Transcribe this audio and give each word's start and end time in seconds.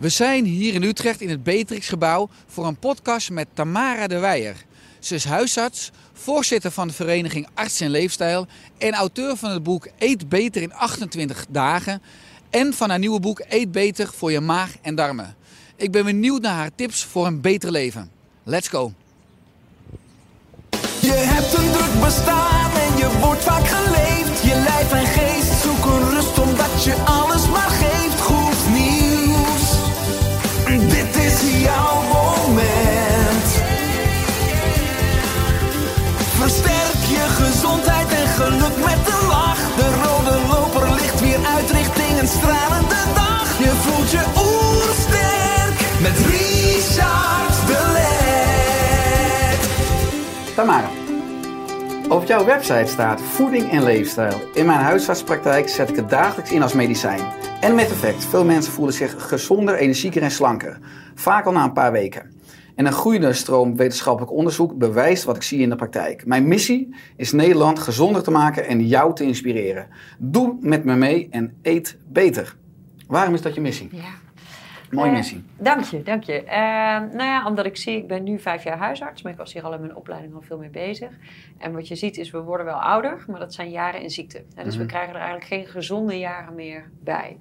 We 0.00 0.08
zijn 0.08 0.44
hier 0.44 0.74
in 0.74 0.82
Utrecht 0.82 1.20
in 1.20 1.28
het 1.28 1.42
Beatrixgebouw 1.42 2.28
voor 2.46 2.66
een 2.66 2.78
podcast 2.78 3.30
met 3.30 3.46
Tamara 3.54 4.06
de 4.06 4.18
Weijer. 4.18 4.64
Ze 4.98 5.14
is 5.14 5.24
huisarts, 5.24 5.90
voorzitter 6.12 6.70
van 6.70 6.88
de 6.88 6.94
vereniging 6.94 7.48
Arts 7.54 7.80
en 7.80 7.90
Leefstijl 7.90 8.46
en 8.78 8.94
auteur 8.94 9.36
van 9.36 9.50
het 9.50 9.62
boek 9.62 9.88
Eet 9.98 10.28
Beter 10.28 10.62
in 10.62 10.74
28 10.74 11.46
dagen 11.48 12.02
en 12.50 12.74
van 12.74 12.90
haar 12.90 12.98
nieuwe 12.98 13.20
boek 13.20 13.42
Eet 13.48 13.72
Beter 13.72 14.12
voor 14.16 14.32
je 14.32 14.40
maag 14.40 14.74
en 14.82 14.94
darmen. 14.94 15.36
Ik 15.76 15.90
ben 15.90 16.04
benieuwd 16.04 16.42
naar 16.42 16.54
haar 16.54 16.74
tips 16.74 17.04
voor 17.04 17.26
een 17.26 17.40
beter 17.40 17.70
leven. 17.70 18.10
Let's 18.42 18.68
go! 18.68 18.92
Je 21.00 21.12
hebt 21.12 21.52
een 21.54 21.72
druk 21.72 22.04
bestaan 22.04 22.70
en 22.70 22.96
je 22.96 23.18
wordt 23.20 23.42
vaak 23.42 23.66
geleefd. 23.66 24.42
Je 24.42 24.54
lijf 24.54 24.92
en 24.92 25.06
geest 25.06 25.62
zoeken 25.62 26.10
rust 26.10 26.38
omdat 26.38 26.84
je 26.84 26.94
stralende 42.40 43.02
dag. 43.14 43.58
Je 43.58 43.70
voelt 43.70 44.10
je 44.10 44.24
oersterk 44.46 45.78
met 46.02 46.18
Richard 46.18 47.66
de. 47.66 48.18
Tamara, 50.54 50.88
op 52.08 52.24
jouw 52.24 52.44
website 52.44 52.86
staat 52.86 53.20
voeding 53.20 53.70
en 53.70 53.82
leefstijl. 53.82 54.40
In 54.54 54.66
mijn 54.66 54.78
huisartspraktijk 54.78 55.68
zet 55.68 55.88
ik 55.88 55.96
het 55.96 56.10
dagelijks 56.10 56.50
in 56.50 56.62
als 56.62 56.72
medicijn. 56.72 57.20
En 57.60 57.74
met 57.74 57.90
effect, 57.90 58.24
veel 58.24 58.44
mensen 58.44 58.72
voelen 58.72 58.94
zich 58.94 59.14
gezonder, 59.18 59.74
energieker 59.74 60.22
en 60.22 60.30
slanker. 60.30 60.78
Vaak 61.14 61.46
al 61.46 61.52
na 61.52 61.64
een 61.64 61.72
paar 61.72 61.92
weken. 61.92 62.39
En 62.80 62.86
een 62.86 62.92
groeiende 62.92 63.32
stroom 63.32 63.76
wetenschappelijk 63.76 64.32
onderzoek 64.32 64.78
bewijst 64.78 65.24
wat 65.24 65.36
ik 65.36 65.42
zie 65.42 65.60
in 65.60 65.68
de 65.68 65.76
praktijk. 65.76 66.26
Mijn 66.26 66.48
missie 66.48 66.94
is 67.16 67.32
Nederland 67.32 67.78
gezonder 67.78 68.22
te 68.22 68.30
maken 68.30 68.66
en 68.66 68.86
jou 68.86 69.14
te 69.14 69.24
inspireren. 69.24 69.88
Doe 70.18 70.56
met 70.60 70.84
me 70.84 70.96
mee 70.96 71.28
en 71.30 71.58
eet 71.62 71.98
beter. 72.08 72.56
Waarom 73.06 73.34
is 73.34 73.42
dat 73.42 73.54
je 73.54 73.60
missie? 73.60 73.88
Ja. 73.92 74.02
Mooie 74.90 75.08
Eh, 75.10 75.16
missie. 75.16 75.44
Dank 75.58 75.84
je, 75.84 76.02
dank 76.02 76.22
je. 76.22 76.42
Eh, 76.44 76.58
nou 77.00 77.22
ja, 77.22 77.46
omdat 77.46 77.66
ik 77.66 77.76
zie, 77.76 77.96
ik 77.96 78.06
ben 78.06 78.22
nu 78.22 78.38
vijf 78.38 78.64
jaar 78.64 78.78
huisarts, 78.78 79.22
maar 79.22 79.32
ik 79.32 79.38
was 79.38 79.52
hier 79.52 79.62
al 79.62 79.74
in 79.74 79.80
mijn 79.80 79.96
opleiding 79.96 80.34
al 80.34 80.42
veel 80.42 80.58
mee 80.58 80.68
bezig. 80.70 81.10
En 81.58 81.72
wat 81.72 81.88
je 81.88 81.94
ziet 81.94 82.16
is, 82.16 82.30
we 82.30 82.38
worden 82.40 82.66
wel 82.66 82.82
ouder, 82.82 83.24
maar 83.26 83.40
dat 83.40 83.54
zijn 83.54 83.70
jaren 83.70 84.02
in 84.02 84.10
ziekte. 84.10 84.44
Dus 84.64 84.74
Mhm. 84.74 84.78
we 84.78 84.86
krijgen 84.86 85.14
er 85.14 85.20
eigenlijk 85.20 85.46
geen 85.46 85.66
gezonde 85.66 86.18
jaren 86.18 86.54
meer 86.54 86.90
bij. 87.02 87.36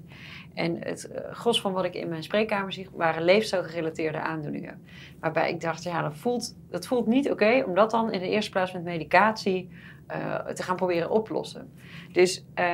En 0.60 0.78
het 0.80 1.08
eh, 1.08 1.32
gros 1.32 1.62
van 1.62 1.74
wat 1.74 1.86
ik 1.86 1.94
in 1.94 2.10
mijn 2.10 2.24
spreekkamer 2.24 2.74
zie, 2.74 2.90
waren 2.94 3.24
leefstijlgerelateerde 3.24 4.20
aandoeningen. 4.20 4.82
Waarbij 5.20 5.50
ik 5.50 5.62
dacht, 5.62 5.84
ja, 5.84 6.02
dat 6.02 6.18
voelt, 6.18 6.56
dat 6.70 6.88
voelt 6.88 7.08
niet 7.08 7.32
oké, 7.32 7.64
om 7.68 7.76
dat 7.76 7.92
dan 7.92 8.12
in 8.12 8.20
de 8.20 8.30
eerste 8.30 8.52
plaats 8.52 8.74
met 8.74 8.84
medicatie 8.84 9.70
eh, 10.08 10.46
te 10.46 10.64
gaan 10.64 10.76
proberen 10.76 11.10
oplossen. 11.10 11.72
Dus 12.12 12.46
eh, 12.54 12.66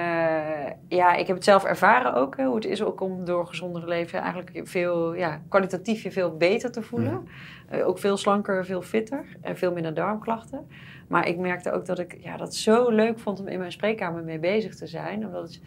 ja, 0.88 1.14
ik 1.14 1.28
heb 1.28 1.36
het 1.36 1.44
zelf 1.44 1.64
ervaren 1.64 2.14
ook, 2.14 2.38
hè, 2.38 2.46
hoe 2.46 2.56
het 2.56 2.66
is 2.66 2.84
ook 2.84 3.02
om 3.02 3.26
door 3.26 3.48
gezonder 3.48 3.82
te 3.82 3.88
leven 3.88 4.20
eigenlijk 4.20 4.62
veel, 4.64 5.14
ja, 5.14 5.42
kwalitatief 5.50 6.04
je 6.04 6.12
veel 6.12 6.38
beter 6.38 6.72
te 6.72 6.82
voelen. 6.82 7.28
Eh, 7.70 7.88
ook 7.88 8.00
veel 8.00 8.18
slanker, 8.18 8.66
veel 8.66 8.82
fitter 8.82 9.26
en 9.42 9.58
veel 9.58 9.72
minder 9.72 9.94
darmklachten. 9.94 10.68
Maar 11.08 11.28
ik 11.28 11.38
merkte 11.38 11.72
ook 11.72 11.86
dat 11.86 12.00
ik 12.00 12.18
ja, 12.20 12.38
dat 12.38 12.56
zo 12.56 12.90
leuk 12.90 13.20
vond 13.20 13.40
om 13.40 13.48
in 13.48 13.60
mijn 13.60 13.72
spreekkamer 13.72 14.24
mee 14.24 14.40
bezig 14.40 14.76
te 14.76 14.88
zijn. 14.88 15.26
Omdat 15.26 15.44
het, 15.44 15.62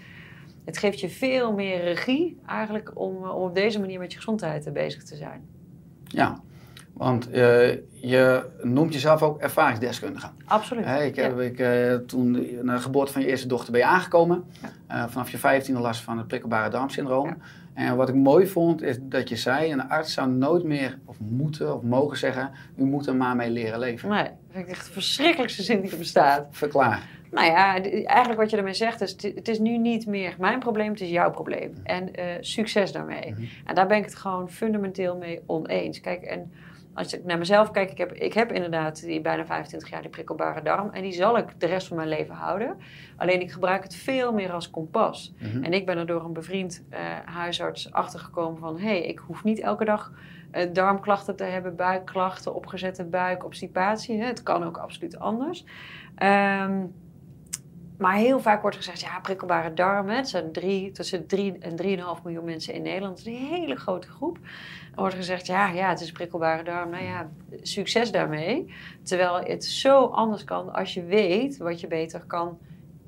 het 0.68 0.78
geeft 0.78 1.00
je 1.00 1.08
veel 1.08 1.52
meer 1.52 1.82
regie 1.82 2.38
eigenlijk 2.46 2.90
om, 2.94 3.16
eh, 3.24 3.34
om 3.36 3.42
op 3.42 3.54
deze 3.54 3.80
manier 3.80 3.98
met 3.98 4.12
je 4.12 4.18
gezondheid 4.18 4.66
eh, 4.66 4.72
bezig 4.72 5.02
te 5.04 5.16
zijn. 5.16 5.40
Ja, 6.04 6.40
want 6.92 7.30
eh, 7.30 7.68
je 7.92 8.44
noemt 8.62 8.92
jezelf 8.92 9.22
ook 9.22 9.40
ervaringsdeskundige. 9.40 10.28
Absoluut. 10.44 10.84
Ik 10.86 11.16
heb 11.16 11.36
Ja. 11.36 11.42
ik, 11.42 11.58
eh, 11.58 11.94
toen 12.06 12.32
de- 12.32 12.60
na 12.62 12.74
de 12.74 12.80
geboorte 12.80 13.12
van 13.12 13.22
je 13.22 13.28
eerste 13.28 13.46
dochter 13.48 13.72
ben 13.72 13.80
je 13.80 13.86
aangekomen. 13.86 14.44
Vanaf 15.08 15.30
je 15.30 15.38
15e 15.38 15.78
last 15.80 16.00
van 16.02 16.18
het 16.18 16.26
prikkelbare 16.26 16.70
darmsyndroom. 16.70 17.26
Ja. 17.26 17.36
En 17.74 17.96
wat 17.96 18.08
ik 18.08 18.14
mooi 18.14 18.46
vond 18.46 18.82
is 18.82 18.96
dat 19.00 19.28
je 19.28 19.36
zei, 19.36 19.72
een 19.72 19.88
arts 19.88 20.12
zou 20.12 20.28
nooit 20.30 20.64
meer 20.64 20.98
of 21.04 21.16
moeten 21.20 21.74
of 21.74 21.82
mogen 21.82 22.16
zeggen, 22.18 22.50
u 22.76 22.84
moet 22.84 23.06
er 23.06 23.16
maar 23.16 23.36
mee 23.36 23.50
leren 23.50 23.78
leven. 23.78 24.08
Nee, 24.08 24.22
dat 24.22 24.32
vind 24.50 24.64
ik 24.64 24.70
echt 24.70 24.86
de 24.86 24.92
verschrikkelijkste 24.92 25.62
zin 25.62 25.80
die 25.80 25.90
er 25.90 25.98
bestaat. 25.98 26.46
Verklaar. 26.50 27.02
Nou 27.30 27.46
ja, 27.46 27.82
eigenlijk 28.04 28.40
wat 28.40 28.50
je 28.50 28.56
ermee 28.56 28.72
zegt 28.74 29.00
is, 29.00 29.10
het- 29.10 29.48
is 29.48 29.58
nu 29.58 29.78
niet 29.78 30.06
meer 30.06 30.34
mijn 30.38 30.58
probleem, 30.58 30.90
het 30.90 31.00
is 31.00 31.10
jouw 31.10 31.30
probleem. 31.30 31.72
En 31.84 32.14
eh, 32.14 32.24
succes 32.40 32.92
daarmee. 32.92 33.30
Mhm. 33.30 33.42
En 33.64 33.74
daar 33.74 33.86
ben 33.86 33.96
ik 33.96 34.04
het 34.04 34.14
gewoon 34.16 34.50
fundamenteel 34.50 35.16
mee 35.16 35.40
oneens. 35.46 36.00
Kijk, 36.00 36.22
en 36.22 36.52
als 36.94 37.14
ik 37.14 37.24
naar 37.24 37.38
mezelf 37.38 37.70
kijk, 37.70 37.90
ik 37.90 37.98
heb, 37.98 38.12
ik 38.12 38.34
heb 38.34 38.52
inderdaad 38.52 39.00
die 39.04 39.20
bijna 39.20 39.46
25 39.46 39.90
jaar 39.90 40.00
die 40.02 40.10
prikkelbare 40.10 40.62
darm. 40.62 40.90
En 40.90 41.02
die 41.02 41.12
zal 41.12 41.38
ik 41.38 41.60
de 41.60 41.66
rest 41.66 41.86
van 41.88 41.96
mijn 41.96 42.08
leven 42.08 42.34
houden. 42.34 42.76
Alleen 43.16 43.40
ik 43.40 43.52
gebruik 43.52 43.82
het 43.82 43.94
veel 43.94 44.32
meer 44.32 44.52
als 44.52 44.70
kompas. 44.70 45.34
Mhm. 45.38 45.64
En 45.64 45.72
ik 45.72 45.86
ben 45.86 45.98
er 45.98 46.06
door 46.06 46.24
een 46.24 46.32
bevriend 46.32 46.84
eh, 46.90 47.00
huisarts 47.24 47.92
achtergekomen 47.92 48.58
van... 48.58 48.78
hé, 48.78 48.86
hey, 48.88 49.02
ik 49.02 49.18
hoef 49.18 49.44
niet 49.44 49.60
elke 49.60 49.84
dag 49.84 50.12
eh, 50.50 50.66
darmklachten 50.72 51.36
te 51.36 51.44
hebben, 51.44 51.76
buikklachten, 51.76 52.54
opgezette 52.54 53.04
buik, 53.04 53.44
obstipatie. 53.44 54.20
Hè. 54.20 54.26
Het 54.26 54.42
kan 54.42 54.64
ook 54.64 54.76
absoluut 54.78 55.18
anders. 55.18 55.64
Ehm, 56.14 56.84
maar 57.98 58.14
heel 58.14 58.40
vaak 58.40 58.62
wordt 58.62 58.76
gezegd, 58.76 59.00
ja, 59.00 59.20
prikkelbare 59.20 59.74
darmen. 59.74 60.16
Het 60.16 60.28
zijn 60.28 60.52
drie, 60.52 60.90
tussen 60.90 61.26
3 61.26 61.58
en 61.58 61.76
3,5 62.18 62.22
miljoen 62.24 62.44
mensen 62.44 62.74
in 62.74 62.82
Nederland. 62.82 63.16
Dat 63.16 63.26
is 63.26 63.40
een 63.40 63.46
hele 63.46 63.76
grote 63.76 64.08
groep. 64.08 64.38
Er 64.94 65.00
wordt 65.00 65.14
gezegd, 65.14 65.46
ja, 65.46 65.68
ja, 65.68 65.88
het 65.88 66.00
is 66.00 66.12
prikkelbare 66.12 66.62
darm. 66.62 66.90
Nou 66.90 67.04
ja, 67.04 67.30
succes 67.62 68.12
daarmee. 68.12 68.74
Terwijl 69.02 69.40
het 69.44 69.64
zo 69.64 70.04
anders 70.04 70.44
kan 70.44 70.72
als 70.72 70.94
je 70.94 71.04
weet 71.04 71.56
wat 71.56 71.80
je 71.80 71.86
beter 71.86 72.24
kan 72.26 72.58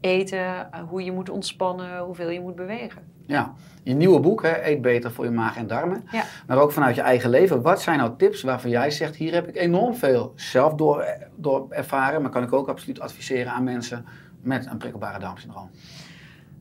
eten, 0.01 0.73
eh, 0.73 0.81
hoe 0.89 1.05
je 1.05 1.13
moet 1.13 1.31
ontspannen, 1.31 1.99
hoeveel 1.99 2.31
je 2.31 2.41
moet 2.41 2.57
bewegen. 2.57 3.03
Ja, 3.27 3.55
je 3.83 3.95
nieuwe 3.95 4.21
boek, 4.21 4.43
hè, 4.43 4.65
Eet 4.65 4.83
Beter 4.83 5.13
voor 5.13 5.25
je 5.25 5.31
maag 5.31 5.57
en 5.57 5.67
darmen. 5.67 6.03
Ja. 6.11 6.25
Maar 6.47 6.59
ook 6.59 6.73
vanuit 6.73 6.95
je 6.95 7.01
eigen 7.01 7.31
leven. 7.31 7.63
Wat 7.63 7.83
zijn 7.83 7.99
nou 7.99 8.17
tips 8.17 8.43
waarvan 8.43 8.71
jij 8.71 8.91
zegt, 8.91 9.17
hier 9.17 9.33
heb 9.33 9.49
ik 9.49 9.57
enorm 9.57 9.95
veel 9.95 10.33
zelf 10.35 10.75
door, 10.75 11.05
door 11.37 11.67
ervaren. 11.71 12.23
Maar 12.23 12.31
kan 12.31 12.43
ik 12.43 12.53
ook 12.53 12.69
absoluut 12.69 13.01
adviseren 13.01 13.53
aan 13.53 13.65
mensen 13.65 14.07
met 14.43 14.67
een 14.67 14.79
prikkelbare 14.79 15.19
darmsyndroom. 15.19 15.71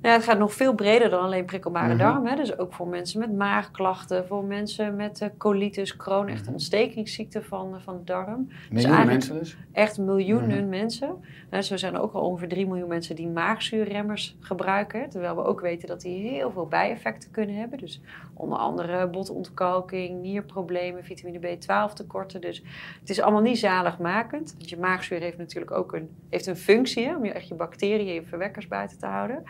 Nou, 0.02 0.16
het 0.16 0.24
gaat 0.24 0.38
nog 0.38 0.54
veel 0.54 0.74
breder 0.74 1.10
dan 1.10 1.20
alleen 1.22 1.46
prikkelbare 1.46 1.88
Mhm. 1.94 1.98
darm. 1.98 2.26
Hè. 2.26 2.36
Dus 2.36 2.58
ook 2.58 2.74
voor 2.74 2.88
mensen 2.88 3.20
met 3.20 3.34
maagklachten, 3.34 4.28
voor 4.28 4.44
mensen 4.44 4.96
met 4.96 5.22
eh, 5.22 5.30
colitis, 5.38 5.96
Crohn, 5.96 6.28
echt 6.28 6.44
Mhm. 6.44 6.52
ontstekingsziekte 6.52 7.42
van, 7.44 7.76
eh, 7.76 7.82
van 7.82 7.98
de 7.98 8.04
darm. 8.04 8.46
Miljoenen 8.48 8.70
eigenlijk- 8.72 9.08
mensen 9.08 9.38
dus. 9.38 9.58
Echt 9.72 9.98
miljoenen 9.98 10.60
Mhm. 10.60 10.70
mensen. 10.70 11.24
Nou, 11.50 11.64
zo 11.64 11.78
zijn 11.78 11.94
er 11.94 12.02
ook 12.02 12.14
al 12.14 12.22
ongeveer 12.22 12.48
3 12.48 12.68
miljoen 12.68 12.88
mensen 12.88 13.16
die 13.16 13.28
maagzuurremmers 13.28 14.36
gebruiken. 14.40 15.10
Terwijl 15.10 15.36
we 15.36 15.44
ook 15.44 15.62
weten 15.62 15.88
dat 15.88 16.02
die 16.02 16.28
heel 16.30 16.52
veel 16.52 16.68
bijeffecten 16.68 17.32
kunnen 17.32 17.56
hebben. 17.56 17.78
Dus 17.78 18.02
onder 18.34 18.58
andere 18.58 19.08
botontkalking, 19.08 20.22
nierproblemen, 20.22 21.04
vitamine 21.04 21.40
B12 21.40 21.94
tekorten. 21.94 22.42
Dus 22.42 22.64
het 23.00 23.10
is 23.10 23.22
allemaal 23.22 23.42
niet 23.42 23.60
zaligmakend. 23.60 24.54
Want 24.58 24.70
je 24.70 24.78
maagzuur 24.78 25.20
heeft 25.20 25.38
natuurlijk 25.38 25.72
ook 25.72 25.94
een, 25.94 26.10
heeft 26.30 26.46
een 26.48 26.56
functie 26.58 27.06
hè, 27.06 27.16
om 27.16 27.26
je, 27.26 27.32
echt 27.32 27.48
je 27.48 27.56
bacteriën 27.56 28.08
en 28.08 28.14
je 28.14 28.24
verwekkers 28.26 28.68
buiten 28.68 28.98
te 29.00 29.06
houden. 29.06 29.44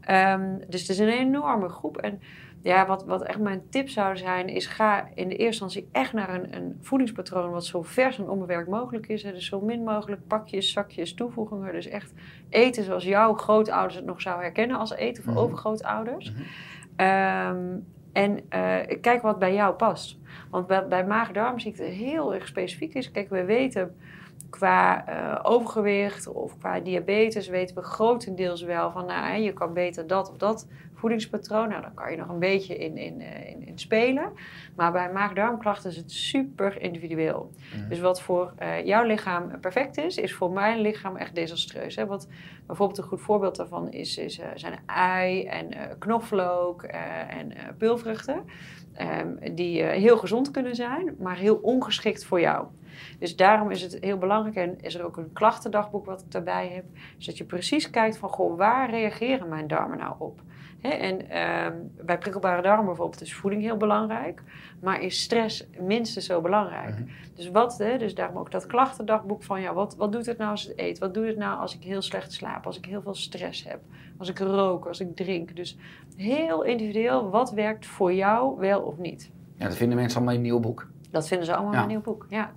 Ehm, 0.00 0.58
dus 0.68 0.80
het 0.80 0.90
is 0.90 0.98
een 0.98 1.08
enorme 1.08 1.68
groep. 1.68 1.96
En 1.96 2.20
ja, 2.62 2.86
wat, 2.86 3.04
wat 3.04 3.22
echt 3.22 3.38
mijn 3.38 3.62
tip 3.70 3.88
zou 3.88 4.16
zijn, 4.16 4.48
is 4.48 4.66
ga 4.66 5.08
in 5.14 5.28
de 5.28 5.36
eerste 5.36 5.64
instantie 5.64 5.88
echt 5.92 6.12
naar 6.12 6.34
een, 6.34 6.54
een 6.56 6.78
voedingspatroon 6.80 7.50
wat 7.50 7.64
zo 7.64 7.82
vers 7.82 8.18
en 8.18 8.28
onbewerkt 8.28 8.68
mogelijk 8.68 9.08
is. 9.08 9.22
Hè. 9.22 9.32
Dus 9.32 9.46
zo 9.46 9.60
min 9.60 9.84
mogelijk 9.84 10.26
pakjes, 10.26 10.72
zakjes, 10.72 11.14
toevoegingen. 11.14 11.72
Dus 11.72 11.86
echt 11.88 12.12
eten 12.48 12.84
zoals 12.84 13.04
jouw 13.04 13.34
grootouders 13.34 13.94
het 13.94 14.04
nog 14.04 14.20
zou 14.20 14.40
herkennen 14.42 14.76
als 14.78 14.92
eten 14.94 15.22
voor 15.22 15.32
Mhm. 15.32 15.42
overgrootouders. 15.42 16.32
Mhm. 16.32 16.42
Ehm, 16.96 17.76
en 18.12 18.40
eh, 18.48 19.00
kijk 19.00 19.22
wat 19.22 19.38
bij 19.38 19.54
jou 19.54 19.74
past. 19.74 20.18
Want 20.50 20.66
bij, 20.66 20.86
bij 20.88 21.06
maag-darmziekte 21.06 21.82
heel 21.82 22.34
erg 22.34 22.46
specifiek 22.46 22.94
is. 22.94 23.10
Kijk, 23.10 23.28
we 23.30 23.44
weten 23.44 23.96
qua 24.50 25.06
eh, 25.06 25.38
overgewicht 25.42 26.26
of 26.26 26.58
qua 26.58 26.80
diabetes 26.80 27.48
weten 27.48 27.76
we 27.76 27.82
grotendeels 27.82 28.62
wel 28.62 28.90
van, 28.90 29.06
nou, 29.06 29.40
je 29.40 29.52
kan 29.52 29.72
beter 29.72 30.06
dat 30.06 30.30
of 30.30 30.36
dat 30.36 30.68
voedingspatroon. 30.94 31.68
Nou, 31.68 31.82
dan 31.82 31.94
kan 31.94 32.10
je 32.10 32.16
nog 32.16 32.28
een 32.28 32.38
beetje 32.38 32.76
in, 32.76 32.96
in, 32.96 33.20
eh, 33.20 33.50
in, 33.50 33.66
in 33.66 33.78
spelen. 33.78 34.32
Maar 34.76 34.92
bij 34.92 35.12
maag-darmklachten 35.12 35.90
is 35.90 35.96
het 35.96 36.12
super 36.12 36.80
individueel. 36.80 37.50
Mhm. 37.74 37.88
Dus 37.88 38.00
wat 38.00 38.22
voor 38.22 38.52
eh, 38.56 38.86
jouw 38.86 39.04
lichaam 39.04 39.60
perfect 39.60 39.96
is, 39.96 40.16
is 40.16 40.34
voor 40.34 40.50
mijn 40.50 40.80
lichaam 40.80 41.16
echt 41.16 41.34
desastreus. 41.34 41.96
Hè? 41.96 42.06
Wat 42.06 42.28
bijvoorbeeld 42.66 42.98
een 42.98 43.04
goed 43.04 43.20
voorbeeld 43.20 43.56
daarvan 43.56 43.90
is, 43.90 44.18
is 44.18 44.40
zijn 44.54 44.78
ui 44.86 45.44
en 45.44 45.68
knoflook 45.98 46.82
en 46.82 47.52
peulvruchten. 47.78 48.44
Ehm, 48.94 49.54
die 49.54 49.82
heel 49.82 50.16
gezond 50.16 50.50
kunnen 50.50 50.74
zijn, 50.74 51.14
maar 51.18 51.36
heel 51.36 51.56
ongeschikt 51.56 52.24
voor 52.24 52.40
jou. 52.40 52.66
Dus 53.18 53.36
daarom 53.36 53.70
is 53.70 53.82
het 53.82 53.96
heel 54.00 54.18
belangrijk, 54.18 54.56
en 54.56 54.80
is 54.80 54.94
er 54.94 55.04
ook 55.04 55.16
een 55.16 55.32
klachtendagboek 55.32 56.06
wat 56.06 56.20
ik 56.20 56.30
daarbij 56.30 56.68
heb, 56.68 56.84
is 57.18 57.26
dat 57.26 57.38
je 57.38 57.44
precies 57.44 57.90
kijkt 57.90 58.18
van, 58.18 58.28
goh, 58.28 58.56
waar 58.56 58.90
reageren 58.90 59.48
mijn 59.48 59.66
darmen 59.66 59.98
nou 59.98 60.14
op? 60.18 60.40
En 60.80 61.30
ehm, 61.30 61.74
bij 62.04 62.18
prikkelbare 62.18 62.62
darmen 62.62 62.84
bijvoorbeeld 62.84 63.20
is 63.20 63.34
voeding 63.34 63.62
heel 63.62 63.76
belangrijk, 63.76 64.42
maar 64.80 65.02
is 65.02 65.20
stress 65.22 65.66
minstens 65.80 66.26
zo 66.26 66.40
belangrijk. 66.40 66.94
Mhm. 66.94 67.08
Dus 67.34 67.50
wat, 67.50 67.84
dus 67.98 68.14
daarom 68.14 68.36
ook 68.38 68.50
dat 68.50 68.66
klachtendagboek 68.66 69.42
van, 69.42 69.60
ja, 69.60 69.74
wat, 69.74 69.96
wat 69.96 70.12
doet 70.12 70.26
het 70.26 70.38
nou 70.38 70.50
als 70.50 70.68
ik 70.68 70.80
eet? 70.80 70.98
Wat 70.98 71.14
doet 71.14 71.26
het 71.26 71.36
nou 71.36 71.60
als 71.60 71.74
ik 71.74 71.82
heel 71.82 72.02
slecht 72.02 72.32
slaap? 72.32 72.66
Als 72.66 72.78
ik 72.78 72.84
heel 72.84 73.02
veel 73.02 73.14
stress 73.14 73.64
heb? 73.64 73.80
Als 74.18 74.28
ik 74.28 74.38
rook? 74.38 74.86
Als 74.86 75.00
ik 75.00 75.16
drink? 75.16 75.56
Dus 75.56 75.76
heel 76.16 76.62
individueel, 76.62 77.30
wat 77.30 77.52
werkt 77.52 77.86
voor 77.86 78.12
jou 78.12 78.58
wel 78.58 78.80
of 78.80 78.98
niet? 78.98 79.30
Ja, 79.54 79.66
dat 79.66 79.76
vinden 79.76 79.96
mensen 79.96 80.16
allemaal 80.16 80.34
in 80.34 80.40
een 80.40 80.46
nieuw 80.46 80.60
boek. 80.60 80.88
Dat 81.10 81.28
vinden 81.28 81.46
ze 81.46 81.54
allemaal 81.54 81.72
Ja. 81.74 81.82
een 81.82 81.88
nieuw 81.88 82.00
boek. 82.00 82.26
Ja. 82.28 82.50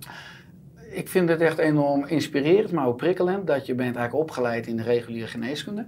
Ik 0.90 1.08
vind 1.08 1.28
het 1.28 1.40
echt 1.40 1.58
enorm 1.58 2.04
inspirerend, 2.04 2.72
maar 2.72 2.86
ook 2.86 2.96
prikkelend 2.96 3.46
dat 3.46 3.66
je 3.66 3.74
bent 3.74 3.96
eigenlijk 3.96 4.28
opgeleid 4.28 4.66
in 4.66 4.76
de 4.76 4.82
reguliere 4.82 5.26
geneeskunde. 5.26 5.86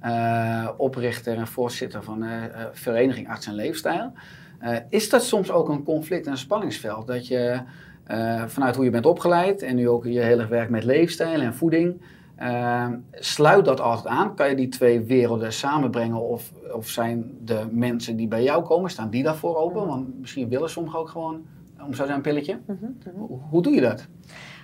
Eh, 0.00 0.68
oprichter 0.76 1.36
en 1.36 1.46
voorzitter 1.46 2.02
van 2.02 2.20
de 2.20 2.26
eh, 2.54 2.64
Vereniging 2.72 3.28
Arts 3.28 3.46
en 3.46 3.54
Leefstijl. 3.54 4.12
Eh, 4.58 4.76
is 4.88 5.10
dat 5.10 5.22
soms 5.24 5.50
ook 5.50 5.68
een 5.68 5.82
conflict 5.82 6.26
en 6.26 6.32
een 6.32 6.38
spanningsveld? 6.38 7.06
Dat 7.06 7.26
je 7.26 7.60
eh, 8.06 8.42
vanuit 8.46 8.76
hoe 8.76 8.84
je 8.84 8.90
bent 8.90 9.06
opgeleid 9.06 9.62
en 9.62 9.76
nu 9.76 9.88
ook 9.88 10.04
je 10.04 10.20
heel 10.20 10.38
erg 10.38 10.48
werkt 10.48 10.70
met 10.70 10.84
leefstijl 10.84 11.40
en 11.40 11.54
voeding, 11.54 12.00
eh, 12.36 12.88
sluit 13.12 13.64
dat 13.64 13.80
altijd 13.80 14.06
aan? 14.06 14.34
Kan 14.34 14.48
je 14.48 14.54
die 14.56 14.68
twee 14.68 15.00
werelden 15.00 15.52
samenbrengen 15.52 16.20
of, 16.28 16.52
of 16.72 16.88
zijn 16.88 17.30
de 17.40 17.66
mensen 17.70 18.16
die 18.16 18.28
bij 18.28 18.42
jou 18.42 18.64
komen, 18.64 18.90
staan 18.90 19.10
die 19.10 19.22
daarvoor 19.22 19.56
open? 19.56 19.86
Want 19.86 20.20
misschien 20.20 20.48
willen 20.48 20.70
sommigen 20.70 20.98
ook 20.98 21.08
gewoon 21.08 21.42
om 21.86 21.94
zo 21.94 22.06
zijn 22.06 22.20
pilletje. 22.20 22.60
Mhm, 22.66 22.84
mhm. 22.84 23.16
Hoe, 23.16 23.40
hoe 23.50 23.62
doe 23.62 23.74
je 23.74 23.80
dat? 23.80 24.08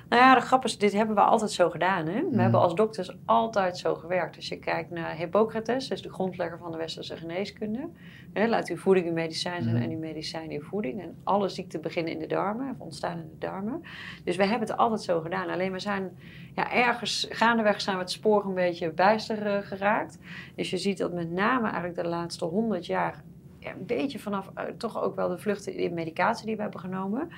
Nou 0.08 0.22
ja, 0.22 0.34
de 0.34 0.40
grap 0.40 0.64
is, 0.64 0.78
dit 0.78 0.92
hebben 0.92 1.14
we 1.14 1.20
altijd 1.20 1.50
zo 1.50 1.70
gedaan. 1.70 2.06
Hè? 2.06 2.20
We 2.20 2.26
Mhm. 2.30 2.38
hebben 2.38 2.60
als 2.60 2.74
dokters 2.74 3.16
altijd 3.24 3.78
zo 3.78 3.94
gewerkt. 3.94 4.36
Als 4.36 4.48
je 4.48 4.58
kijkt 4.58 4.90
naar 4.90 5.16
Hippocrates, 5.16 5.88
is 5.90 6.02
de 6.02 6.12
grondlegger 6.12 6.58
van 6.58 6.70
de 6.72 6.76
westerse 6.78 7.16
geneeskunde. 7.16 7.88
Hè, 8.32 8.46
laat 8.48 8.68
uw 8.68 8.76
voeding 8.76 9.06
uw 9.06 9.12
medicijn 9.12 9.62
zijn 9.62 9.76
en 9.76 9.90
uw 9.90 9.98
medicijn 9.98 10.50
uw 10.50 10.60
voeding. 10.62 11.02
En 11.02 11.16
alle 11.24 11.48
ziekten 11.48 11.80
beginnen 11.80 12.12
in 12.12 12.18
de 12.18 12.26
darmen, 12.26 12.70
of 12.70 12.78
ontstaan 12.80 13.18
in 13.18 13.28
de 13.30 13.38
darmen. 13.38 13.82
Dus 14.24 14.36
we 14.36 14.42
hebben 14.46 14.68
het 14.68 14.76
altijd 14.76 15.00
zo 15.02 15.20
gedaan. 15.20 15.48
Alleen 15.48 15.72
we 15.72 15.78
zijn 15.78 16.18
ja, 16.54 16.72
ergens 16.72 17.26
gaandeweg 17.30 17.80
zijn 17.80 17.96
we 17.96 18.02
het 18.02 18.10
spoor 18.10 18.44
een 18.44 18.54
beetje 18.54 18.90
bijster 18.92 19.46
eh, 19.46 19.62
geraakt. 19.66 20.18
Dus 20.54 20.70
je 20.70 20.76
ziet 20.76 20.98
dat 20.98 21.12
met 21.12 21.30
name 21.30 21.64
eigenlijk 21.66 21.96
de 22.02 22.08
laatste 22.08 22.44
honderd 22.44 22.86
jaar... 22.86 23.22
Een 23.70 23.86
beetje 23.86 24.18
vanaf 24.18 24.50
eh, 24.54 24.64
toch 24.76 25.02
ook 25.02 25.16
wel 25.16 25.28
de 25.28 25.38
vluchten 25.38 25.74
in 25.74 25.94
medicatie 25.94 26.46
die 26.46 26.56
we 26.56 26.62
hebben 26.62 26.80
genomen... 26.80 27.28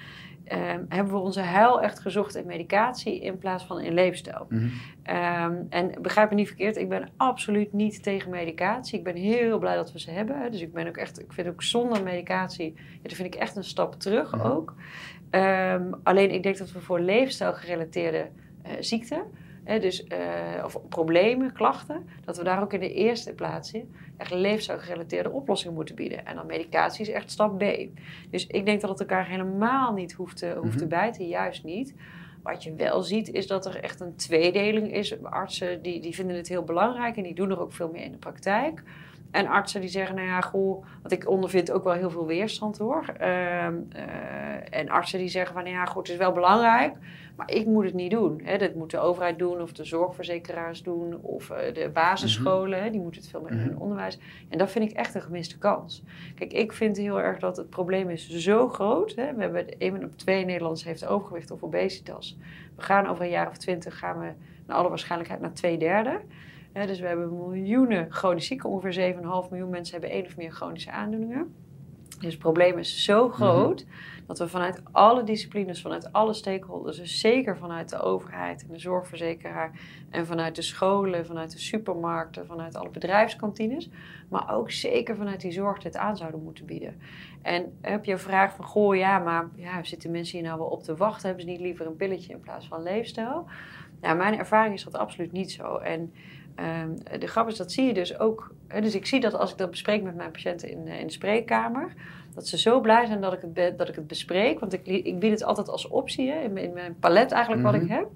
ehm, 0.45 0.85
hebben 0.89 1.13
we 1.13 1.19
onze 1.19 1.41
heil 1.41 1.81
echt 1.83 1.99
gezocht 2.01 2.35
in 2.37 2.47
medicatie 2.47 3.21
in 3.21 3.39
plaats 3.39 3.65
van 3.65 3.81
in 3.81 3.95
leefstijl. 3.95 4.47
Mhm. 4.49 4.69
Ehm, 5.03 5.55
en 5.69 5.93
begrijp 6.03 6.29
me 6.31 6.35
niet 6.37 6.47
verkeerd, 6.47 6.77
ik 6.77 6.89
ben 6.89 7.09
absoluut 7.17 7.73
niet 7.73 8.03
tegen 8.03 8.31
medicatie. 8.31 8.99
Ik 8.99 9.05
ben 9.05 9.17
heel 9.17 9.59
blij 9.59 9.75
dat 9.77 9.93
we 9.93 10.01
ze 10.01 10.11
hebben. 10.11 10.41
hè. 10.43 10.51
Dus 10.51 10.61
ik 10.61 10.73
ben 10.73 10.89
ook 10.89 10.97
echt, 10.97 11.21
ik 11.21 11.33
vind 11.33 11.49
ook 11.49 11.63
zonder 11.63 12.03
medicatie, 12.03 12.75
ja, 12.77 13.03
dat 13.03 13.13
vind 13.13 13.35
ik 13.35 13.41
echt 13.41 13.57
een 13.57 13.65
stap 13.65 13.95
terug 14.01 14.35
Mhm. 14.37 14.47
ook. 14.47 14.75
Ehm, 15.31 15.93
alleen 16.03 16.31
ik 16.31 16.43
denk 16.43 16.59
dat 16.59 16.73
we 16.73 16.81
voor 16.81 17.01
leefstijlgerelateerde 17.01 18.29
eh 18.63 18.73
ziekten, 18.81 19.23
hè, 19.71 19.79
dus, 19.79 20.05
eh, 20.05 20.65
of 20.65 20.81
problemen, 20.89 21.53
klachten, 21.53 22.09
dat 22.25 22.37
we 22.37 22.45
daar 22.45 22.63
ook 22.63 22.73
in 22.73 22.81
de 22.81 22.93
eerste 22.93 23.33
plaats 23.33 23.73
in 23.73 23.95
echt 24.17 24.31
leefstijlgerelateerde 24.31 25.31
oplossingen 25.31 25.75
moeten 25.75 25.95
bieden. 25.95 26.27
En 26.27 26.35
dan 26.37 26.47
medicatie 26.47 27.01
is 27.03 27.11
echt 27.11 27.31
stap 27.31 27.59
B. 27.59 27.65
Dus 28.31 28.47
ik 28.47 28.65
denk 28.67 28.81
dat 28.81 28.91
het 28.91 29.01
elkaar 29.01 29.27
helemaal 29.27 29.93
niet 29.93 30.13
hoeft 30.13 30.37
te, 30.37 30.57
hoeft 30.61 30.79
te 30.79 30.85
Mhm. 30.85 30.89
bijten, 30.89 31.27
juist 31.27 31.65
niet. 31.65 31.95
Wat 32.43 32.63
je 32.65 32.75
wel 32.75 33.03
ziet 33.03 33.29
is 33.33 33.47
dat 33.47 33.67
er 33.67 33.77
echt 33.83 34.01
een 34.01 34.17
tweedeling 34.17 34.93
is. 34.93 35.23
Artsen 35.23 35.83
die, 35.83 36.01
die 36.01 36.15
vinden 36.15 36.37
het 36.37 36.49
heel 36.49 36.65
belangrijk 36.65 37.17
en 37.17 37.23
die 37.23 37.35
doen 37.35 37.51
er 37.51 37.61
ook 37.61 37.73
veel 37.73 37.91
meer 37.91 38.03
in 38.03 38.13
de 38.13 38.19
praktijk. 38.19 38.83
En 39.31 39.47
artsen 39.47 39.81
die 39.81 39.91
zeggen, 39.91 40.15
nou 40.17 40.29
ja, 40.29 40.41
goh, 40.41 40.85
want 41.03 41.13
ik 41.13 41.29
ondervind 41.29 41.71
ook 41.71 41.85
wel 41.85 41.93
heel 41.93 42.11
veel 42.11 42.27
weerstand 42.27 42.79
hoor. 42.79 43.05
Ehm, 43.19 43.75
eh, 43.89 44.79
en 44.79 44.89
artsen 44.89 45.19
die 45.19 45.29
zeggen 45.29 45.55
van, 45.55 45.63
nou 45.65 45.75
ja, 45.75 45.85
goed, 45.85 46.03
het 46.03 46.11
is 46.11 46.17
wel 46.17 46.33
belangrijk, 46.33 46.95
maar 47.41 47.51
ik 47.57 47.67
moet 47.67 47.85
het 47.85 47.95
niet 47.95 48.11
doen. 48.11 48.41
Hè. 48.45 48.59
Dat 48.59 48.75
moet 48.75 48.91
de 48.91 48.99
overheid 48.99 49.39
doen 49.39 49.61
of 49.61 49.73
de 49.73 49.85
zorgverzekeraars 49.85 50.83
doen 50.83 51.19
of 51.23 51.51
eh, 51.51 51.75
de 51.75 51.91
basisscholen, 51.93 52.83
hè, 52.83 52.91
die 52.91 53.01
moeten 53.01 53.21
het 53.21 53.31
veel 53.31 53.41
meer 53.41 53.51
in 53.51 53.59
hun 53.59 53.73
Mhm. 53.73 53.81
onderwijs. 53.83 54.19
En 54.49 54.59
dat 54.59 54.71
vind 54.71 54.91
ik 54.91 54.97
echt 54.97 55.15
een 55.15 55.23
gemiste 55.23 55.59
kans. 55.59 56.03
Kijk, 56.35 56.53
ik 56.53 56.73
vind 56.73 56.97
heel 56.97 57.21
erg 57.21 57.39
dat 57.39 57.57
het 57.57 57.71
probleem 57.71 58.11
is 58.11 58.29
zo 58.29 58.69
groot. 58.69 59.15
Hè. 59.15 59.35
We 59.35 59.43
hebben 59.43 59.79
één 59.79 60.05
op 60.05 60.17
twee 60.17 60.45
Nederlanders 60.45 60.85
heeft 60.85 61.07
overgewicht 61.07 61.51
of 61.51 61.63
obesitas. 61.63 62.39
We 62.77 62.83
gaan 62.83 63.07
over 63.07 63.25
een 63.25 63.31
jaar 63.31 63.49
of 63.49 63.57
twintig 63.57 63.99
gaan 63.99 64.19
we 64.19 64.33
naar 64.67 64.77
alle 64.77 64.89
waarschijnlijkheid 64.89 65.41
naar 65.41 65.53
twee 65.53 65.79
derde. 65.79 66.21
Hè, 66.73 66.87
dus 66.87 67.01
we 67.01 67.07
hebben 67.07 67.37
miljoenen 67.37 68.07
chronisch 68.11 68.47
zieken. 68.47 68.69
Ongeveer 68.71 68.93
7,5 68.93 69.51
miljoen 69.51 69.71
mensen 69.71 69.93
hebben 70.01 70.11
één 70.17 70.27
of 70.27 70.37
meer 70.37 70.51
chronische 70.51 70.91
aandoeningen. 70.91 71.55
Dus 72.21 72.31
het 72.31 72.39
probleem 72.39 72.79
is 72.79 73.05
zo 73.05 73.29
groot 73.29 73.87
dat 74.31 74.39
we 74.39 74.49
vanuit 74.49 74.83
alle 74.93 75.25
disciplines, 75.25 75.83
vanuit 75.83 76.13
alle 76.13 76.33
stakeholders, 76.33 76.97
dus 76.97 77.21
zeker 77.21 77.57
vanuit 77.57 77.89
de 77.89 78.01
overheid 78.01 78.63
en 78.63 78.73
de 78.73 78.79
zorgverzekeraar 78.79 79.81
en 80.11 80.27
vanuit 80.27 80.57
de 80.57 80.63
scholen, 80.63 81.27
vanuit 81.27 81.53
de 81.53 81.59
supermarkten, 81.59 82.47
vanuit 82.47 82.77
alle 82.77 82.91
bedrijfskantines, 82.91 83.91
maar 84.29 84.55
ook 84.55 84.71
zeker 84.71 85.17
vanuit 85.17 85.41
die 85.41 85.53
zorg 85.53 85.79
dit 85.79 85.97
aan 85.97 86.17
zouden 86.17 86.43
moeten 86.43 86.67
bieden. 86.67 87.01
En 87.43 87.79
heb 87.81 88.05
je 88.05 88.13
een 88.13 88.19
vraag 88.19 88.55
van, 88.55 88.65
goh 88.65 88.97
ja, 88.97 89.19
maar 89.19 89.49
ja, 89.55 89.85
zitten 89.85 90.11
mensen 90.11 90.39
hier 90.39 90.47
nou 90.47 90.59
wel 90.59 90.69
op 90.69 90.83
te 90.83 90.97
wachten? 90.97 91.27
Hebben 91.27 91.45
ze 91.45 91.51
niet 91.51 91.61
liever 91.61 91.87
een 91.87 91.97
pilletje 91.97 92.33
in 92.33 92.41
plaats 92.41 92.67
van 92.67 92.83
leefstijl? 92.83 93.47
Nou, 94.01 94.17
mijn 94.17 94.39
ervaring 94.39 94.75
is 94.75 94.85
dat 94.85 94.97
absoluut 94.97 95.33
niet 95.33 95.53
zo. 95.53 95.77
En 95.77 96.13
ehm, 96.55 97.19
de 97.19 97.27
grap 97.27 97.49
is, 97.49 97.57
dat 97.57 97.73
zie 97.73 97.87
je 97.87 97.95
dus 97.95 98.19
ook. 98.19 98.55
Dus 98.81 98.95
ik 98.95 99.07
zie 99.07 99.21
dat 99.21 99.35
als 99.35 99.51
ik 99.51 99.59
dat 99.59 99.71
bespreek 99.71 100.03
met 100.03 100.15
mijn 100.15 100.31
patiënten 100.31 100.71
in, 100.71 100.87
eh, 100.87 101.01
in 101.01 101.07
de 101.07 101.13
spreekkamer, 101.13 101.95
dat 102.35 102.47
ze 102.49 102.59
zo 102.59 102.81
blij 102.81 103.07
zijn 103.07 103.21
dat 103.21 103.33
ik 103.33 103.41
het, 103.41 103.53
be- 103.53 103.75
dat 103.77 103.89
ik 103.89 103.95
het 103.95 104.07
bespreek. 104.07 104.61
Want 104.61 104.73
ik, 104.73 104.87
ik 104.87 105.19
bied 105.19 105.31
het 105.31 105.45
altijd 105.45 105.69
als 105.69 105.89
optie 105.89 106.31
hè, 106.31 106.41
in, 106.41 106.53
mijn- 106.53 106.65
in 106.67 106.73
mijn 106.73 106.99
palet 106.99 107.33
eigenlijk 107.33 107.63
wat 107.63 107.73
Mhm. 107.75 107.83
ik 107.85 107.89
heb. 107.91 108.07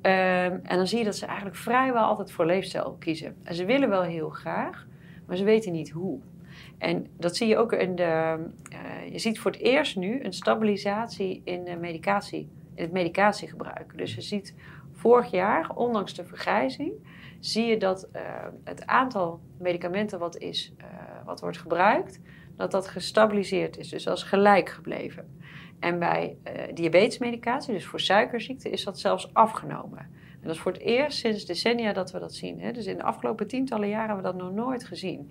Ehm, 0.00 0.58
en 0.62 0.76
dan 0.76 0.86
zie 0.86 0.98
je 0.98 1.04
dat 1.04 1.16
ze 1.16 1.26
eigenlijk 1.26 1.56
vrijwel 1.56 2.04
altijd 2.04 2.32
voor 2.32 2.46
leefstijl 2.46 2.96
kiezen. 2.98 3.36
En 3.42 3.54
ze 3.54 3.64
willen 3.64 3.88
wel 3.88 4.02
heel 4.02 4.28
graag, 4.28 4.86
maar 5.26 5.36
ze 5.36 5.44
weten 5.44 5.72
niet 5.72 5.90
hoe. 5.90 6.18
En 6.78 7.06
dat 7.18 7.36
zie 7.36 7.48
je 7.48 7.56
ook 7.56 7.72
in 7.72 7.94
de. 7.94 8.02
eh, 8.04 9.12
je 9.12 9.18
ziet 9.18 9.38
voor 9.38 9.50
het 9.50 9.60
eerst 9.60 9.96
nu 9.96 10.24
een 10.24 10.32
stabilisatie 10.32 11.40
in 11.44 11.64
de 11.64 11.76
medicatie, 11.76 12.48
in 12.74 12.82
het 12.82 12.92
medicatiegebruik. 12.92 13.92
Dus 13.98 14.14
je 14.14 14.20
ziet 14.20 14.54
vorig 14.92 15.30
jaar, 15.30 15.70
ondanks 15.74 16.14
de 16.14 16.24
vergrijzing, 16.24 16.92
zie 17.40 17.66
je 17.66 17.76
dat 17.76 18.08
eh, 18.12 18.22
het 18.64 18.86
aantal 18.86 19.40
medicamenten 19.58 20.18
wat, 20.18 20.36
is, 20.38 20.72
eh, 20.76 20.86
wat 21.24 21.40
wordt 21.40 21.58
gebruikt, 21.58 22.20
dat 22.56 22.70
dat 22.70 22.88
gestabiliseerd 22.88 23.78
is. 23.78 23.88
Dus 23.88 24.04
dat 24.04 24.16
is 24.16 24.22
gelijk 24.22 24.68
gebleven. 24.68 25.38
En 25.78 25.98
bij 25.98 26.36
eh, 26.42 26.74
diabetesmedicatie, 26.74 27.74
dus 27.74 27.86
voor 27.86 28.00
suikerziekte, 28.00 28.70
is 28.70 28.84
dat 28.84 28.98
zelfs 28.98 29.34
afgenomen. 29.34 29.98
En 30.44 30.50
dat 30.50 30.54
is 30.54 30.62
voor 30.62 30.72
het 30.72 30.80
eerst 30.80 31.18
sinds 31.18 31.44
decennia 31.44 31.92
dat 31.92 32.10
we 32.10 32.18
dat 32.18 32.34
zien. 32.34 32.60
Hè? 32.60 32.72
Dus 32.72 32.86
in 32.86 32.96
de 32.96 33.02
afgelopen 33.02 33.46
tientallen 33.46 33.88
jaren 33.88 34.06
hebben 34.06 34.24
we 34.24 34.38
dat 34.38 34.48
nog 34.48 34.52
nooit 34.52 34.84
gezien. 34.84 35.30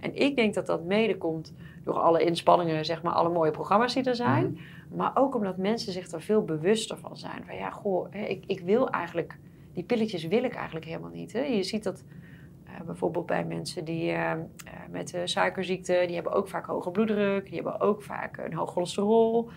En 0.00 0.14
ik 0.16 0.36
denk 0.36 0.54
dat 0.54 0.66
dat 0.66 0.84
mede 0.84 1.18
komt 1.18 1.54
door 1.84 1.98
alle 1.98 2.24
inspanningen, 2.24 2.84
zeg 2.84 3.02
maar, 3.02 3.12
alle 3.12 3.28
mooie 3.28 3.50
programma's 3.50 3.94
die 3.94 4.04
er 4.04 4.16
zijn. 4.16 4.58
Maar 4.94 5.10
ook 5.14 5.34
omdat 5.34 5.56
mensen 5.56 5.92
zich 5.92 6.10
er 6.10 6.22
veel 6.22 6.44
bewuster 6.44 6.98
van 6.98 7.16
zijn. 7.16 7.44
Van 7.46 7.56
ja, 7.56 7.70
goh, 7.70 8.06
hè, 8.10 8.24
ik, 8.24 8.44
ik 8.46 8.60
wil 8.60 8.90
eigenlijk, 8.90 9.38
die 9.72 9.84
pilletjes 9.84 10.26
wil 10.26 10.44
ik 10.44 10.54
eigenlijk 10.54 10.86
helemaal 10.86 11.10
niet. 11.10 11.32
Hè? 11.32 11.40
Je 11.40 11.62
ziet 11.62 11.84
dat 11.84 12.04
bijvoorbeeld 12.86 13.26
bij 13.26 13.44
mensen 13.44 13.84
die 13.84 14.10
eh, 14.10 14.30
eh, 14.30 14.38
met 14.90 15.14
eh, 15.14 15.20
suikerziekte, 15.24 16.02
die 16.06 16.14
hebben 16.14 16.32
ook 16.32 16.48
vaak 16.48 16.66
hoge 16.66 16.90
bloeddruk, 16.90 17.44
die 17.44 17.54
hebben 17.54 17.80
ook 17.80 18.02
vaak 18.02 18.36
een 18.36 18.54
hoog 18.54 18.72
cholesterol. 18.72 19.50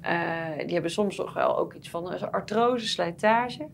Eh, 0.00 0.58
die 0.64 0.72
hebben 0.72 0.90
soms 0.90 1.16
nog 1.16 1.34
wel 1.34 1.58
ook 1.58 1.74
iets 1.74 1.90
van 1.90 2.12
eh, 2.12 2.22
artrose, 2.22 2.86
slijtage. 2.88 3.66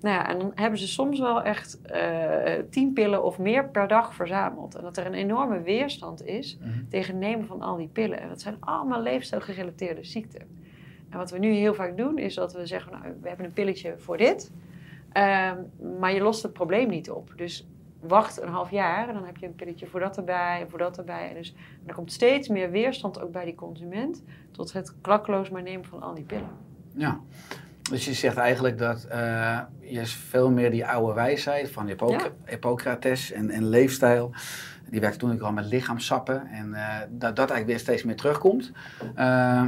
Nou 0.00 0.14
ja, 0.16 0.28
en 0.28 0.38
dan 0.38 0.52
hebben 0.54 0.78
ze 0.78 0.88
soms 0.88 1.18
wel 1.20 1.42
echt 1.42 1.80
eh, 1.82 2.52
tien 2.70 2.92
pillen 2.92 3.24
of 3.24 3.38
meer 3.38 3.68
per 3.68 3.88
dag 3.88 4.14
verzameld. 4.14 4.74
En 4.74 4.82
dat 4.82 4.96
er 4.96 5.06
een 5.06 5.14
enorme 5.14 5.60
weerstand 5.62 6.26
is 6.26 6.58
Mhm. 6.60 6.68
tegen 6.88 7.12
het 7.14 7.22
nemen 7.22 7.46
van 7.46 7.62
al 7.62 7.76
die 7.76 7.88
pillen. 7.88 8.20
En 8.20 8.28
dat 8.28 8.40
zijn 8.40 8.56
allemaal 8.60 9.02
leefstijlgerelateerde 9.02 10.04
ziekten. 10.04 10.62
En 11.10 11.18
wat 11.18 11.30
we 11.30 11.38
nu 11.38 11.52
heel 11.52 11.74
vaak 11.74 11.96
doen, 11.96 12.18
is 12.18 12.34
dat 12.34 12.52
we 12.52 12.66
zeggen, 12.66 12.92
nou, 12.92 13.04
we 13.22 13.28
hebben 13.28 13.46
een 13.46 13.52
pilletje 13.52 13.94
voor 13.98 14.16
dit. 14.16 14.52
Ehm, 15.12 15.56
maar 16.00 16.12
je 16.14 16.20
lost 16.20 16.42
het 16.42 16.52
probleem 16.52 16.88
niet 16.88 17.10
op. 17.10 17.32
Dus 17.36 17.66
wacht 18.08 18.42
een 18.42 18.48
half 18.48 18.70
jaar 18.70 19.08
en 19.08 19.14
dan 19.14 19.24
heb 19.24 19.36
je 19.36 19.46
een 19.46 19.54
pilletje 19.54 19.86
voor 19.86 20.00
dat 20.00 20.16
erbij 20.16 20.60
en 20.60 20.70
voor 20.70 20.78
dat 20.78 20.98
erbij. 20.98 21.28
En 21.28 21.34
dus 21.34 21.54
en 21.82 21.88
er 21.88 21.94
komt 21.94 22.12
steeds 22.12 22.48
meer 22.48 22.70
weerstand 22.70 23.20
ook 23.20 23.32
bij 23.32 23.44
die 23.44 23.54
consument 23.54 24.22
tot 24.50 24.72
het 24.72 24.94
klakkeloos 25.00 25.50
maar 25.50 25.62
nemen 25.62 25.84
van 25.84 26.02
al 26.02 26.14
die 26.14 26.24
pillen. 26.24 26.50
Ja. 26.94 27.20
Dus 27.90 28.04
je 28.04 28.12
zegt 28.12 28.36
eigenlijk 28.36 28.78
dat 28.78 29.04
eh, 29.04 29.58
je 29.80 30.06
veel 30.06 30.50
meer 30.50 30.70
die 30.70 30.86
oude 30.86 31.14
wijsheid 31.14 31.70
van 31.70 31.86
Hippoc 31.86 32.10
Ja. 32.10 32.28
Hippocrates 32.44 33.32
en, 33.32 33.50
en 33.50 33.68
leefstijl, 33.68 34.30
die 34.90 35.00
werkte 35.00 35.18
toen 35.18 35.32
ook 35.32 35.40
al 35.40 35.52
met 35.52 35.64
lichaamsappen, 35.64 36.46
en 36.46 36.74
eh, 36.74 36.96
dat 36.98 37.36
dat 37.36 37.50
eigenlijk 37.50 37.66
weer 37.66 37.78
steeds 37.78 38.02
meer 38.02 38.16
terugkomt. 38.16 38.72
Eh, 39.14 39.64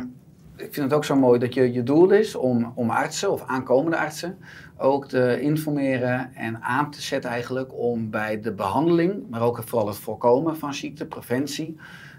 ik 0.57 0.75
vind 0.75 0.77
het 0.77 0.93
ook 0.93 1.05
zo 1.05 1.17
mooi 1.17 1.39
dat 1.39 1.55
je, 1.55 1.73
je 1.73 1.83
doel 1.83 2.11
is 2.11 2.35
om, 2.35 2.73
om 2.75 2.91
artsen 2.91 3.33
of 3.33 3.47
aankomende 3.47 3.97
artsen 3.97 4.39
ook 4.79 5.09
te 5.09 5.41
informeren 5.41 6.35
en 6.35 6.63
aan 6.63 6.91
te 6.91 7.03
zetten 7.03 7.31
eigenlijk 7.31 7.79
om 7.79 8.11
bij 8.11 8.41
de 8.41 8.53
behandeling, 8.53 9.23
maar 9.31 9.41
ook 9.41 9.63
vooral 9.65 9.87
het 9.89 9.97
voorkomen 9.97 10.57
van 10.57 10.75
ziekte, 10.75 11.07
preventie, 11.07 11.77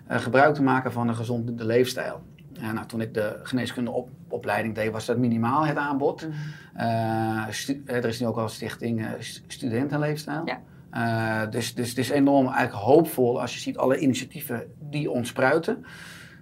eh, 0.07 0.19
gebruik 0.19 0.53
te 0.55 0.63
maken 0.63 0.91
van 0.91 1.07
een 1.07 1.15
gezonde 1.15 1.65
leefstijl. 1.65 2.21
Ja, 2.53 2.71
nou, 2.71 2.85
toen 2.87 3.01
ik 3.01 3.13
de 3.13 3.39
geneeskundeopleiding 3.43 4.75
deed, 4.75 4.91
was 4.91 5.05
dat 5.05 5.17
minimaal 5.17 5.65
het 5.65 5.77
aanbod. 5.77 6.27
Eh, 6.73 7.43
stu- 7.49 7.83
eh, 7.85 7.95
er 7.95 8.05
is 8.05 8.19
nu 8.19 8.25
ook 8.27 8.35
wel 8.35 8.43
een 8.43 8.49
stichting 8.49 9.01
eh, 9.05 9.07
st- 9.19 9.43
Studentenleefstijl. 9.47 10.41
Ja. 10.45 10.59
Eh, 10.91 11.51
dus, 11.51 11.75
dus 11.75 11.89
het 11.89 11.97
is 11.97 12.09
enorm 12.09 12.45
eigenlijk 12.47 12.85
hoopvol 12.85 13.41
als 13.41 13.53
je 13.53 13.59
ziet 13.59 13.77
alle 13.77 13.97
initiatieven 13.97 14.63
die 14.89 15.11
ontspruiten. 15.11 15.85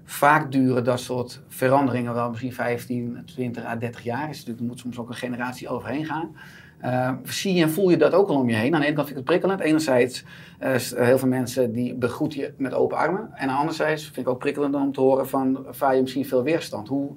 Vaak 0.06 0.52
duren 0.52 0.84
dat 0.84 1.00
soort 1.00 1.42
veranderingen 1.48 2.14
wel 2.14 2.30
misschien 2.30 2.54
15, 2.54 3.22
20 3.26 3.66
à 3.66 3.76
30 3.76 4.04
jaar. 4.04 4.30
Is 4.30 4.36
natuurlijk, 4.38 4.60
er 4.60 4.66
moet 4.66 4.80
soms 4.80 4.98
ook 4.98 5.10
een 5.10 5.16
generatie 5.16 5.68
overheen 5.68 6.06
gaan. 6.06 6.36
Eh, 6.80 7.12
zie 7.24 7.54
je 7.54 7.62
en 7.64 7.72
voel 7.72 7.90
je 7.90 7.98
dat 7.98 8.14
ook 8.14 8.30
al 8.30 8.36
om 8.36 8.50
je 8.50 8.56
heen? 8.56 8.74
Aan 8.74 8.80
de 8.80 8.86
ene 8.86 8.96
kant 8.96 9.08
vind 9.08 9.20
ik 9.20 9.26
het 9.28 9.40
prikkelend. 9.40 9.60
Enerzijds 9.70 10.24
eh, 10.60 10.76
s- 10.78 10.96
heel 10.96 11.18
veel 11.18 11.28
mensen 11.28 11.72
die 11.72 11.96
begroeten 11.96 12.40
je 12.40 12.54
met 12.58 12.74
open 12.74 12.98
armen. 12.98 13.30
En 13.34 13.50
anderzijds 13.50 14.04
vind 14.04 14.18
ik 14.18 14.28
ook 14.28 14.40
prikkelend 14.40 14.76
om 14.76 14.92
te 14.92 15.02
horen 15.02 15.28
van 15.30 15.66
vaar 15.70 15.96
je 15.96 16.02
misschien 16.02 16.26
veel 16.26 16.44
weerstand. 16.44 16.88
Hoe, 16.88 17.12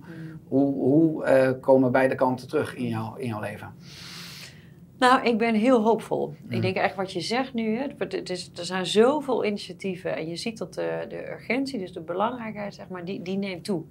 hoe, 0.48 0.74
hoe 0.74 1.24
eh, 1.24 1.50
komen 1.60 1.92
beide 1.92 2.14
kanten 2.14 2.48
terug 2.48 2.74
in, 2.74 2.86
jouw 2.88 3.14
in 3.16 3.28
jouw 3.28 3.40
leven? 3.40 3.68
Nou, 4.98 5.26
ik 5.26 5.38
ben 5.38 5.54
heel 5.54 5.82
hoopvol. 5.82 6.34
Mm. 6.42 6.50
Ik 6.50 6.62
denk 6.62 6.76
echt 6.76 6.94
wat 6.94 7.12
je 7.12 7.20
zegt 7.20 7.54
nu. 7.54 7.76
Hè, 7.76 7.86
het 7.98 8.30
is, 8.30 8.50
er 8.56 8.64
zijn 8.64 8.86
zoveel 8.86 9.44
initiatieven 9.44 10.16
en 10.16 10.28
je 10.28 10.36
ziet 10.36 10.58
dat 10.58 10.74
de, 10.74 11.04
de 11.08 11.30
urgentie, 11.30 11.78
dus 11.78 11.92
de 11.92 12.00
belangrijkheid, 12.00 12.74
zeg 12.74 12.88
maar, 12.88 13.04
die, 13.04 13.22
die 13.22 13.36
neemt 13.36 13.64
toe. 13.64 13.84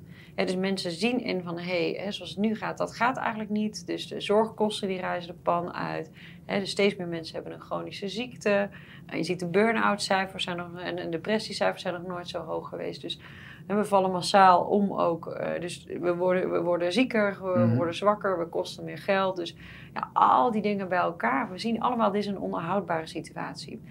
Dus 0.46 0.56
mensen 0.56 0.92
zien 0.92 1.20
in 1.20 1.44
van, 1.44 1.60
hé, 1.60 1.94
hey, 1.96 2.12
zoals 2.12 2.30
het 2.30 2.40
nu 2.40 2.56
gaat, 2.56 2.78
dat 2.78 2.96
gaat 2.96 3.18
eigenlijk 3.18 3.50
niet. 3.50 3.88
Dus 3.88 4.08
de 4.08 4.22
zorgkosten 4.22 4.88
die 4.88 5.00
reizen 5.00 5.34
de 5.34 5.40
pan 5.42 5.74
uit. 5.74 6.12
Hè, 6.46 6.60
dus 6.60 6.70
steeds 6.70 6.96
meer 6.96 7.08
mensen 7.08 7.36
hebben 7.36 7.54
een 7.54 7.62
chronische 7.62 8.08
ziekte. 8.08 8.70
En 9.06 9.18
je 9.18 9.24
ziet 9.24 9.40
de 9.40 9.48
burn-out 9.48 10.02
cijfers 10.02 10.44
zijn 10.44 10.58
nog, 10.58 10.80
en, 10.80 10.98
en 10.98 11.10
depressiecijfers 11.10 11.82
zijn 11.82 11.94
nog 11.94 12.08
nooit 12.08 12.28
zo 12.28 12.40
hoog 12.40 12.70
geweest. 12.70 13.02
Dus 13.02 13.20
en 13.68 13.78
we 13.78 13.86
vallen 13.86 14.12
massaal 14.12 14.64
om 14.64 14.94
ook. 14.94 15.28
eh, 15.28 15.62
dus 15.62 15.86
we 16.00 16.16
worden, 16.16 16.52
we 16.52 16.62
worden 16.62 16.94
zieker, 16.94 17.38
we 17.44 17.60
Mhm. 17.60 17.76
worden 17.76 17.96
zwakker, 17.96 18.40
we 18.40 18.46
kosten 18.48 18.84
meer 18.84 18.98
geld. 18.98 19.36
Dus 19.36 19.56
ja, 19.94 20.10
al 20.14 20.52
die 20.52 20.62
dingen 20.62 20.88
bij 20.90 20.98
elkaar. 21.00 21.52
We 21.52 21.58
zien 21.58 21.82
allemaal, 21.82 22.12
dit 22.12 22.22
is 22.22 22.28
een 22.28 22.40
onhoudbare 22.40 23.08
situatie. 23.08 23.82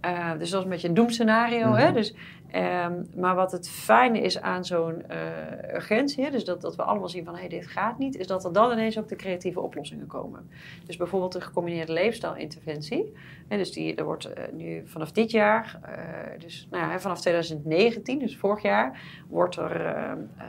Eh, 0.00 0.30
dus 0.38 0.50
dat 0.50 0.58
is 0.58 0.64
een 0.64 0.70
beetje 0.70 0.88
een 0.88 0.94
doemscenario. 0.94 1.72
hè? 1.74 1.84
Mhm. 1.86 1.94
Dus, 1.94 2.14
ehm, 2.52 3.04
maar 3.16 3.34
wat 3.34 3.52
het 3.52 3.68
fijne 3.68 4.20
is 4.20 4.40
aan 4.40 4.64
zo'n 4.64 5.02
eh, 5.08 5.74
urgentie, 5.74 6.30
dus 6.30 6.44
dat, 6.44 6.60
dat 6.60 6.76
we 6.76 6.82
allemaal 6.82 7.08
zien 7.08 7.24
van 7.24 7.36
hé, 7.36 7.48
dit 7.48 7.66
gaat 7.66 7.98
niet, 7.98 8.16
is 8.16 8.26
dat 8.26 8.44
er 8.44 8.52
dan 8.52 8.72
ineens 8.72 8.98
ook 8.98 9.08
de 9.08 9.16
creatieve 9.16 9.60
oplossingen 9.60 10.06
komen. 10.06 10.50
Dus 10.86 10.96
bijvoorbeeld 10.96 11.32
de 11.32 11.40
gecombineerde 11.40 11.92
leefstijlinterventie. 11.92 13.12
Hè, 13.48 13.56
dus 13.56 13.72
die, 13.72 13.94
er 13.94 14.04
wordt 14.04 14.32
eh, 14.32 14.44
nu 14.52 14.82
vanaf 14.84 15.12
dit 15.12 15.30
jaar, 15.30 15.78
eh, 15.82 16.40
dus 16.40 16.66
nou 16.70 16.90
ja, 16.90 17.00
vanaf 17.00 17.20
2019, 17.20 18.18
dus 18.18 18.36
vorig 18.36 18.62
jaar, 18.62 19.00
wordt 19.28 19.56
er 19.56 19.86
ehm, 19.86 20.18
eh, 20.36 20.46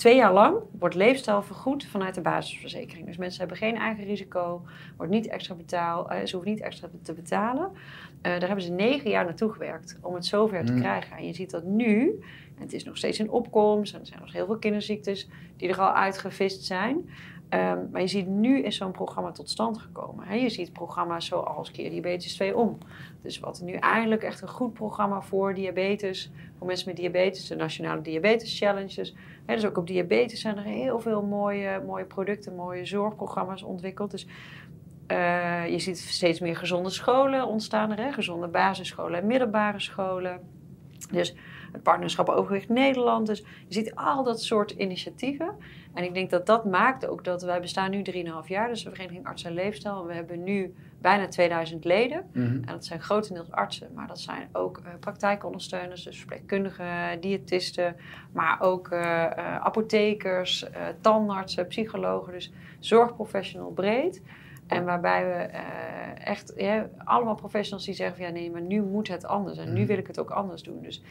twee 0.00 0.16
jaar 0.16 0.32
lang 0.32 0.56
wordt 0.78 0.94
leefstijl 0.94 1.42
vergoed 1.42 1.86
vanuit 1.86 2.14
de 2.14 2.20
basisverzekering. 2.20 3.06
Dus 3.06 3.16
mensen 3.16 3.40
hebben 3.40 3.56
geen 3.56 3.76
eigen 3.76 4.04
risico, 4.04 4.62
wordt 4.96 5.12
niet 5.12 5.26
extra 5.28 5.54
betaal, 5.54 6.10
eh, 6.10 6.26
ze 6.26 6.36
hoeven 6.36 6.52
niet 6.52 6.62
extra 6.62 6.88
te 7.02 7.12
betalen. 7.12 7.70
Eh, 8.22 8.30
daar 8.32 8.46
hebben 8.46 8.64
ze 8.64 8.70
negen 8.72 9.10
jaar 9.10 9.24
naartoe 9.24 9.52
gewerkt 9.52 9.98
om 10.02 10.14
het 10.14 10.26
zover 10.26 10.64
te 10.64 10.72
Mm. 10.72 10.78
krijgen. 10.78 11.16
En 11.16 11.26
je 11.26 11.32
ziet 11.32 11.50
dat 11.50 11.64
nu, 11.64 12.20
en 12.56 12.62
het 12.62 12.72
is 12.72 12.84
nog 12.84 12.96
steeds 12.96 13.18
in 13.18 13.30
opkomst, 13.30 13.94
en 13.94 14.00
er 14.00 14.06
zijn 14.06 14.20
nog 14.20 14.32
heel 14.32 14.46
veel 14.46 14.58
kinderziektes 14.58 15.28
die 15.56 15.68
er 15.68 15.80
al 15.80 15.92
uitgevist 15.92 16.64
zijn. 16.64 17.10
Ehm, 17.50 17.78
maar 17.90 18.00
je 18.00 18.06
ziet 18.06 18.26
nu 18.26 18.62
is 18.62 18.76
zo'n 18.76 18.90
programma 18.90 19.30
tot 19.30 19.50
stand 19.50 19.78
gekomen. 19.78 20.40
Je 20.40 20.48
ziet 20.48 20.72
programma's 20.72 21.26
zoals 21.26 21.70
Keer 21.70 21.90
Diabetes 21.90 22.34
2 22.34 22.56
om. 22.56 22.78
Dus 23.22 23.38
wat 23.38 23.60
nu 23.64 23.72
eindelijk 23.72 24.22
echt 24.22 24.42
een 24.42 24.48
goed 24.48 24.72
programma 24.72 25.20
voor 25.20 25.54
diabetes, 25.54 26.30
voor 26.58 26.66
mensen 26.66 26.88
met 26.88 26.96
diabetes, 26.96 27.46
de 27.46 27.56
Nationale 27.56 28.00
Diabetes 28.00 28.58
Challenges. 28.58 29.14
Dus 29.46 29.66
ook 29.66 29.78
op 29.78 29.86
diabetes 29.86 30.40
zijn 30.40 30.56
er 30.56 30.64
heel 30.64 31.00
veel 31.00 31.22
mooie, 31.22 31.82
mooie 31.86 32.04
producten, 32.04 32.54
mooie 32.54 32.84
zorgprogramma's 32.84 33.62
ontwikkeld. 33.62 34.10
Dus 34.10 34.26
eh, 35.06 35.68
je 35.68 35.78
ziet 35.78 35.98
steeds 35.98 36.40
meer 36.40 36.56
gezonde 36.56 36.90
scholen 36.90 37.46
ontstaan 37.46 37.96
er, 37.96 38.12
gezonde 38.12 38.48
basisscholen 38.48 39.20
en 39.20 39.26
middelbare 39.26 39.80
scholen. 39.80 40.40
Dus 41.10 41.34
het 41.72 41.82
partnerschap 41.82 42.28
Overgewicht 42.28 42.68
Nederland. 42.68 43.26
Dus 43.26 43.38
je 43.38 43.74
ziet 43.74 43.94
al 43.94 44.24
dat 44.24 44.42
soort 44.42 44.70
initiatieven. 44.70 45.54
En 45.94 46.04
ik 46.04 46.14
denk 46.14 46.30
dat 46.30 46.46
dat 46.46 46.64
maakt 46.64 47.06
ook 47.06 47.24
dat 47.24 47.42
wij 47.42 47.60
bestaan 47.60 47.90
nu 47.90 48.02
3,5 48.12 48.46
jaar. 48.46 48.68
Dus 48.68 48.84
de 48.84 48.90
Vereniging 48.90 49.26
Arts 49.26 49.44
en 49.44 49.54
Leefstijl. 49.54 50.00
En 50.00 50.06
we 50.06 50.14
hebben 50.14 50.42
nu 50.42 50.74
bijna 51.00 51.28
2000 51.28 51.84
leden. 51.84 52.30
Mhm. 52.32 52.44
En 52.44 52.66
dat 52.66 52.84
zijn 52.84 53.00
grotendeels 53.00 53.50
artsen, 53.50 53.88
maar 53.94 54.06
dat 54.06 54.20
zijn 54.20 54.48
ook 54.52 54.78
eh, 54.78 54.92
praktijkondersteuners, 55.00 56.02
dus 56.02 56.18
verpleegkundigen, 56.18 57.20
diëtisten, 57.20 57.96
maar 58.32 58.60
ook 58.60 58.88
eh, 58.88 59.24
eh, 59.24 59.56
apothekers, 59.56 60.66
tandartsen, 61.00 61.66
psychologen, 61.66 62.32
dus 62.32 62.52
zorgprofessional 62.78 63.70
breed. 63.70 64.22
En 64.70 64.84
waarbij 64.84 65.26
we 65.26 65.32
eh, 65.32 66.26
echt 66.26 66.52
ja, 66.56 66.86
allemaal 67.04 67.34
professionals 67.34 67.84
die 67.84 67.94
zeggen 67.94 68.16
van 68.16 68.26
ja 68.26 68.32
nee, 68.32 68.50
maar 68.50 68.60
nu 68.62 68.82
moet 68.82 69.08
het 69.08 69.24
anders 69.26 69.58
en 69.58 69.72
nu 69.72 69.78
Mhm. 69.78 69.86
wil 69.88 69.98
ik 69.98 70.06
het 70.06 70.18
ook 70.20 70.30
anders 70.30 70.62
doen. 70.62 70.82
Dus 70.82 71.02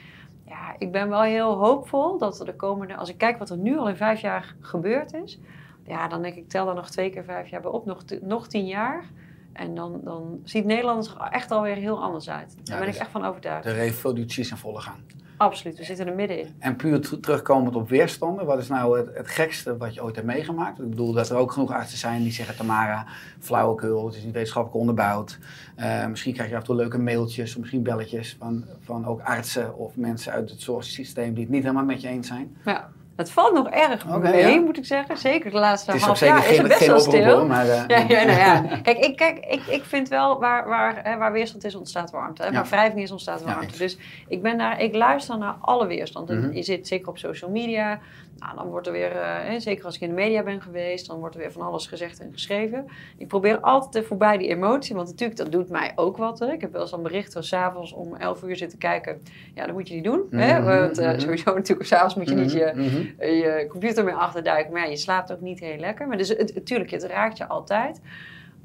ja, 0.46 0.76
ik 0.78 0.92
ben 0.92 1.10
wel 1.10 1.22
heel 1.22 1.54
hoopvol 1.58 2.18
dat 2.18 2.40
er 2.40 2.46
de 2.46 2.56
komende, 2.56 2.96
als 2.96 3.10
ik 3.10 3.18
kijk 3.18 3.38
wat 3.38 3.50
er 3.50 3.58
nu 3.58 3.78
al 3.78 3.90
in 3.90 3.96
vijf 3.96 4.22
jaar 4.22 4.56
gebeurd 4.60 5.14
is, 5.14 5.40
ja 5.84 6.08
dan 6.08 6.22
denk 6.22 6.36
ik 6.36 6.50
tel 6.50 6.66
dan 6.66 6.76
nog 6.76 6.90
twee 6.90 7.10
keer 7.10 7.24
vijf 7.24 7.48
jaar 7.50 7.62
bij 7.62 7.72
op, 7.72 7.86
nog, 7.86 8.04
nog 8.22 8.48
tien 8.48 8.66
jaar. 8.68 9.06
En 9.54 9.76
dan, 9.76 10.00
dan 10.04 10.40
ziet 10.44 10.66
Nederland 10.66 11.08
er 11.08 11.28
echt 11.32 11.52
alweer 11.52 11.76
heel 11.76 12.02
anders 12.04 12.30
uit. 12.30 12.56
Daar 12.56 12.64
Ja, 12.64 12.76
ben 12.78 12.86
dus 12.86 12.96
ik 12.96 13.02
echt 13.02 13.12
van 13.12 13.26
overtuigd. 13.26 13.64
De 13.64 13.72
revolutie 13.72 14.44
is 14.44 14.52
in 14.52 14.58
volle 14.58 14.80
gang. 14.82 14.98
Absoluut, 15.40 15.78
we 15.78 15.84
zitten 15.84 16.08
er 16.08 16.16
middenin. 16.16 16.56
En 16.60 16.76
puur 16.76 17.02
ter- 17.02 17.20
terugkomend 17.20 17.76
op 17.76 17.90
weerstanden, 17.90 18.46
wat 18.46 18.60
is 18.60 18.68
nou 18.68 18.98
het, 19.00 19.10
het 19.18 19.28
gekste 19.28 19.78
wat 19.78 19.94
je 19.94 20.04
ooit 20.04 20.16
hebt 20.16 20.28
meegemaakt? 20.28 20.80
Ik 20.80 20.90
bedoel 20.90 21.14
dat 21.14 21.30
er 21.30 21.36
ook 21.38 21.52
genoeg 21.52 21.72
artsen 21.72 21.98
zijn 21.98 22.22
die 22.24 22.32
zeggen, 22.32 22.56
Tamara, 22.56 23.06
flauwekul, 23.40 24.06
het 24.06 24.16
is 24.16 24.24
niet 24.24 24.34
wetenschappelijk 24.34 24.80
onderbouwd. 24.80 25.40
Eh, 25.76 26.06
misschien 26.08 26.34
krijg 26.34 26.50
je 26.50 26.56
af 26.56 26.62
en 26.62 26.68
toe 26.68 26.76
leuke 26.76 26.98
mailtjes 27.00 27.52
of 27.54 27.60
misschien 27.60 27.84
belletjes 27.84 28.36
van, 28.40 28.66
van 28.80 29.06
ook 29.06 29.22
artsen 29.22 29.76
of 29.78 29.96
mensen 29.96 30.32
uit 30.32 30.50
het 30.50 30.62
zorgsysteem 30.62 31.34
die 31.34 31.44
het 31.44 31.54
niet 31.54 31.62
helemaal 31.64 31.86
met 31.86 32.02
je 32.02 32.08
eens 32.08 32.28
zijn. 32.28 32.58
Ja, 32.66 32.90
het 33.20 33.32
valt 33.32 33.54
nog 33.54 33.70
erg 33.70 34.06
mee, 34.08 34.54
ja. 34.54 34.60
moet 34.60 34.78
ik 34.78 34.86
zeggen. 34.86 35.18
Zeker 35.18 35.52
de 35.52 35.58
laatste 35.58 35.98
half 35.98 36.18
zeker 36.18 36.36
jaar 36.36 36.50
is 36.50 36.58
het 36.58 36.68
best 36.68 36.86
wel 36.86 37.00
stil. 37.00 37.46
maar... 37.46 37.68
eh, 37.70 37.84
Ja, 37.88 37.98
ja, 37.98 38.24
nou 38.24 38.40
ja. 38.40 38.62
Kijk, 38.84 38.98
ik, 38.98 39.16
kijk 39.16 39.46
ik, 39.46 39.62
ik 39.68 39.84
vind 39.84 40.08
wel 40.08 40.40
waar, 40.40 40.68
waar, 40.68 41.00
hè, 41.04 41.18
waar 41.18 41.32
weerstand 41.32 41.64
is, 41.64 41.76
ontstaat 41.76 42.12
warmte. 42.12 42.44
Hè? 42.44 42.52
Waar 42.52 42.66
wrijving 42.68 43.02
is, 43.02 43.12
ontstaat 43.12 43.44
warmte. 43.44 43.78
dus 43.78 43.98
ik, 44.28 44.42
ben 44.42 44.58
daar, 44.58 44.82
ik 44.82 44.96
luister 44.96 45.38
naar 45.38 45.56
alle 45.62 45.88
weerstand. 45.88 46.30
Mhm. 46.30 46.52
Je 46.52 46.64
zit 46.64 46.88
zeker 46.88 47.08
op 47.08 47.18
social 47.18 47.52
media. 47.52 48.00
Nou, 48.40 48.56
dan 48.56 48.68
wordt 48.68 48.88
er 48.88 48.94
weer, 48.94 49.12
eh, 49.12 49.60
zeker 49.60 49.86
als 49.86 49.96
ik 49.96 50.02
in 50.02 50.08
de 50.10 50.16
media 50.16 50.44
ben 50.44 50.62
geweest, 50.62 51.08
dan 51.08 51.20
wordt 51.20 51.36
er 51.36 51.42
weer 51.42 51.52
van 51.52 51.62
alles 51.62 51.88
gezegd 51.88 52.20
en 52.20 52.34
geschreven. 52.34 52.86
Ik 53.18 53.28
probeer 53.28 53.60
altijd 53.60 54.06
voorbij 54.06 54.38
die 54.38 54.48
emotie, 54.48 54.96
want 54.96 55.08
natuurlijk, 55.08 55.40
dat 55.40 55.52
doet 55.52 55.70
mij 55.70 55.92
ook 55.96 56.18
wat. 56.18 56.40
Hè? 56.40 56.52
Ik 56.52 56.62
heb 56.62 56.72
wel 56.72 56.82
eens 56.82 56.92
een 56.92 57.02
bericht 57.04 57.32
zo 57.32 57.42
s'avonds 57.42 57.94
om 57.94 58.16
11 58.16 58.44
uur 58.44 58.56
zitten 58.56 58.78
kijken. 58.78 59.22
Ja, 59.54 59.66
dat 59.66 59.76
moet 59.76 59.88
je 59.88 59.96
niet 59.96 60.04
doen. 60.04 60.28
Hè? 60.30 60.60
Mhm, 60.60 60.64
Want 60.64 60.98
eh, 60.98 61.10
mhm. 61.10 61.20
sowieso 61.20 61.54
natuurlijk, 61.56 61.88
s'avonds 61.88 62.16
moet 62.16 62.30
je 62.30 62.36
niet 62.36 62.52
je, 62.52 62.72
Mhm, 62.76 63.26
je 63.26 63.66
computer 63.70 64.04
mee 64.04 64.14
achterduiken. 64.14 64.74
Maar 64.74 64.82
ja, 64.82 64.90
je 64.90 64.98
slaapt 64.98 65.32
ook 65.32 65.42
niet 65.42 65.60
heel 65.60 65.78
lekker. 65.78 66.08
Maar 66.08 66.18
dus 66.18 66.30
het, 66.30 66.56
natuurlijk, 66.56 66.92
het 66.92 67.04
raakt 67.04 67.38
je 67.38 67.48
altijd. 67.48 68.02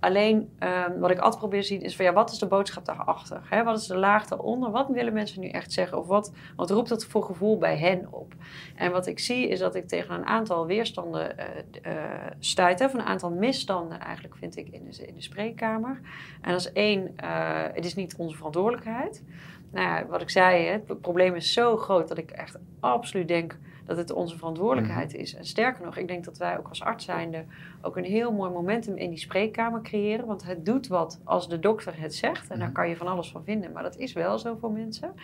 Alleen 0.04 0.48
ehm, 0.58 0.98
wat 0.98 1.10
ik 1.10 1.18
altijd 1.18 1.38
probeer 1.38 1.60
te 1.60 1.66
zien 1.66 1.82
is 1.82 1.96
van 1.96 2.04
ja, 2.04 2.12
wat 2.12 2.30
is 2.30 2.38
de 2.38 2.46
boodschap 2.46 2.84
daarachter? 2.84 3.40
Hè? 3.44 3.64
Wat 3.64 3.78
is 3.78 3.86
de 3.86 3.96
laag 3.96 4.26
daaronder? 4.26 4.70
Wat 4.70 4.88
willen 4.88 5.12
mensen 5.12 5.40
nu 5.40 5.48
echt 5.48 5.72
zeggen? 5.72 5.98
Of 5.98 6.06
wat, 6.06 6.32
wat 6.56 6.70
roept 6.70 6.88
dat 6.88 7.04
voor 7.04 7.22
gevoel 7.22 7.58
bij 7.58 7.76
hen 7.76 8.06
op? 8.10 8.34
En 8.76 8.90
wat 8.92 9.06
ik 9.06 9.18
zie 9.18 9.48
is 9.48 9.58
dat 9.58 9.74
ik 9.74 9.88
tegen 9.88 10.14
een 10.14 10.26
aantal 10.26 10.66
weerstanden 10.66 11.38
eh, 11.38 11.92
stuit. 12.38 12.82
Van 12.82 13.00
een 13.00 13.06
aantal 13.06 13.30
misstanden 13.30 14.00
eigenlijk 14.00 14.36
vind 14.36 14.56
ik 14.56 14.68
in 14.68 14.84
de, 14.90 15.06
in 15.06 15.14
de 15.14 15.22
spreekkamer. 15.22 16.00
En 16.40 16.50
dat 16.50 16.60
is 16.60 16.72
één, 16.72 17.12
eh, 17.16 17.62
het 17.72 17.84
is 17.84 17.94
niet 17.94 18.16
onze 18.16 18.36
verantwoordelijkheid. 18.36 19.22
Nou 19.70 19.86
ja, 19.86 20.06
wat 20.06 20.20
ik 20.20 20.30
zei, 20.30 20.66
het 20.66 21.00
probleem 21.00 21.34
is 21.34 21.52
zo 21.52 21.76
groot 21.76 22.08
dat 22.08 22.18
ik 22.18 22.30
echt 22.30 22.58
absoluut 22.80 23.28
denk 23.28 23.58
dat 23.84 23.96
het 23.96 24.12
onze 24.12 24.38
verantwoordelijkheid 24.38 25.14
is. 25.14 25.34
En 25.34 25.44
sterker 25.44 25.84
nog, 25.84 25.96
ik 25.96 26.08
denk 26.08 26.24
dat 26.24 26.38
wij 26.38 26.58
ook 26.58 26.68
als 26.68 26.82
arts 26.82 27.04
zijnde 27.04 27.44
ook 27.82 27.96
een 27.96 28.04
heel 28.04 28.32
mooi 28.32 28.50
momentum 28.50 28.96
in 28.96 29.10
die 29.10 29.18
spreekkamer 29.18 29.82
creëren. 29.82 30.26
Want 30.26 30.44
het 30.44 30.66
doet 30.66 30.86
wat 30.86 31.20
als 31.24 31.48
de 31.48 31.58
dokter 31.58 32.00
het 32.00 32.14
zegt. 32.14 32.50
En 32.50 32.58
daar 32.58 32.72
kan 32.72 32.88
je 32.88 32.96
van 32.96 33.06
alles 33.06 33.30
van 33.30 33.44
vinden. 33.44 33.72
Maar 33.72 33.82
dat 33.82 33.96
is 33.96 34.12
wel 34.12 34.38
zo 34.38 34.56
voor 34.60 34.72
mensen. 34.72 35.14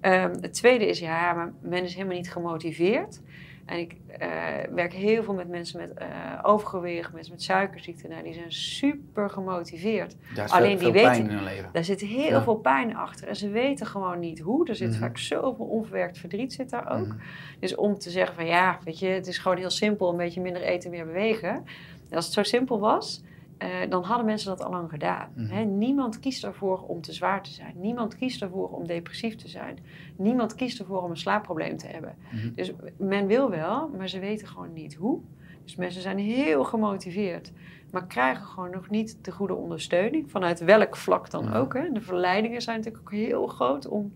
Ehm, 0.00 0.34
het 0.40 0.54
tweede 0.54 0.86
is, 0.86 0.98
ja, 0.98 1.32
maar 1.32 1.52
men 1.60 1.82
is 1.82 1.94
helemaal 1.94 2.16
niet 2.16 2.32
gemotiveerd. 2.32 3.20
En 3.66 3.78
ik 3.78 3.96
eh, 4.08 4.28
werk 4.70 4.92
heel 4.92 5.22
veel 5.22 5.34
met 5.34 5.48
mensen 5.48 5.80
met 5.80 5.92
eh, 5.94 6.06
overgewicht, 6.42 7.12
mensen 7.12 7.32
met 7.32 7.42
suikerziekte. 7.42 8.08
Nou, 8.08 8.22
die 8.22 8.32
zijn 8.34 8.52
super 8.52 9.30
gemotiveerd. 9.30 10.16
Daar 10.34 10.48
Alleen 10.48 10.78
veel, 10.78 10.92
die 10.92 11.00
veel 11.00 11.10
weten- 11.10 11.10
pijn 11.10 11.30
in 11.30 11.36
hun 11.36 11.44
leven. 11.54 11.68
Daar 11.72 11.84
zit 11.84 12.00
heel 12.00 12.30
Ja. 12.30 12.42
veel 12.42 12.56
pijn 12.56 12.96
achter. 12.96 13.28
En 13.28 13.36
ze 13.36 13.48
weten 13.48 13.86
gewoon 13.86 14.18
niet 14.18 14.38
hoe. 14.40 14.68
Er 14.68 14.74
zit 14.76 14.90
Mhm. 14.90 14.98
vaak 14.98 15.18
zoveel 15.18 15.66
onverwerkt 15.66 16.18
verdriet 16.18 16.52
zit 16.52 16.70
daar 16.70 16.90
ook. 16.98 17.06
Mhm. 17.06 17.16
Dus 17.60 17.74
om 17.74 17.98
te 17.98 18.10
zeggen 18.10 18.34
van 18.34 18.46
ja, 18.46 18.78
weet 18.84 18.98
je, 18.98 19.06
het 19.06 19.26
is 19.26 19.38
gewoon 19.38 19.56
heel 19.56 19.70
simpel. 19.70 20.10
Een 20.10 20.16
beetje 20.16 20.40
minder 20.40 20.62
eten, 20.62 20.90
meer 20.90 21.06
bewegen. 21.06 21.64
En 22.10 22.16
als 22.16 22.24
het 22.24 22.34
zo 22.34 22.42
simpel 22.42 22.80
was, 22.80 23.22
eh, 23.58 23.68
dan 23.88 24.02
hadden 24.04 24.26
mensen 24.26 24.48
dat 24.48 24.64
al 24.64 24.70
lang 24.70 24.90
gedaan. 24.90 25.28
Mhm. 25.34 25.46
Hè, 25.54 25.64
niemand 25.64 26.20
kiest 26.20 26.44
ervoor 26.44 26.82
om 26.82 27.00
te 27.00 27.12
zwaar 27.12 27.42
te 27.42 27.50
zijn. 27.50 27.74
Niemand 27.76 28.16
kiest 28.16 28.42
ervoor 28.42 28.68
om 28.68 28.86
depressief 28.86 29.36
te 29.36 29.48
zijn. 29.48 29.78
Niemand 30.16 30.54
kiest 30.54 30.78
ervoor 30.78 31.02
om 31.02 31.10
een 31.10 31.16
slaapprobleem 31.16 31.76
te 31.76 31.86
hebben. 31.86 32.14
Mhm. 32.32 32.54
Dus 32.54 32.72
men 32.98 33.26
wil 33.26 33.50
wel, 33.50 33.88
maar 33.96 34.08
ze 34.08 34.18
weten 34.18 34.48
gewoon 34.48 34.72
niet 34.72 34.94
hoe. 34.94 35.20
Dus 35.64 35.76
mensen 35.76 36.02
zijn 36.02 36.18
heel 36.18 36.64
gemotiveerd, 36.64 37.52
maar 37.90 38.06
krijgen 38.06 38.46
gewoon 38.46 38.70
nog 38.70 38.90
niet 38.90 39.24
de 39.24 39.30
goede 39.32 39.54
ondersteuning. 39.54 40.30
Vanuit 40.30 40.60
welk 40.60 40.96
vlak 40.96 41.30
dan 41.30 41.44
Mhm. 41.44 41.54
ook. 41.56 41.74
Hè. 41.74 41.92
De 41.92 42.00
verleidingen 42.00 42.62
zijn 42.62 42.76
natuurlijk 42.76 43.04
ook 43.04 43.12
heel 43.12 43.46
groot 43.46 43.86
om. 43.88 44.12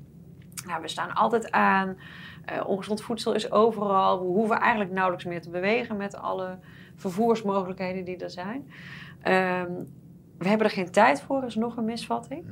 Nou, 0.67 0.83
we 0.83 0.89
staan 0.89 1.13
altijd 1.15 1.51
aan. 1.51 1.97
Eh, 2.51 2.69
ongezond 2.69 3.03
voedsel 3.03 3.35
is 3.35 3.51
overal. 3.51 4.19
We 4.21 4.27
hoeven 4.27 4.61
eigenlijk 4.61 4.91
nauwelijks 4.91 5.25
meer 5.25 5.41
te 5.41 5.51
bewegen 5.51 5.97
met 5.97 6.17
alle 6.17 6.59
vervoersmogelijkheden 6.97 8.05
die 8.05 8.17
er 8.17 8.31
zijn. 8.31 8.71
Ehm, 9.23 9.73
we 10.39 10.49
hebben 10.49 10.67
er 10.67 10.73
geen 10.73 10.91
tijd 10.91 11.21
voor, 11.21 11.45
is 11.45 11.55
nog 11.55 11.77
een 11.77 11.85
misvatting. 11.85 12.45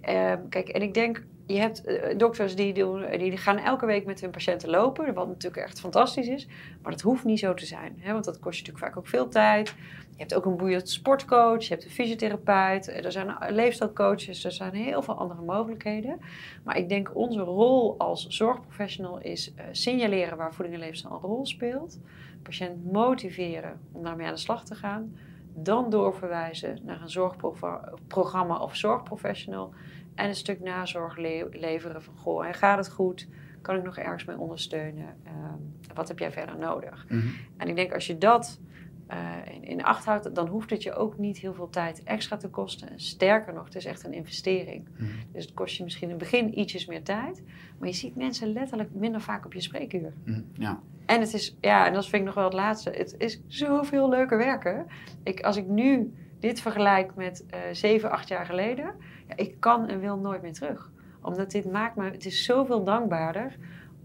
Ehm, 0.00 0.48
kijk, 0.48 0.68
en 0.68 0.82
ik 0.82 0.94
denk, 0.94 1.26
je 1.46 1.58
hebt 1.58 1.84
eh, 1.84 2.18
dokters 2.18 2.56
die, 2.56 2.72
doen, 2.72 3.18
die 3.18 3.36
gaan 3.36 3.58
elke 3.58 3.86
week 3.86 4.06
met 4.06 4.20
hun 4.20 4.30
patiënten 4.30 4.70
lopen, 4.70 5.14
wat 5.14 5.26
natuurlijk 5.26 5.62
echt 5.62 5.80
fantastisch 5.80 6.28
is. 6.28 6.46
Maar 6.82 6.92
dat 6.92 7.00
hoeft 7.00 7.24
niet 7.24 7.38
zo 7.38 7.54
te 7.54 7.66
zijn, 7.66 7.96
hè, 7.98 8.12
want 8.12 8.24
dat 8.24 8.38
kost 8.38 8.58
je 8.58 8.62
natuurlijk 8.64 8.86
vaak 8.86 8.96
ook 8.98 9.08
veel 9.08 9.28
tijd. 9.28 9.74
Je 10.16 10.22
hebt 10.22 10.34
ook 10.34 10.44
een 10.44 10.56
boeiend 10.56 10.88
sportcoach, 10.88 11.62
je 11.62 11.68
hebt 11.68 11.84
een 11.84 11.90
fysiotherapeut, 11.90 12.88
eh, 12.88 13.04
er 13.04 13.12
zijn 13.12 13.36
leefstijlcoaches, 13.48 14.44
er 14.44 14.52
zijn 14.52 14.74
heel 14.74 15.02
veel 15.02 15.14
andere 15.14 15.42
mogelijkheden. 15.42 16.18
Maar 16.64 16.76
ik 16.76 16.88
denk 16.88 17.10
onze 17.14 17.40
rol 17.40 17.98
als 17.98 18.26
zorgprofessional 18.26 19.18
is 19.18 19.54
eh, 19.54 19.64
signaleren 19.70 20.36
waar 20.36 20.54
voeding 20.54 20.76
en 20.76 20.82
leefstijl 20.82 21.14
een 21.14 21.20
rol 21.20 21.46
speelt. 21.46 21.98
Patiënt 22.42 22.92
motiveren 22.92 23.80
om 23.92 24.02
daarmee 24.02 24.26
aan 24.26 24.34
de 24.34 24.40
slag 24.40 24.64
te 24.64 24.74
gaan. 24.74 25.16
Dan 25.54 25.90
doorverwijzen 25.90 26.78
naar 26.82 27.02
een 27.02 27.10
zorgprogramma 27.10 28.58
of 28.58 28.76
zorgprofessional. 28.76 29.72
En 30.16 30.28
een 30.28 30.34
stuk 30.34 30.60
nazorg 30.60 31.16
le- 31.16 31.48
leveren 31.50 32.02
van, 32.02 32.14
goh, 32.16 32.44
hè, 32.44 32.52
gaat 32.52 32.78
het 32.78 32.90
goed? 32.90 33.28
Kan 33.62 33.76
ik 33.76 33.82
nog 33.82 33.96
ergens 33.96 34.24
mee 34.24 34.38
ondersteunen? 34.38 35.16
Ehm, 35.24 35.94
wat 35.94 36.08
heb 36.08 36.18
jij 36.18 36.32
verder 36.32 36.58
nodig? 36.58 37.06
Mhm. 37.08 37.26
En 37.56 37.68
ik 37.68 37.76
denk 37.76 37.92
als 37.92 38.06
je 38.06 38.18
dat 38.18 38.60
eh, 39.06 39.32
in, 39.54 39.64
in 39.64 39.84
acht 39.84 40.04
houdt, 40.04 40.34
dan 40.34 40.48
hoeft 40.48 40.70
het 40.70 40.82
je 40.82 40.94
ook 40.94 41.18
niet 41.18 41.38
heel 41.38 41.54
veel 41.54 41.70
tijd 41.70 42.02
extra 42.02 42.36
te 42.36 42.48
kosten. 42.48 42.90
En 42.90 43.00
sterker 43.00 43.52
nog, 43.54 43.64
het 43.64 43.74
is 43.74 43.84
echt 43.84 44.04
een 44.04 44.12
investering. 44.12 44.88
Mhm. 44.96 45.10
Dus 45.32 45.44
het 45.44 45.54
kost 45.54 45.76
je 45.76 45.82
misschien 45.84 46.10
in 46.10 46.14
het 46.14 46.22
begin 46.30 46.58
ietsjes 46.58 46.86
meer 46.86 47.02
tijd. 47.02 47.42
Maar 47.78 47.88
je 47.88 47.94
ziet 47.94 48.16
mensen 48.16 48.52
letterlijk 48.52 48.94
minder 48.94 49.20
vaak 49.20 49.44
op 49.44 49.52
je 49.52 49.60
spreekuur. 49.60 50.12
Mhm. 50.24 50.40
Ja. 50.52 50.80
En 51.06 51.20
het 51.20 51.34
is, 51.34 51.56
ja, 51.60 51.86
en 51.86 51.92
dat 51.92 52.04
vind 52.06 52.20
ik 52.20 52.26
nog 52.26 52.34
wel 52.34 52.44
het 52.44 52.52
laatste. 52.52 52.90
Het 52.90 53.14
is 53.18 53.40
zoveel 53.46 54.08
leuker 54.08 54.38
werken. 54.38 54.86
Ik, 55.22 55.40
als 55.40 55.56
ik 55.56 55.66
nu 55.66 56.12
dit 56.38 56.60
vergelijk 56.60 57.14
met 57.14 57.44
eh 57.46 57.58
zeven, 57.72 58.10
acht 58.10 58.28
jaar 58.28 58.46
geleden, 58.46 58.94
ik 59.34 59.60
kan 59.60 59.88
en 59.88 60.00
wil 60.00 60.16
nooit 60.16 60.42
meer 60.42 60.52
terug. 60.52 60.90
Omdat 61.22 61.50
dit 61.50 61.72
maakt 61.72 61.96
me, 61.96 62.10
het 62.10 62.26
is 62.26 62.44
zoveel 62.44 62.84
dankbaarder 62.84 63.56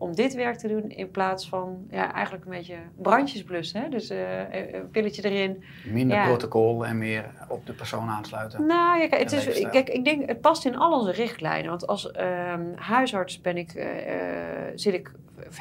om 0.02 0.16
dit 0.16 0.34
werk 0.34 0.58
te 0.58 0.68
doen 0.68 0.90
in 0.90 1.12
plaats 1.12 1.50
van 1.50 1.86
ja, 1.90 2.14
eigenlijk 2.14 2.46
een 2.46 2.52
beetje 2.52 2.76
brandjes 2.98 3.44
blussen. 3.44 3.82
Hè? 3.82 3.90
Dus 3.90 4.10
eh, 4.10 4.74
een 4.74 4.90
pilletje 4.92 5.30
erin. 5.30 5.64
Minder 5.86 6.18
Ja. 6.18 6.26
protocol 6.26 6.86
en 6.86 6.98
meer 6.98 7.26
op 7.50 7.66
de 7.66 7.74
persoon 7.74 8.08
aansluiten. 8.10 8.66
Nou, 8.66 9.02
ja, 9.02 9.08
kijk, 9.08 9.22
het, 9.22 9.32
is, 9.32 9.70
kijk, 9.70 9.90
ik 9.90 10.04
denk, 10.06 10.28
het 10.30 10.42
past 10.42 10.66
in 10.66 10.78
al 10.78 11.00
onze 11.00 11.12
richtlijnen. 11.12 11.70
Want 11.70 11.88
als 11.88 12.12
ehm, 12.12 12.66
huisarts 12.76 13.42
ben 13.42 13.58
ik, 13.58 13.74
eh, 13.74 14.66
eh, 14.68 14.72
zit, 14.76 14.94
ik, 14.94 15.12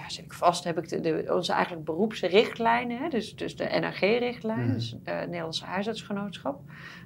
zit 0.09 0.25
ik 0.25 0.33
vast, 0.33 0.65
heb 0.65 0.79
ik 0.79 0.89
de, 0.89 1.01
de- 1.01 1.27
onze 1.35 1.53
eigenlijk 1.53 1.85
beroepsrichtlijnen. 1.85 2.99
Hè? 2.99 3.09
Dus, 3.09 3.37
dus 3.37 3.57
de 3.57 3.65
NRG-richtlijn, 3.65 4.65
Mhm. 4.65 4.73
dus 4.73 4.97
eh 5.05 5.19
Nederlandse 5.21 5.65
Huisartsgenootschap. 5.65 6.61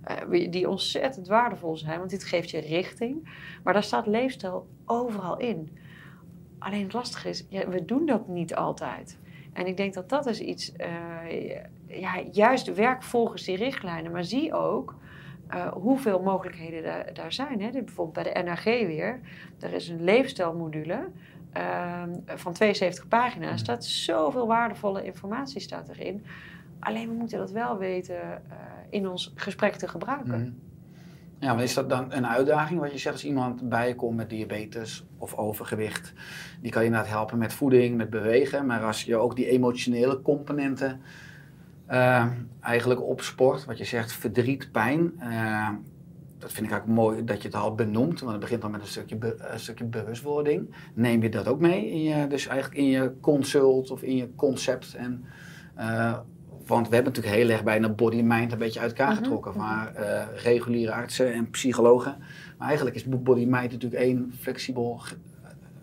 eh, 0.05 0.51
die 0.51 0.69
ontzettend 0.69 1.27
waardevol 1.29 1.77
zijn, 1.77 1.99
want 1.99 2.11
dit 2.11 2.25
geeft 2.25 2.51
je 2.51 2.59
richting. 2.61 3.29
Maar 3.63 3.73
daar 3.73 3.83
staat 3.83 4.07
leefstijl 4.07 4.67
overal 4.87 5.37
in. 5.39 5.79
Alleen 6.65 6.83
het 6.83 6.93
lastige 6.93 7.29
is, 7.29 7.47
ja, 7.49 7.69
we 7.69 7.85
doen 7.85 8.07
dat 8.07 8.29
niet 8.29 8.55
altijd. 8.55 9.19
En 9.53 9.67
ik 9.67 9.77
denk 9.77 9.95
dat 9.95 10.09
dat 10.09 10.27
is 10.27 10.41
iets, 10.41 10.73
eh, 10.73 11.51
ja, 11.87 12.23
juist 12.33 12.75
werk 12.75 13.03
volgens 13.03 13.45
die 13.45 13.57
richtlijnen. 13.57 14.13
Maar 14.13 14.25
zie 14.25 14.55
ook 14.55 14.95
eh, 15.49 15.73
hoeveel 15.73 16.23
mogelijkheden 16.23 16.83
daar, 16.83 17.15
daar 17.15 17.33
zijn. 17.33 17.61
Hè? 17.61 17.71
Dus 17.71 17.85
bijvoorbeeld 17.85 18.25
bij 18.25 18.35
de 18.35 18.43
NRG 18.43 18.65
weer, 18.65 19.21
er 19.61 19.73
is 19.73 19.89
een 19.89 20.05
leefstijlmodule 20.05 21.09
ehm, 21.53 22.11
van 22.27 22.53
72 22.53 23.09
pagina's. 23.09 23.61
staat 23.61 23.85
zoveel 23.85 24.47
waardevolle 24.47 25.05
informatie 25.05 25.61
staat 25.61 25.89
erin. 25.89 26.25
Alleen 26.79 27.09
we 27.09 27.15
moeten 27.15 27.39
dat 27.39 27.51
wel 27.51 27.79
weten 27.79 28.23
eh, 28.23 28.57
in 28.91 29.09
ons 29.09 29.33
gesprek 29.35 29.75
te 29.75 29.89
gebruiken. 29.89 30.41
Mhm. 30.41 30.74
Ja, 31.45 31.55
maar 31.55 31.63
is 31.63 31.75
dat 31.75 31.89
dan 31.89 32.13
een 32.13 32.27
uitdaging? 32.27 32.81
Wat 32.81 32.93
je 32.93 32.99
zegt, 32.99 33.15
als 33.15 33.25
iemand 33.25 33.69
bij 33.69 33.89
je 33.89 33.95
komt 33.95 34.17
met 34.17 34.31
diabetes 34.31 35.05
of 35.19 35.35
overgewicht, 35.35 36.13
die 36.61 36.71
kan 36.71 36.83
je 36.83 36.89
inderdaad 36.89 37.11
helpen 37.11 37.39
met 37.39 37.53
voeding, 37.53 37.97
met 37.97 38.11
bewegen. 38.11 38.67
Maar 38.67 38.83
als 38.85 39.03
je 39.03 39.17
ook 39.17 39.37
die 39.37 39.49
emotionele 39.49 40.23
componenten 40.23 41.01
eh, 41.87 42.27
eigenlijk 42.61 43.03
opsport, 43.03 43.65
wat 43.65 43.79
je 43.79 43.85
zegt, 43.85 44.13
verdriet, 44.13 44.73
pijn. 44.73 45.13
eh, 45.19 45.69
dat 46.39 46.53
vind 46.53 46.67
ik 46.67 46.73
eigenlijk 46.73 47.01
mooi 47.01 47.25
dat 47.25 47.43
je 47.43 47.49
het 47.49 47.57
al 47.57 47.75
benoemt, 47.75 48.21
want 48.21 48.33
het 48.33 48.41
begint 48.41 48.63
dan 48.63 48.71
met 48.71 48.81
een 48.81 48.87
stukje, 48.87 49.37
stukje 49.55 49.85
bewustwording. 49.85 50.75
Neem 50.95 51.23
je 51.23 51.29
dat 51.29 51.49
ook 51.49 51.61
mee 51.61 51.91
in 51.91 52.03
je, 52.03 52.27
dus 52.27 52.47
eigenlijk 52.47 52.81
in 52.81 52.87
je 52.89 53.13
consult 53.21 53.91
of 53.91 54.03
in 54.03 54.17
je 54.17 54.35
concept? 54.35 54.95
En, 54.95 55.25
eh, 55.75 56.19
want 56.67 56.89
we 56.89 56.95
hebben 56.95 57.13
natuurlijk 57.13 57.43
heel 57.43 57.51
erg 57.53 57.65
bijna 57.65 57.89
body-mind 57.89 58.53
een 58.53 58.59
beetje 58.59 58.81
uit 58.81 58.91
elkaar 58.91 59.13
Mhm, 59.13 59.23
getrokken. 59.23 59.57
Maar 59.57 59.95
eh, 59.95 60.27
reguliere 60.43 60.93
artsen 60.93 61.33
en 61.33 61.51
psychologen. 61.51 62.17
Maar 62.59 62.67
eigenlijk 62.67 62.97
is 62.97 63.05
body-mind 63.05 63.73
natuurlijk 63.73 64.03
één 64.03 64.33
flexibel 64.41 64.95
ge- 64.97 65.17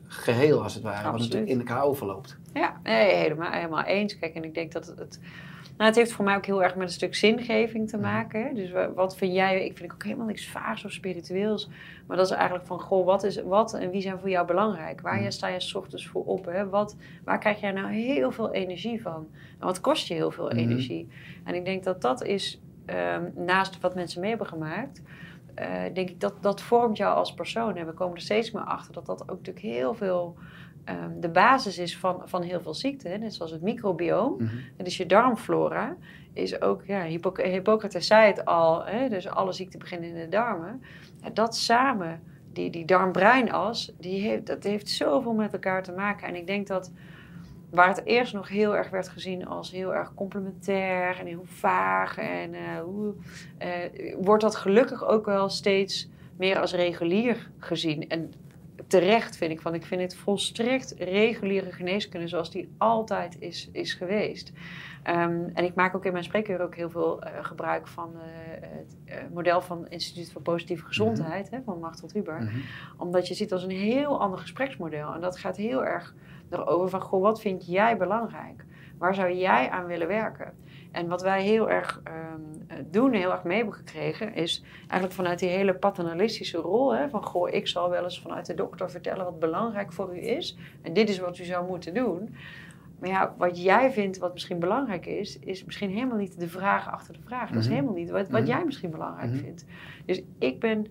geheel 0.07 0.63
als 0.63 0.73
het 0.73 0.83
ware. 0.83 1.03
Wat 1.03 1.05
Absoluut. 1.13 1.33
natuurlijk 1.33 1.51
in 1.61 1.67
elkaar 1.67 1.83
overloopt. 1.83 2.37
Ja, 2.53 2.79
nee, 2.83 3.15
helemaal, 3.15 3.51
helemaal 3.51 3.83
eens. 3.83 4.19
Kijk, 4.19 4.33
en 4.35 4.43
ik 4.43 4.53
denk 4.53 4.71
dat 4.71 4.93
het. 4.97 5.19
Het 5.81 5.89
nou, 5.89 5.99
het 6.01 6.09
heeft 6.09 6.11
voor 6.11 6.25
mij 6.25 6.35
ook 6.35 6.45
heel 6.45 6.63
erg 6.63 6.75
met 6.75 6.87
een 6.87 6.93
stuk 6.93 7.15
zingeving 7.15 7.89
te 7.89 7.97
maken. 7.97 8.55
Dus 8.55 8.71
wa- 8.71 8.93
wat 8.93 9.17
vind 9.17 9.33
jij? 9.33 9.65
Ik 9.65 9.77
vind 9.77 9.93
ook 9.93 10.03
helemaal 10.03 10.25
niks 10.25 10.47
vaags 10.49 10.85
of 10.85 10.91
spiritueels. 10.91 11.69
Maar 12.07 12.17
dat 12.17 12.25
is 12.25 12.31
eigenlijk 12.31 12.65
van, 12.65 12.79
goh, 12.79 13.05
wat, 13.05 13.23
is, 13.23 13.41
wat 13.43 13.73
en 13.73 13.89
wie 13.89 14.01
zijn 14.01 14.19
voor 14.19 14.29
jou 14.29 14.47
belangrijk? 14.47 15.01
Waar 15.01 15.21
jij 15.21 15.31
sta 15.31 15.47
je 15.47 15.59
's 15.59 15.73
ochtends 15.75 16.07
voor 16.07 16.23
op? 16.25 16.45
Hè? 16.45 16.69
Wat, 16.69 16.95
waar 17.23 17.39
krijg 17.39 17.59
jij 17.59 17.71
nou 17.71 17.91
heel 17.91 18.31
veel 18.31 18.51
energie 18.53 19.01
van? 19.01 19.27
En 19.59 19.65
wat 19.65 19.81
kost 19.81 20.07
je 20.07 20.13
heel 20.13 20.31
veel 20.31 20.45
Mhm. 20.47 20.57
energie? 20.57 21.07
En 21.43 21.55
ik 21.55 21.65
denk 21.65 21.83
dat 21.83 22.01
dat 22.01 22.23
is, 22.23 22.61
ehm, 22.85 23.23
naast 23.35 23.79
wat 23.79 23.95
mensen 23.95 24.19
mee 24.21 24.29
hebben 24.29 24.47
gemaakt... 24.47 25.01
eh, 25.55 25.67
denk 25.93 26.09
ik 26.09 26.19
dat 26.19 26.33
dat 26.41 26.61
vormt 26.61 26.97
jou 26.97 27.15
als 27.15 27.33
persoon. 27.33 27.75
En 27.77 27.85
we 27.85 27.93
komen 27.93 28.15
er 28.15 28.21
steeds 28.21 28.51
meer 28.51 28.63
achter 28.63 28.93
dat 28.93 29.05
dat 29.05 29.21
ook 29.21 29.37
natuurlijk 29.37 29.65
heel 29.65 29.93
veel... 29.93 30.35
ehm, 30.83 31.19
de 31.19 31.29
basis 31.29 31.77
is 31.77 31.97
van, 31.97 32.21
van 32.25 32.41
heel 32.41 32.61
veel 32.61 32.73
ziekten. 32.73 33.19
Net 33.19 33.33
zoals 33.33 33.51
het 33.51 33.61
microbioom. 33.61 34.33
Mhm. 34.33 34.55
En 34.77 34.83
dus 34.83 34.97
je 34.97 35.05
darmflora 35.05 35.95
is 36.33 36.61
ook, 36.61 36.85
ja, 36.85 37.03
Hippoc- 37.03 37.41
Hippocrates 37.41 38.07
zei 38.07 38.27
het 38.27 38.45
al, 38.45 38.85
hè, 38.85 39.09
dus 39.09 39.27
alle 39.27 39.51
ziekten 39.51 39.79
beginnen 39.79 40.09
in 40.09 40.15
de 40.15 40.29
darmen. 40.29 40.83
Dat 41.33 41.55
samen, 41.55 42.21
die, 42.53 42.69
die 42.69 42.85
darm-breinas, 42.85 43.91
die 43.99 44.21
heeft, 44.21 44.47
dat 44.47 44.63
heeft 44.63 44.89
zoveel 44.89 45.33
met 45.33 45.53
elkaar 45.53 45.83
te 45.83 45.91
maken. 45.91 46.27
En 46.27 46.35
ik 46.35 46.47
denk 46.47 46.67
dat 46.67 46.91
waar 47.69 47.87
het 47.87 48.05
eerst 48.05 48.33
nog 48.33 48.47
heel 48.47 48.75
erg 48.75 48.89
werd 48.89 49.09
gezien 49.09 49.47
als 49.47 49.71
heel 49.71 49.95
erg 49.95 50.13
complementair 50.13 51.19
en 51.19 51.25
heel 51.25 51.45
vaag, 51.45 52.17
en, 52.17 52.53
eh, 52.53 52.79
hoe, 52.83 53.13
eh, 53.57 53.69
wordt 54.19 54.43
dat 54.43 54.55
gelukkig 54.55 55.05
ook 55.05 55.25
wel 55.25 55.49
steeds 55.49 56.09
meer 56.37 56.59
als 56.59 56.73
regulier 56.73 57.49
gezien. 57.57 58.09
En 58.09 58.33
terecht 58.91 59.37
vind 59.37 59.51
ik, 59.51 59.61
want 59.61 59.75
ik 59.75 59.85
vind 59.85 60.01
het 60.01 60.15
volstrekt 60.15 60.93
reguliere 60.97 61.71
geneeskunde 61.71 62.27
zoals 62.27 62.51
die 62.51 62.73
altijd 62.77 63.35
is, 63.39 63.69
is 63.71 63.93
geweest. 63.93 64.51
Ehm, 65.03 65.49
en 65.53 65.63
ik 65.63 65.75
maak 65.75 65.95
ook 65.95 66.05
in 66.05 66.11
mijn 66.11 66.23
spreekuur 66.23 66.61
ook 66.61 66.75
heel 66.75 66.89
veel 66.89 67.21
eh, 67.21 67.45
gebruik 67.45 67.87
van 67.87 68.13
eh, 68.15 68.21
het 68.61 68.97
eh, 69.05 69.17
model 69.33 69.61
van 69.61 69.83
het 69.83 69.91
Instituut 69.91 70.31
voor 70.31 70.41
Positieve 70.41 70.85
Gezondheid, 70.85 71.49
hè, 71.49 71.61
van 71.65 71.79
Machtel 71.79 72.09
Huber. 72.13 72.41
Mhm. 72.41 72.57
Omdat 72.97 73.27
je 73.27 73.33
ziet 73.33 73.51
als 73.51 73.63
een 73.63 73.69
heel 73.69 74.19
ander 74.19 74.39
gespreksmodel. 74.39 75.13
En 75.13 75.21
dat 75.21 75.37
gaat 75.37 75.57
heel 75.57 75.85
erg 75.85 76.15
erover 76.49 76.89
van, 76.89 77.01
goh, 77.01 77.21
wat 77.21 77.41
vind 77.41 77.65
jij 77.65 77.97
belangrijk? 77.97 78.65
Waar 78.97 79.15
zou 79.15 79.31
jij 79.31 79.69
aan 79.69 79.85
willen 79.85 80.07
werken? 80.07 80.53
En 80.91 81.07
wat 81.07 81.21
wij 81.21 81.43
heel 81.43 81.69
erg 81.69 82.01
ehm, 82.03 82.83
doen, 82.91 83.13
heel 83.13 83.31
erg 83.31 83.43
mee 83.43 83.57
hebben 83.57 83.73
gekregen, 83.75 84.33
is 84.33 84.63
eigenlijk 84.79 85.13
vanuit 85.13 85.39
die 85.39 85.49
hele 85.49 85.73
paternalistische 85.73 86.57
rol. 86.57 86.95
Hè, 86.95 87.09
van 87.09 87.23
goh, 87.23 87.49
ik 87.49 87.67
zal 87.67 87.89
wel 87.89 88.03
eens 88.03 88.21
vanuit 88.21 88.45
de 88.45 88.53
dokter 88.53 88.89
vertellen 88.91 89.25
wat 89.25 89.39
belangrijk 89.39 89.93
voor 89.93 90.15
u 90.15 90.19
is. 90.19 90.57
En 90.81 90.93
dit 90.93 91.09
is 91.09 91.19
wat 91.19 91.37
u 91.37 91.43
zou 91.43 91.67
moeten 91.67 91.93
doen. 91.93 92.35
Maar 92.99 93.09
ja, 93.09 93.33
wat 93.37 93.63
jij 93.63 93.91
vindt 93.91 94.17
wat 94.17 94.33
misschien 94.33 94.59
belangrijk 94.59 95.05
is, 95.05 95.39
is 95.39 95.65
misschien 95.65 95.89
helemaal 95.89 96.17
niet 96.17 96.39
de 96.39 96.47
vraag 96.49 96.91
achter 96.91 97.13
de 97.13 97.19
vraag. 97.25 97.49
Dat 97.49 97.57
is 97.59 97.65
Mhm. 97.65 97.73
helemaal 97.75 97.95
niet 97.95 98.09
wat, 98.09 98.29
wat 98.29 98.41
Mhm. 98.41 98.49
jij 98.49 98.65
misschien 98.65 98.91
belangrijk 98.91 99.31
Mhm. 99.31 99.39
vindt. 99.39 99.65
Dus 100.05 100.21
ik 100.39 100.59
ben. 100.59 100.87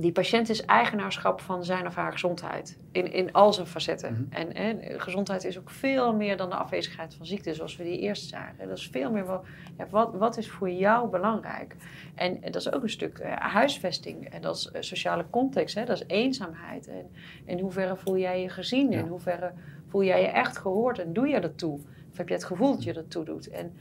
Die 0.00 0.12
patiënt 0.12 0.48
is 0.48 0.64
eigenaarschap 0.64 1.40
van 1.40 1.64
zijn 1.64 1.86
of 1.86 1.94
haar 1.94 2.12
gezondheid. 2.12 2.78
In, 2.92 3.12
in 3.12 3.32
al 3.32 3.52
zijn 3.52 3.66
facetten. 3.66 4.12
Mhm. 4.12 4.42
En, 4.42 4.54
en 4.54 5.00
gezondheid 5.00 5.44
is 5.44 5.58
ook 5.58 5.70
veel 5.70 6.14
meer 6.14 6.36
dan 6.36 6.48
de 6.48 6.54
afwezigheid 6.54 7.14
van 7.14 7.26
ziekte, 7.26 7.54
zoals 7.54 7.76
we 7.76 7.84
die 7.84 7.98
eerst 7.98 8.28
zagen. 8.28 8.68
Dat 8.68 8.78
is 8.78 8.88
veel 8.88 9.10
meer 9.10 9.26
wel, 9.26 9.44
ja, 9.78 9.86
wat, 9.90 10.14
wat 10.14 10.36
is 10.36 10.50
voor 10.50 10.70
jou 10.70 11.08
belangrijk? 11.08 11.76
En, 12.14 12.40
dat 12.40 12.54
is 12.56 12.72
ook 12.72 12.82
een 12.82 12.90
stuk 12.90 13.18
eh, 13.18 13.32
huisvesting. 13.36 14.28
En 14.28 14.42
dat 14.42 14.56
is 14.56 14.70
eh, 14.70 14.80
sociale 14.82 15.24
context. 15.30 15.74
Hè? 15.74 15.84
Dat 15.84 15.96
is 15.96 16.06
eenzaamheid. 16.06 16.88
En 16.88 17.10
in 17.44 17.58
hoeverre 17.58 17.96
voel 17.96 18.16
jij 18.18 18.42
je 18.42 18.48
gezien? 18.48 18.90
Ja. 18.90 18.98
In 18.98 19.06
hoeverre 19.06 19.52
voel 19.86 20.04
jij 20.04 20.20
je 20.20 20.28
echt 20.28 20.58
gehoord? 20.58 20.98
En 20.98 21.12
doe 21.12 21.28
je 21.28 21.40
dat 21.40 21.58
toe? 21.58 21.78
Of 22.10 22.16
heb 22.16 22.28
je 22.28 22.34
het 22.34 22.44
gevoel 22.44 22.74
dat 22.74 22.82
je 22.82 22.92
dat 22.92 23.10
toe 23.10 23.24
doet? 23.24 23.48
En 23.48 23.72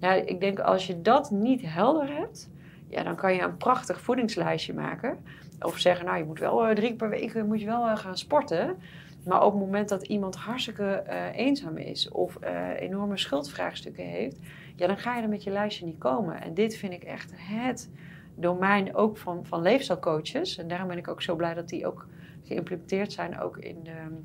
ja, 0.00 0.12
ik 0.12 0.40
denk 0.40 0.58
als 0.58 0.86
je 0.86 1.02
dat 1.02 1.30
niet 1.30 1.62
helder 1.64 2.16
hebt, 2.16 2.50
ja, 2.88 3.02
dan 3.02 3.16
kan 3.16 3.34
je 3.34 3.42
een 3.42 3.56
prachtig 3.56 4.00
voedingslijstje 4.00 4.74
maken. 4.74 5.18
Of 5.60 5.78
zeggen, 5.78 6.06
nou, 6.06 6.18
je 6.18 6.24
moet 6.24 6.38
wel 6.38 6.66
eh, 6.66 6.74
drie 6.74 6.88
keer 6.88 6.96
per 6.96 7.08
week 7.08 7.34
eh, 7.34 7.42
moet 7.42 7.60
je 7.60 7.66
wel 7.66 7.86
eh, 7.86 7.96
gaan 7.96 8.18
sporten. 8.18 8.76
Maar 9.24 9.44
op 9.44 9.52
het 9.52 9.60
moment 9.60 9.88
dat 9.88 10.06
iemand 10.06 10.36
hartstikke 10.36 11.04
eenzaam 11.34 11.76
is 11.76 12.08
of 12.08 12.38
enorme 12.76 13.18
schuldvraagstukken 13.18 14.04
heeft, 14.04 14.38
ja, 14.76 14.86
dan 14.86 14.98
ga 14.98 15.16
je 15.16 15.22
er 15.22 15.28
met 15.28 15.42
je 15.42 15.50
lijstje 15.50 15.84
niet 15.84 15.98
komen. 15.98 16.42
En 16.42 16.54
dit 16.54 16.76
vind 16.76 16.92
ik 16.92 17.02
echt 17.02 17.32
het 17.34 17.90
domein 18.34 18.94
ook 18.94 19.16
van, 19.16 19.46
van 19.46 19.62
leefstijlcoaches. 19.62 20.58
En 20.58 20.68
daarom 20.68 20.88
ben 20.88 20.98
ik 20.98 21.08
ook 21.08 21.22
zo 21.22 21.36
blij 21.36 21.54
dat 21.54 21.68
die 21.68 21.86
ook 21.86 22.06
geïmplementeerd 22.42 23.12
zijn, 23.12 23.40
ook 23.40 23.58
in 23.58 23.82
de 23.82 24.22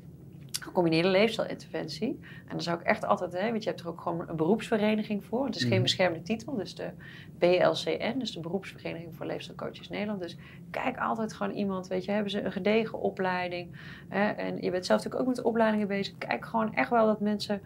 gecombineerde 0.60 1.08
leefstijlinterventie. 1.08 2.08
En 2.22 2.50
dan 2.50 2.60
zou 2.60 2.80
ik 2.80 2.86
echt 2.86 3.04
altijd, 3.04 3.32
hè, 3.32 3.50
want 3.50 3.62
je 3.62 3.68
hebt 3.68 3.80
er 3.82 3.88
ook 3.88 4.00
gewoon 4.00 4.28
een 4.28 4.36
beroepsvereniging 4.36 5.24
voor. 5.24 5.44
Het 5.46 5.56
is 5.56 5.62
geen 5.62 5.70
Mhm. 5.72 5.82
beschermde 5.82 6.22
titel, 6.22 6.56
dus 6.56 6.74
de 6.74 6.90
BLCN, 7.38 8.18
dus 8.18 8.32
de 8.32 8.40
Beroepsvereniging 8.40 9.14
voor 9.14 9.26
Leefstijlcoaches 9.26 9.88
Nederland. 9.88 10.20
Dus 10.20 10.36
kijk 10.70 10.98
altijd 10.98 11.32
gewoon 11.32 11.52
iemand, 11.56 11.86
weet 11.86 12.04
je, 12.04 12.10
hebben 12.10 12.30
ze 12.30 12.42
een 12.42 12.52
gedegen 12.52 13.00
opleiding. 13.00 13.68
Hè, 14.08 14.28
en 14.30 14.62
je 14.62 14.70
bent 14.70 14.86
zelf 14.86 14.98
natuurlijk 15.04 15.28
ook 15.30 15.36
met 15.36 15.44
opleidingen 15.46 15.88
bezig. 15.88 16.14
Kijk 16.18 16.44
gewoon 16.46 16.74
echt 16.74 16.90
wel 16.90 17.06
dat 17.06 17.20
mensen, 17.20 17.60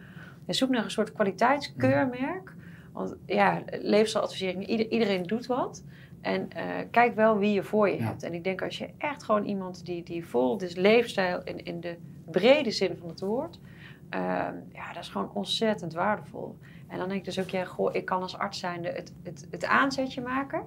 ja, 0.46 0.52
zoek 0.52 0.68
naar 0.70 0.84
een 0.84 0.90
soort 0.90 1.12
kwaliteitskeurmerk. 1.12 2.54
Want 2.92 3.16
ja, 3.26 3.62
leefstijladvisering, 3.80 4.66
ieder- 4.66 4.88
iedereen 4.90 5.22
doet 5.22 5.46
wat. 5.46 5.84
En 6.20 6.50
eh, 6.52 6.64
kijk 6.90 7.14
wel 7.14 7.38
wie 7.38 7.52
je 7.52 7.62
voor 7.62 7.88
je 7.88 7.96
Ja. 7.98 8.04
hebt. 8.04 8.22
En 8.22 8.34
ik 8.34 8.44
denk 8.44 8.62
als 8.62 8.78
je 8.78 8.88
echt 8.98 9.22
gewoon 9.22 9.44
iemand 9.44 9.86
die, 9.86 10.02
die 10.02 10.26
vol, 10.26 10.58
dus 10.58 10.74
leefstijl 10.74 11.40
in, 11.44 11.64
in 11.64 11.80
de 11.80 11.96
brede 12.30 12.70
zin 12.70 12.96
van 13.00 13.08
het 13.08 13.20
woord. 13.20 13.58
ehm, 14.10 14.54
ja, 14.72 14.92
dat 14.92 15.02
is 15.02 15.08
gewoon 15.08 15.30
ontzettend 15.32 15.92
waardevol. 15.92 16.56
En 16.86 16.98
dan 16.98 17.08
denk 17.08 17.20
ik 17.20 17.24
dus 17.26 17.38
ook, 17.40 17.48
ja, 17.48 17.64
goh, 17.64 17.94
ik 17.94 18.04
kan 18.04 18.22
als 18.22 18.38
arts 18.38 18.58
zijnde 18.58 18.88
het, 18.88 19.12
het, 19.22 19.46
het 19.50 19.64
aanzetje 19.64 20.20
maken. 20.20 20.62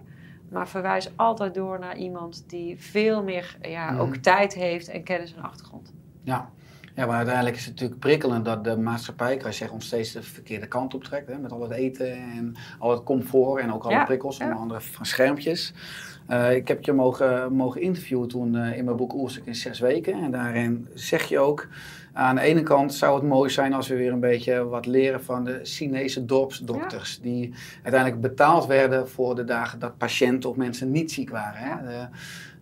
Maar 0.50 0.68
verwijs 0.68 1.12
altijd 1.16 1.54
door 1.54 1.80
naar 1.80 1.98
iemand 1.98 2.44
die 2.50 2.80
veel 2.82 3.24
meer 3.24 3.58
ja, 3.62 3.92
Mhm. 3.92 4.00
ook 4.02 4.16
tijd 4.16 4.54
heeft 4.54 4.88
en 4.88 5.04
kennis 5.04 5.36
en 5.36 5.42
achtergrond. 5.44 5.94
Ja. 6.24 6.50
Ja, 6.96 7.06
maar 7.06 7.16
uiteindelijk 7.16 7.56
is 7.56 7.62
het 7.66 7.74
natuurlijk 7.74 8.00
prikkelend 8.00 8.46
dat 8.46 8.64
de 8.64 8.78
maatschappij, 8.78 9.38
kan 9.38 9.50
je 9.50 9.56
zeggen, 9.56 9.76
ons 9.76 9.86
steeds 9.86 10.12
de 10.12 10.24
verkeerde 10.24 10.68
kant 10.68 10.94
op 10.94 11.04
trekt. 11.04 11.28
Hè? 11.28 11.38
Met 11.38 11.52
al 11.52 11.62
het 11.62 11.72
eten 11.72 12.12
en 12.14 12.56
al 12.80 12.92
het 12.92 13.04
comfort 13.04 13.62
en 13.62 13.74
ook 13.74 13.84
alle 13.84 13.94
Ja, 13.94 14.04
prikkels, 14.04 14.38
ja. 14.38 14.44
onder 14.46 14.60
andere 14.60 14.82
van 14.82 15.06
schermpjes. 15.06 15.74
Eh, 16.28 16.56
ik 16.56 16.68
heb 16.68 16.84
je 16.84 16.94
mogen, 16.94 17.54
mogen 17.54 17.82
interviewen 17.82 18.28
toen 18.28 18.56
eh, 18.56 18.78
in 18.78 18.86
mijn 18.86 18.98
boek 18.98 19.14
Oerstuk 19.14 19.46
in 19.46 19.56
zes 19.56 19.80
weken. 19.80 20.14
En 20.24 20.32
daarin 20.32 20.88
zeg 20.94 21.24
je 21.24 21.40
ook, 21.40 21.68
aan 22.14 22.36
de 22.36 22.42
ene 22.42 22.64
kant 22.64 22.94
zou 22.94 23.16
het 23.16 23.24
mooi 23.28 23.50
zijn 23.50 23.74
als 23.74 23.88
we 23.88 23.96
weer 23.96 24.12
een 24.12 24.20
beetje 24.20 24.68
wat 24.68 24.86
leren 24.86 25.24
van 25.24 25.44
de 25.44 25.60
Chinese 25.64 26.26
dorpsdokters. 26.26 27.20
Die 27.22 27.54
uiteindelijk 27.84 28.22
betaald 28.22 28.66
werden 28.66 29.10
voor 29.10 29.36
de 29.36 29.44
dagen 29.44 29.80
dat 29.80 29.98
patiënten 29.98 30.50
of 30.50 30.56
mensen 30.56 30.92
niet 30.92 31.12
ziek 31.12 31.30
waren. 31.30 31.62
Hè? 31.62 31.88
De- 31.88 32.08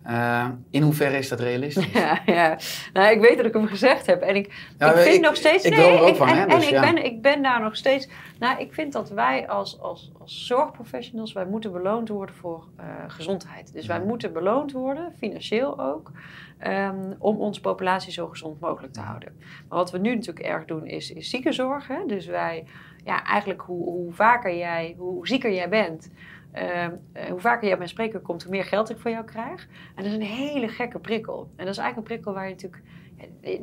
eh, 0.02 0.48
in 0.70 0.82
hoeverre 0.82 1.18
is 1.18 1.28
dat 1.28 1.40
realistisch? 1.40 1.92
Ja, 2.00 2.18
ja. 2.26 2.58
Nou, 2.92 3.12
ik 3.14 3.20
weet 3.20 3.36
dat 3.36 3.46
ik 3.46 3.52
hem 3.52 3.66
gezegd 3.66 4.06
heb. 4.06 4.20
En 4.22 4.36
ik, 4.36 4.46
ik 4.78 4.86
vind 4.94 5.14
ik- 5.14 5.20
nog 5.20 5.36
steeds. 5.36 5.64
ik 5.64 5.76
nee, 5.76 5.98
er 5.98 6.08
ik- 6.08 6.16
van, 6.16 6.28
en, 6.28 6.34
hè, 6.34 6.40
en 6.42 6.48
dus 6.48 6.70
ik, 6.70 6.80
ben, 6.80 7.04
ik 7.04 7.22
ben 7.22 7.42
daar 7.42 7.60
nog 7.60 7.76
steeds. 7.76 8.08
Nou, 8.38 8.60
ik 8.60 8.72
vind 8.74 8.92
dat 8.92 9.10
wij 9.10 9.48
als, 9.48 9.80
als, 9.80 10.10
als 10.20 10.46
zorgprofessionals. 10.46 11.32
wij 11.32 11.46
moeten 11.46 11.72
beloond 11.72 12.08
worden 12.08 12.34
voor 12.34 12.64
eh, 12.76 12.84
gezondheid. 13.06 13.72
Dus 13.72 13.86
wij 13.86 13.98
Mhm. 13.98 14.06
moeten 14.06 14.32
beloond 14.32 14.72
worden, 14.72 15.12
financieel 15.18 15.80
ook. 15.80 16.10
ehm, 16.58 17.12
om 17.18 17.36
onze 17.36 17.60
populatie 17.60 18.12
zo 18.12 18.26
gezond 18.26 18.60
mogelijk 18.60 18.92
te 18.92 19.00
houden. 19.00 19.32
Maar 19.68 19.78
wat 19.78 19.90
we 19.90 19.98
nu 19.98 20.14
natuurlijk 20.14 20.46
erg 20.46 20.64
doen, 20.64 20.86
is, 20.86 21.12
is 21.12 21.30
ziekenzorg. 21.30 21.88
Hè? 21.88 21.96
Dus 22.06 22.26
wij, 22.26 22.64
ja, 23.04 23.24
eigenlijk 23.24 23.60
hoe, 23.60 23.84
hoe 23.84 24.12
vaker 24.12 24.56
jij, 24.56 24.94
hoe 24.98 25.26
zieker 25.26 25.52
jij 25.52 25.68
bent. 25.68 26.10
Ehm, 26.52 26.90
eh, 27.12 27.24
hoe 27.24 27.40
vaker 27.40 27.62
jij 27.62 27.72
op 27.72 27.78
mijn 27.78 27.90
spreker 27.90 28.20
komt, 28.20 28.42
hoe 28.42 28.50
meer 28.52 28.64
geld 28.64 28.90
ik 28.90 28.98
voor 28.98 29.10
jou 29.10 29.24
krijg. 29.24 29.68
En 29.94 30.02
dat 30.04 30.04
is 30.04 30.12
een 30.12 30.22
hele 30.22 30.68
gekke 30.68 30.98
prikkel. 30.98 31.40
En 31.56 31.64
dat 31.64 31.74
is 31.74 31.78
eigenlijk 31.78 31.96
een 31.96 32.14
prikkel 32.14 32.32
waar 32.34 32.44
je 32.48 32.50
natuurlijk, 32.54 32.82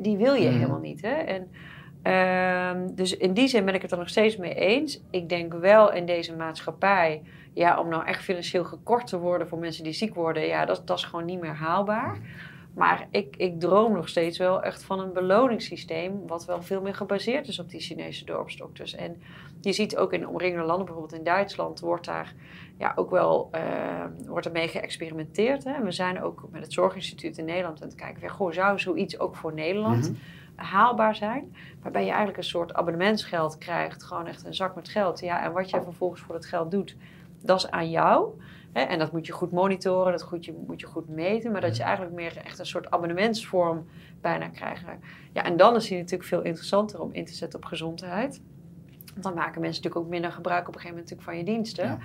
die 0.02 0.16
wil 0.16 0.34
je 0.34 0.48
Mhm. 0.48 0.56
helemaal 0.56 0.78
niet. 0.80 1.02
Hè? 1.02 1.12
En, 1.14 1.50
ehm, 2.02 2.94
dus 2.94 3.16
in 3.16 3.32
die 3.32 3.48
zin 3.48 3.64
ben 3.64 3.74
ik 3.74 3.82
het 3.82 3.92
er 3.92 3.98
nog 3.98 4.08
steeds 4.08 4.36
mee 4.36 4.54
eens. 4.54 5.00
Ik 5.10 5.28
denk 5.28 5.52
wel 5.52 5.92
in 5.92 6.06
deze 6.06 6.36
maatschappij, 6.36 7.22
ja, 7.52 7.80
om 7.80 7.88
nou 7.88 8.04
echt 8.06 8.22
financieel 8.24 8.64
gekort 8.64 9.06
te 9.06 9.18
worden 9.18 9.48
voor 9.48 9.58
mensen 9.58 9.84
die 9.84 9.92
ziek 9.92 10.14
worden, 10.14 10.46
ja, 10.46 10.64
dat, 10.64 10.86
dat 10.86 10.98
is 10.98 11.04
gewoon 11.04 11.24
niet 11.24 11.40
meer 11.40 11.54
haalbaar. 11.54 12.18
Maar 12.78 13.06
ik, 13.10 13.36
ik 13.36 13.60
droom 13.60 13.92
nog 13.92 14.08
steeds 14.08 14.38
wel 14.38 14.62
echt 14.62 14.82
van 14.82 15.00
een 15.00 15.12
beloningssysteem, 15.12 16.26
wat 16.26 16.44
wel 16.44 16.62
veel 16.62 16.80
meer 16.80 16.94
gebaseerd 16.94 17.48
is 17.48 17.58
op 17.58 17.68
die 17.68 17.80
Chinese 17.80 18.24
dorpsdokters. 18.24 18.94
En 18.94 19.22
je 19.60 19.72
ziet 19.72 19.96
ook 19.96 20.12
in 20.12 20.28
omringende 20.28 20.64
landen, 20.66 20.84
bijvoorbeeld 20.84 21.18
in 21.18 21.24
Duitsland, 21.24 21.80
wordt 21.80 22.04
daar 22.04 22.34
ja, 22.78 22.92
ook 22.96 23.10
wel 23.10 23.48
eh, 23.50 24.04
wordt 24.26 24.46
ermee 24.46 24.68
geëxperimenteerd. 24.68 25.64
Hè. 25.64 25.82
We 25.82 25.92
zijn 25.92 26.22
ook 26.22 26.44
met 26.50 26.62
het 26.62 26.72
Zorginstituut 26.72 27.38
in 27.38 27.44
Nederland 27.44 27.82
aan 27.82 27.88
het 27.88 27.96
kijken, 27.96 28.20
van, 28.20 28.30
goh, 28.30 28.52
zou 28.52 28.78
zoiets 28.78 29.18
ook 29.18 29.36
voor 29.36 29.54
Nederland 29.54 30.10
Mhm. 30.10 30.20
haalbaar 30.66 31.14
zijn? 31.14 31.56
Waarbij 31.82 32.02
je 32.02 32.08
eigenlijk 32.08 32.38
een 32.38 32.44
soort 32.44 32.74
abonnementsgeld 32.74 33.58
krijgt, 33.58 34.02
gewoon 34.02 34.26
echt 34.26 34.44
een 34.44 34.54
zak 34.54 34.74
met 34.74 34.88
geld. 34.88 35.20
Ja, 35.20 35.42
en 35.44 35.52
wat 35.52 35.70
je 35.70 35.82
vervolgens 35.82 36.20
voor 36.20 36.34
het 36.34 36.46
geld 36.46 36.70
doet, 36.70 36.96
dat 37.42 37.56
is 37.58 37.70
aan 37.70 37.90
jou. 37.90 38.40
Hè? 38.78 38.84
En 38.84 38.98
dat 38.98 39.12
moet 39.12 39.26
je 39.26 39.32
goed 39.32 39.52
monitoren, 39.52 40.12
dat 40.12 40.22
goed, 40.22 40.44
je, 40.44 40.54
moet 40.66 40.80
je 40.80 40.86
goed 40.86 41.08
meten. 41.08 41.52
Maar 41.52 41.60
dat 41.60 41.76
je 41.76 41.82
eigenlijk 41.82 42.14
meer 42.14 42.36
echt 42.44 42.58
een 42.58 42.66
soort 42.66 42.90
abonnementsvorm 42.90 43.86
bijna 44.20 44.48
krijgt. 44.48 44.84
Ja, 45.32 45.44
en 45.44 45.56
dan 45.56 45.76
is 45.76 45.88
die 45.88 45.98
natuurlijk 45.98 46.28
veel 46.28 46.42
interessanter 46.42 47.00
om 47.00 47.12
in 47.12 47.24
te 47.24 47.34
zetten 47.34 47.58
op 47.58 47.64
gezondheid. 47.64 48.40
Want 49.12 49.24
dan 49.24 49.34
maken 49.34 49.60
mensen 49.60 49.82
natuurlijk 49.82 50.06
ook 50.06 50.12
minder 50.12 50.32
gebruik 50.32 50.68
op 50.68 50.74
een 50.74 50.80
gegeven 50.80 50.96
moment 50.96 51.10
natuurlijk 51.10 51.38
van 51.38 51.52
je 51.52 51.58
diensten. 51.58 51.84
Ja. 51.84 51.98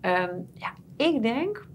Ehm, 0.00 0.36
ja, 0.54 0.72
ik 0.96 1.22
denk, 1.22 1.66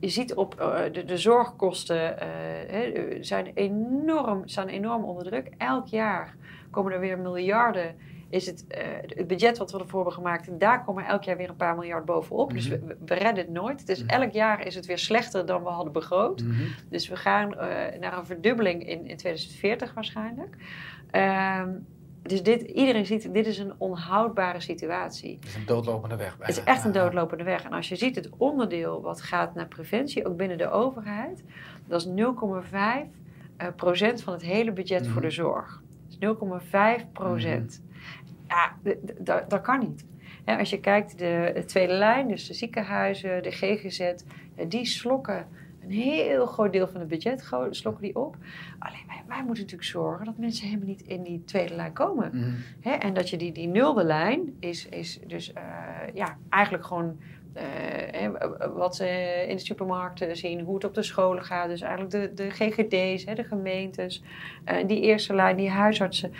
je 0.00 0.08
ziet 0.08 0.34
op 0.34 0.60
eh, 0.60 0.92
de, 0.92 1.04
de 1.04 1.18
zorgkosten 1.18 2.20
eh, 2.20 2.28
hè, 2.66 3.16
zijn, 3.20 3.50
enorm, 3.54 4.48
staan 4.48 4.68
enorm 4.68 5.04
onder 5.04 5.24
druk. 5.24 5.50
Elk 5.58 5.86
jaar 5.86 6.36
komen 6.70 6.92
er 6.92 7.00
weer 7.00 7.18
miljarden. 7.18 7.96
Is 8.32 8.46
het, 8.46 8.66
eh, 8.66 8.84
het 9.06 9.26
budget 9.26 9.58
wat 9.58 9.72
we 9.72 9.78
ervoor 9.78 9.94
hebben 10.04 10.12
gemaakt, 10.12 10.60
daar 10.60 10.84
komen 10.84 11.04
elk 11.06 11.22
jaar 11.22 11.36
weer 11.36 11.48
een 11.48 11.56
paar 11.56 11.74
miljard 11.74 12.04
bovenop. 12.04 12.52
Dus 12.52 12.68
Mhm. 12.68 12.86
we, 12.86 12.96
we 13.06 13.14
redden 13.14 13.44
het 13.44 13.52
nooit. 13.52 13.98
Mhm. 13.98 14.08
elk 14.08 14.32
jaar 14.32 14.66
is 14.66 14.74
het 14.74 14.86
weer 14.86 14.98
slechter 14.98 15.46
dan 15.46 15.62
we 15.62 15.68
hadden 15.68 15.92
begroot. 15.92 16.42
Mhm. 16.42 16.62
Dus 16.88 17.08
we 17.08 17.16
gaan 17.16 17.54
eh, 17.54 17.98
naar 18.00 18.18
een 18.18 18.26
verdubbeling 18.26 18.86
in, 18.88 19.06
in 19.06 19.16
2040 19.16 19.94
waarschijnlijk. 19.94 20.56
Ehm, 21.10 21.68
dus 22.22 22.42
dit, 22.42 22.62
iedereen 22.62 23.06
ziet, 23.06 23.32
dit 23.34 23.46
is 23.46 23.58
een 23.58 23.72
onhoudbare 23.78 24.60
situatie. 24.60 25.34
Het 25.40 25.48
is 25.48 25.54
een 25.54 25.66
doodlopende 25.66 26.16
weg. 26.16 26.36
Het 26.38 26.48
is 26.48 26.64
echt 26.64 26.84
een 26.84 26.92
doodlopende 26.92 27.44
weg. 27.44 27.62
En 27.64 27.72
als 27.72 27.88
je 27.88 27.96
ziet 27.96 28.14
het 28.16 28.28
onderdeel 28.36 29.02
wat 29.02 29.20
gaat 29.22 29.54
naar 29.54 29.66
preventie, 29.68 30.26
ook 30.26 30.36
binnen 30.36 30.58
de 30.58 30.70
overheid, 30.70 31.44
dat 31.86 32.00
is 32.00 32.06
0,5 32.06 33.08
eh, 33.56 33.66
procent 33.76 34.22
van 34.22 34.32
het 34.32 34.42
hele 34.42 34.72
budget 34.72 35.06
voor 35.08 35.20
de 35.22 35.30
zorg. 35.30 35.82
Dus 36.08 36.16
0,5 36.18 37.12
procent. 37.12 37.82
Ja, 38.52 38.76
dat- 39.18 39.50
dat 39.50 39.60
kan 39.60 39.78
niet. 39.80 40.04
Als 40.44 40.70
je 40.70 40.80
kijkt, 40.80 41.18
de, 41.18 41.50
de 41.54 41.64
tweede 41.64 41.92
lijn, 41.92 42.28
dus 42.28 42.46
de 42.46 42.54
ziekenhuizen, 42.54 43.42
de 43.42 43.50
GGZ, 43.50 44.12
die 44.68 44.84
slokken 44.86 45.46
een 45.82 45.90
heel 45.90 46.46
groot 46.46 46.72
deel 46.72 46.88
van 46.88 47.00
het 47.00 47.08
budget, 47.08 47.48
slokken 47.70 48.02
die 48.02 48.16
op. 48.16 48.36
Alleen 48.78 49.02
wij, 49.06 49.22
wij 49.26 49.36
moeten 49.44 49.62
natuurlijk 49.64 49.90
zorgen 49.90 50.24
dat 50.24 50.38
mensen 50.38 50.66
helemaal 50.66 50.86
niet 50.86 51.02
in 51.02 51.22
die 51.22 51.44
tweede 51.44 51.74
lijn 51.74 51.92
komen. 51.92 52.30
Mhm. 52.34 52.50
Hè, 52.80 52.90
en 52.90 53.14
dat 53.14 53.30
je 53.30 53.36
die, 53.36 53.52
die 53.52 53.68
nulde 53.68 54.04
lijn 54.04 54.56
is, 54.60 54.88
is 54.88 55.20
dus 55.26 55.52
eh, 55.52 55.62
ja, 56.14 56.36
eigenlijk 56.48 56.84
gewoon 56.86 57.18
eh, 57.52 58.28
wat 58.74 58.96
ze 58.96 59.06
in 59.48 59.56
de 59.56 59.62
supermarkten 59.62 60.36
zien, 60.36 60.60
hoe 60.60 60.74
het 60.74 60.84
op 60.84 60.94
de 60.94 61.02
scholen 61.02 61.44
gaat. 61.44 61.68
Dus 61.68 61.80
eigenlijk 61.80 62.10
de, 62.12 62.42
de 62.44 62.50
GGD's, 62.50 63.24
hè, 63.24 63.34
de 63.34 63.44
gemeentes, 63.44 64.22
eh, 64.64 64.86
die 64.86 65.00
eerste 65.00 65.34
lijn, 65.34 65.56
die 65.56 65.70
huisartsen. 65.70 66.32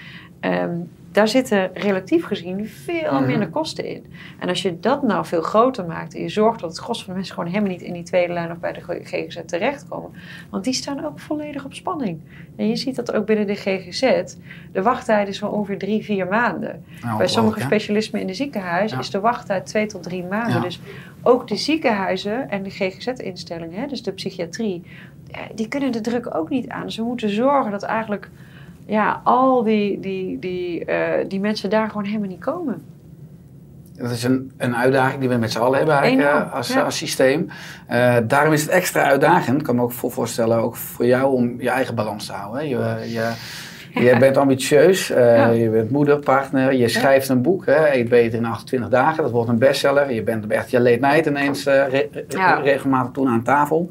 Ehm, 0.42 0.76
daar 1.12 1.28
zitten 1.28 1.70
relatief 1.74 2.24
gezien 2.24 2.66
veel 2.68 3.12
Mhm. 3.12 3.26
minder 3.26 3.48
kosten 3.48 3.84
in. 3.84 4.04
En 4.38 4.48
als 4.48 4.62
je 4.62 4.80
dat 4.80 5.02
nou 5.02 5.24
veel 5.26 5.42
groter 5.42 5.84
maakt 5.84 6.14
en 6.14 6.22
je 6.22 6.28
zorgt 6.28 6.60
dat 6.60 6.70
het 6.70 6.78
gros 6.78 6.98
van 6.98 7.06
de 7.08 7.14
mensen 7.14 7.34
gewoon 7.34 7.50
helemaal 7.50 7.70
niet 7.72 7.82
in 7.82 7.92
die 7.92 8.02
tweede 8.02 8.32
lijn 8.32 8.50
of 8.50 8.58
bij 8.58 8.72
de 8.72 8.80
GGZ 9.02 9.38
terechtkomen. 9.46 10.10
Want 10.50 10.64
die 10.64 10.72
staan 10.72 11.04
ook 11.04 11.18
volledig 11.20 11.64
op 11.64 11.74
spanning. 11.74 12.20
En 12.56 12.68
je 12.68 12.76
ziet 12.76 12.96
dat 12.96 13.12
ook 13.12 13.26
binnen 13.26 13.46
de 13.46 13.54
GGZ. 13.54 14.34
De 14.72 14.82
wachttijd 14.82 15.28
is 15.28 15.40
wel 15.40 15.50
ongeveer 15.50 15.78
drie, 15.78 16.04
vier 16.04 16.26
maanden. 16.26 16.84
Nou, 17.02 17.18
Bij 17.18 17.26
sommige 17.28 17.58
hè? 17.58 17.64
specialismen 17.64 18.20
in 18.20 18.26
de 18.26 18.34
ziekenhuis 18.34 18.90
Ja. 18.92 18.98
is 18.98 19.10
de 19.10 19.20
wachttijd 19.20 19.66
twee 19.66 19.86
tot 19.86 20.02
drie 20.02 20.24
maanden. 20.24 20.54
Ja. 20.54 20.60
Dus 20.60 20.80
ook 21.22 21.48
de 21.48 21.56
ziekenhuizen 21.56 22.50
en 22.50 22.62
de 22.62 22.70
GGZ-instellingen, 22.70 23.80
hè, 23.80 23.86
dus 23.86 24.02
de 24.02 24.12
psychiatrie, 24.12 24.82
die 25.54 25.68
kunnen 25.68 25.92
de 25.92 26.00
druk 26.00 26.34
ook 26.34 26.48
niet 26.48 26.68
aan. 26.68 26.84
Dus 26.84 26.96
we 26.96 27.02
moeten 27.02 27.28
zorgen 27.30 27.70
dat 27.70 27.82
eigenlijk 27.82 28.30
ja, 28.86 29.20
al 29.24 29.62
die, 29.62 30.00
die, 30.00 30.38
die, 30.38 30.84
eh, 30.84 31.24
die 31.28 31.40
mensen 31.40 31.70
daar 31.70 31.88
gewoon 31.88 32.04
helemaal 32.04 32.28
niet 32.28 32.40
komen. 32.44 32.82
Dat 33.96 34.10
is 34.10 34.24
een, 34.24 34.52
een 34.58 34.76
uitdaging 34.76 35.20
die 35.20 35.28
we 35.28 35.36
met 35.36 35.52
z'n 35.52 35.58
allen 35.58 35.76
hebben 35.78 35.94
eigenlijk, 35.96 36.28
Enorm, 36.30 36.44
eh, 36.46 36.54
als, 36.54 36.72
ja. 36.72 36.80
als 36.82 36.96
systeem. 36.96 37.48
Eh, 37.86 38.16
daarom 38.26 38.52
is 38.52 38.62
het 38.62 38.70
extra 38.70 39.02
uitdagend, 39.02 39.58
ik 39.60 39.66
kan 39.66 39.76
me 39.76 39.82
ook 39.82 39.92
voor 39.92 40.10
voorstellen, 40.10 40.58
ook 40.58 40.76
voor 40.76 41.06
jou 41.06 41.34
om 41.34 41.60
je 41.60 41.70
eigen 41.70 41.94
balans 41.94 42.26
te 42.26 42.32
houden. 42.32 42.60
hè. 42.60 42.66
Je, 42.66 43.10
je, 43.10 43.30
je 44.04 44.16
bent 44.18 44.36
ambitieus, 44.36 45.06
Ja. 45.08 45.46
je 45.48 45.68
bent 45.70 45.90
moeder, 45.90 46.18
partner, 46.18 46.72
je 46.74 46.88
schrijft 46.88 47.28
een 47.28 47.42
boek, 47.42 47.66
hè, 47.66 47.92
Eet 47.94 48.08
beter 48.08 48.38
in 48.38 48.44
28 48.44 48.90
dagen, 48.90 49.22
dat 49.22 49.32
wordt 49.32 49.48
een 49.48 49.58
bestseller. 49.58 50.12
Je 50.12 50.22
bent 50.22 50.46
echt 50.46 50.70
je 50.70 50.80
late 50.80 50.98
night 51.00 51.26
ineens 51.26 51.64
re- 51.64 51.86
re- 51.90 52.08
Ja. 52.28 52.54
regelmatig 52.54 53.12
toen 53.12 53.28
aan 53.28 53.42
tafel. 53.42 53.90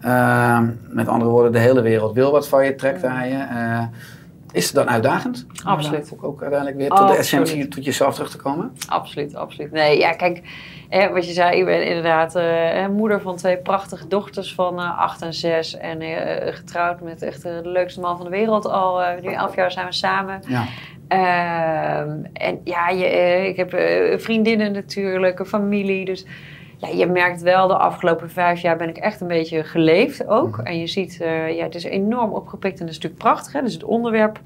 Eh, 0.00 0.60
met 0.88 1.08
andere 1.08 1.30
woorden, 1.30 1.52
de 1.52 1.58
hele 1.58 1.82
wereld 1.82 2.14
wil 2.14 2.30
wat 2.32 2.48
van 2.48 2.64
je, 2.64 2.74
trekt 2.74 3.04
aan 3.04 3.28
je. 3.28 3.44
Is 4.56 4.64
het 4.64 4.74
dan 4.74 4.88
uitdagend? 4.88 5.46
Absoluut. 5.64 6.12
Om 6.12 6.18
ook 6.20 6.40
uiteindelijk 6.40 6.80
weer 6.80 6.88
tot 6.88 7.08
de 7.08 7.16
essentie, 7.16 7.68
tot 7.68 7.84
jezelf 7.84 8.14
terug 8.14 8.30
te 8.30 8.36
komen? 8.36 8.72
Absoluut, 8.88 9.34
absoluut. 9.34 9.72
Nee, 9.72 9.98
ja, 9.98 10.12
kijk, 10.12 10.42
eh, 10.88 11.12
wat 11.12 11.26
je 11.26 11.32
zei, 11.32 11.58
ik 11.58 11.64
ben 11.64 11.86
inderdaad 11.86 12.34
eh, 12.34 12.86
moeder 12.88 13.20
van 13.20 13.36
twee 13.36 13.56
prachtige 13.56 14.06
dochters 14.06 14.54
van 14.54 14.78
eh, 14.78 14.98
acht 14.98 15.22
en 15.22 15.34
zes. 15.34 15.76
En 15.76 16.00
eh, 16.00 16.54
getrouwd 16.54 17.00
met 17.00 17.22
echt 17.22 17.42
de 17.42 17.60
leukste 17.64 18.00
man 18.00 18.16
van 18.16 18.24
de 18.24 18.30
wereld 18.30 18.66
al. 18.66 19.02
nu 19.22 19.32
elf 19.32 19.54
jaar 19.54 19.72
zijn 19.72 19.86
we 19.86 19.92
samen. 19.92 20.40
Ja. 20.48 20.64
Ehm, 21.08 22.18
en 22.32 22.60
ja, 22.64 22.88
je, 22.88 23.06
ik 23.48 23.56
heb 23.56 23.70
vriendinnen 24.20 24.72
natuurlijk, 24.72 25.38
een 25.38 25.46
familie. 25.46 26.04
Dus 26.04 26.26
ja, 26.76 26.88
je 26.88 27.06
merkt 27.06 27.42
wel, 27.42 27.68
de 27.68 27.76
afgelopen 27.76 28.30
vijf 28.30 28.60
jaar 28.60 28.76
ben 28.76 28.88
ik 28.88 28.96
echt 28.96 29.20
een 29.20 29.26
beetje 29.28 29.64
geleefd 29.64 30.26
ook. 30.26 30.58
En 30.58 30.78
je 30.78 30.86
ziet, 30.86 31.20
eh, 31.20 31.56
ja, 31.56 31.62
het 31.62 31.74
is 31.74 31.84
enorm 31.84 32.32
opgepikt 32.32 32.80
en 32.80 32.86
dat 32.86 32.94
is 32.94 33.00
natuurlijk 33.02 33.22
prachtig. 33.22 33.52
Hè? 33.52 33.62
Dus 33.62 33.72
het 33.74 33.84
onderwerp 33.84 34.40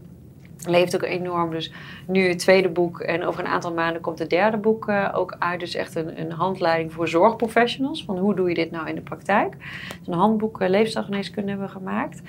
leeft 0.66 0.94
ook 0.94 1.02
enorm. 1.02 1.50
Dus 1.50 1.72
nu 2.06 2.28
het 2.28 2.38
tweede 2.38 2.68
boek 2.68 3.00
en 3.00 3.24
over 3.24 3.40
een 3.40 3.50
aantal 3.50 3.72
maanden 3.72 4.02
komt 4.02 4.18
het 4.18 4.30
derde 4.30 4.56
boek 4.56 4.88
eh, 4.88 5.08
ook 5.14 5.36
uit. 5.38 5.60
Dus 5.60 5.74
echt 5.74 5.94
een, 5.94 6.20
een 6.20 6.32
handleiding 6.32 6.92
voor 6.92 7.08
zorgprofessionals. 7.08 8.04
Van 8.04 8.18
hoe 8.18 8.34
doe 8.34 8.48
je 8.48 8.54
dit 8.54 8.70
nou 8.70 8.88
in 8.88 8.94
de 8.94 9.00
praktijk? 9.00 9.54
Dus 9.98 10.06
een 10.06 10.12
handboek 10.14 10.60
uh, 10.60 10.68
leefstijlgeneeskunde 10.68 11.48
hebben 11.50 11.66
we 11.66 11.72
gemaakt. 11.72 12.22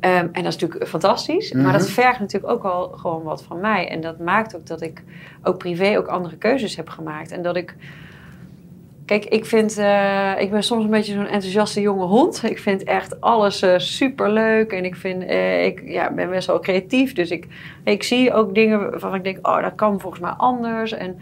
Ehm, 0.00 0.28
en 0.32 0.42
dat 0.42 0.54
is 0.54 0.56
natuurlijk 0.60 0.88
fantastisch. 0.88 1.52
Maar 1.52 1.72
dat 1.72 1.80
Mhm. 1.82 1.90
vergt 1.90 2.20
natuurlijk 2.20 2.52
ook 2.52 2.64
al 2.64 2.88
gewoon 2.88 3.22
wat 3.22 3.42
van 3.42 3.60
mij. 3.60 3.88
En 3.88 4.00
dat 4.00 4.18
maakt 4.18 4.56
ook 4.56 4.66
dat 4.66 4.80
ik 4.82 5.02
ook 5.42 5.58
privé 5.58 5.98
ook 5.98 6.06
andere 6.06 6.36
keuzes 6.36 6.76
heb 6.76 6.88
gemaakt. 6.88 7.30
En 7.30 7.42
dat 7.42 7.56
ik... 7.56 7.74
Kijk, 9.12 9.24
ik 9.24 9.44
vind, 9.44 9.78
eh, 9.78 10.40
ik 10.40 10.50
ben 10.50 10.62
soms 10.62 10.84
een 10.84 10.90
beetje 10.90 11.12
zo'n 11.12 11.26
enthousiaste 11.26 11.80
jonge 11.80 12.04
hond. 12.04 12.42
Ik 12.42 12.58
vind 12.58 12.84
echt 12.84 13.20
alles 13.20 13.62
eh 13.62 13.78
super 13.78 14.30
leuk 14.30 14.72
en 14.72 14.84
ik 14.84 14.96
vind, 14.96 15.24
eh, 15.24 15.64
ik 15.64 15.82
ja, 15.84 16.12
ben 16.12 16.30
best 16.30 16.46
wel 16.46 16.60
creatief. 16.60 17.12
Dus 17.12 17.30
ik, 17.30 17.46
ik 17.84 18.02
zie 18.02 18.32
ook 18.32 18.54
dingen 18.54 18.90
waarvan 18.90 19.14
ik 19.14 19.24
denk, 19.24 19.46
oh, 19.46 19.62
dat 19.62 19.74
kan 19.74 20.00
volgens 20.00 20.22
mij 20.22 20.30
anders. 20.30 20.92
En 20.92 21.18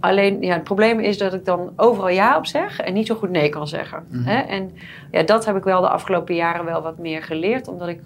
alleen, 0.00 0.40
ja, 0.40 0.54
het 0.54 0.64
probleem 0.64 1.00
is 1.00 1.18
dat 1.18 1.34
ik 1.34 1.44
dan 1.44 1.72
overal 1.76 2.08
ja 2.08 2.36
op 2.36 2.46
zeg 2.46 2.80
en 2.80 2.92
niet 2.92 3.06
zo 3.06 3.14
goed 3.14 3.30
nee 3.30 3.48
kan 3.48 3.68
zeggen. 3.68 4.06
Mhm. 4.08 4.24
Hè? 4.24 4.40
En 4.40 4.70
ja, 5.10 5.22
dat 5.22 5.44
heb 5.44 5.56
ik 5.56 5.64
wel 5.64 5.80
de 5.80 5.88
afgelopen 5.88 6.34
jaren 6.34 6.64
wel 6.64 6.82
wat 6.82 6.98
meer 6.98 7.22
geleerd, 7.22 7.68
omdat 7.68 7.88
ik 7.88 8.00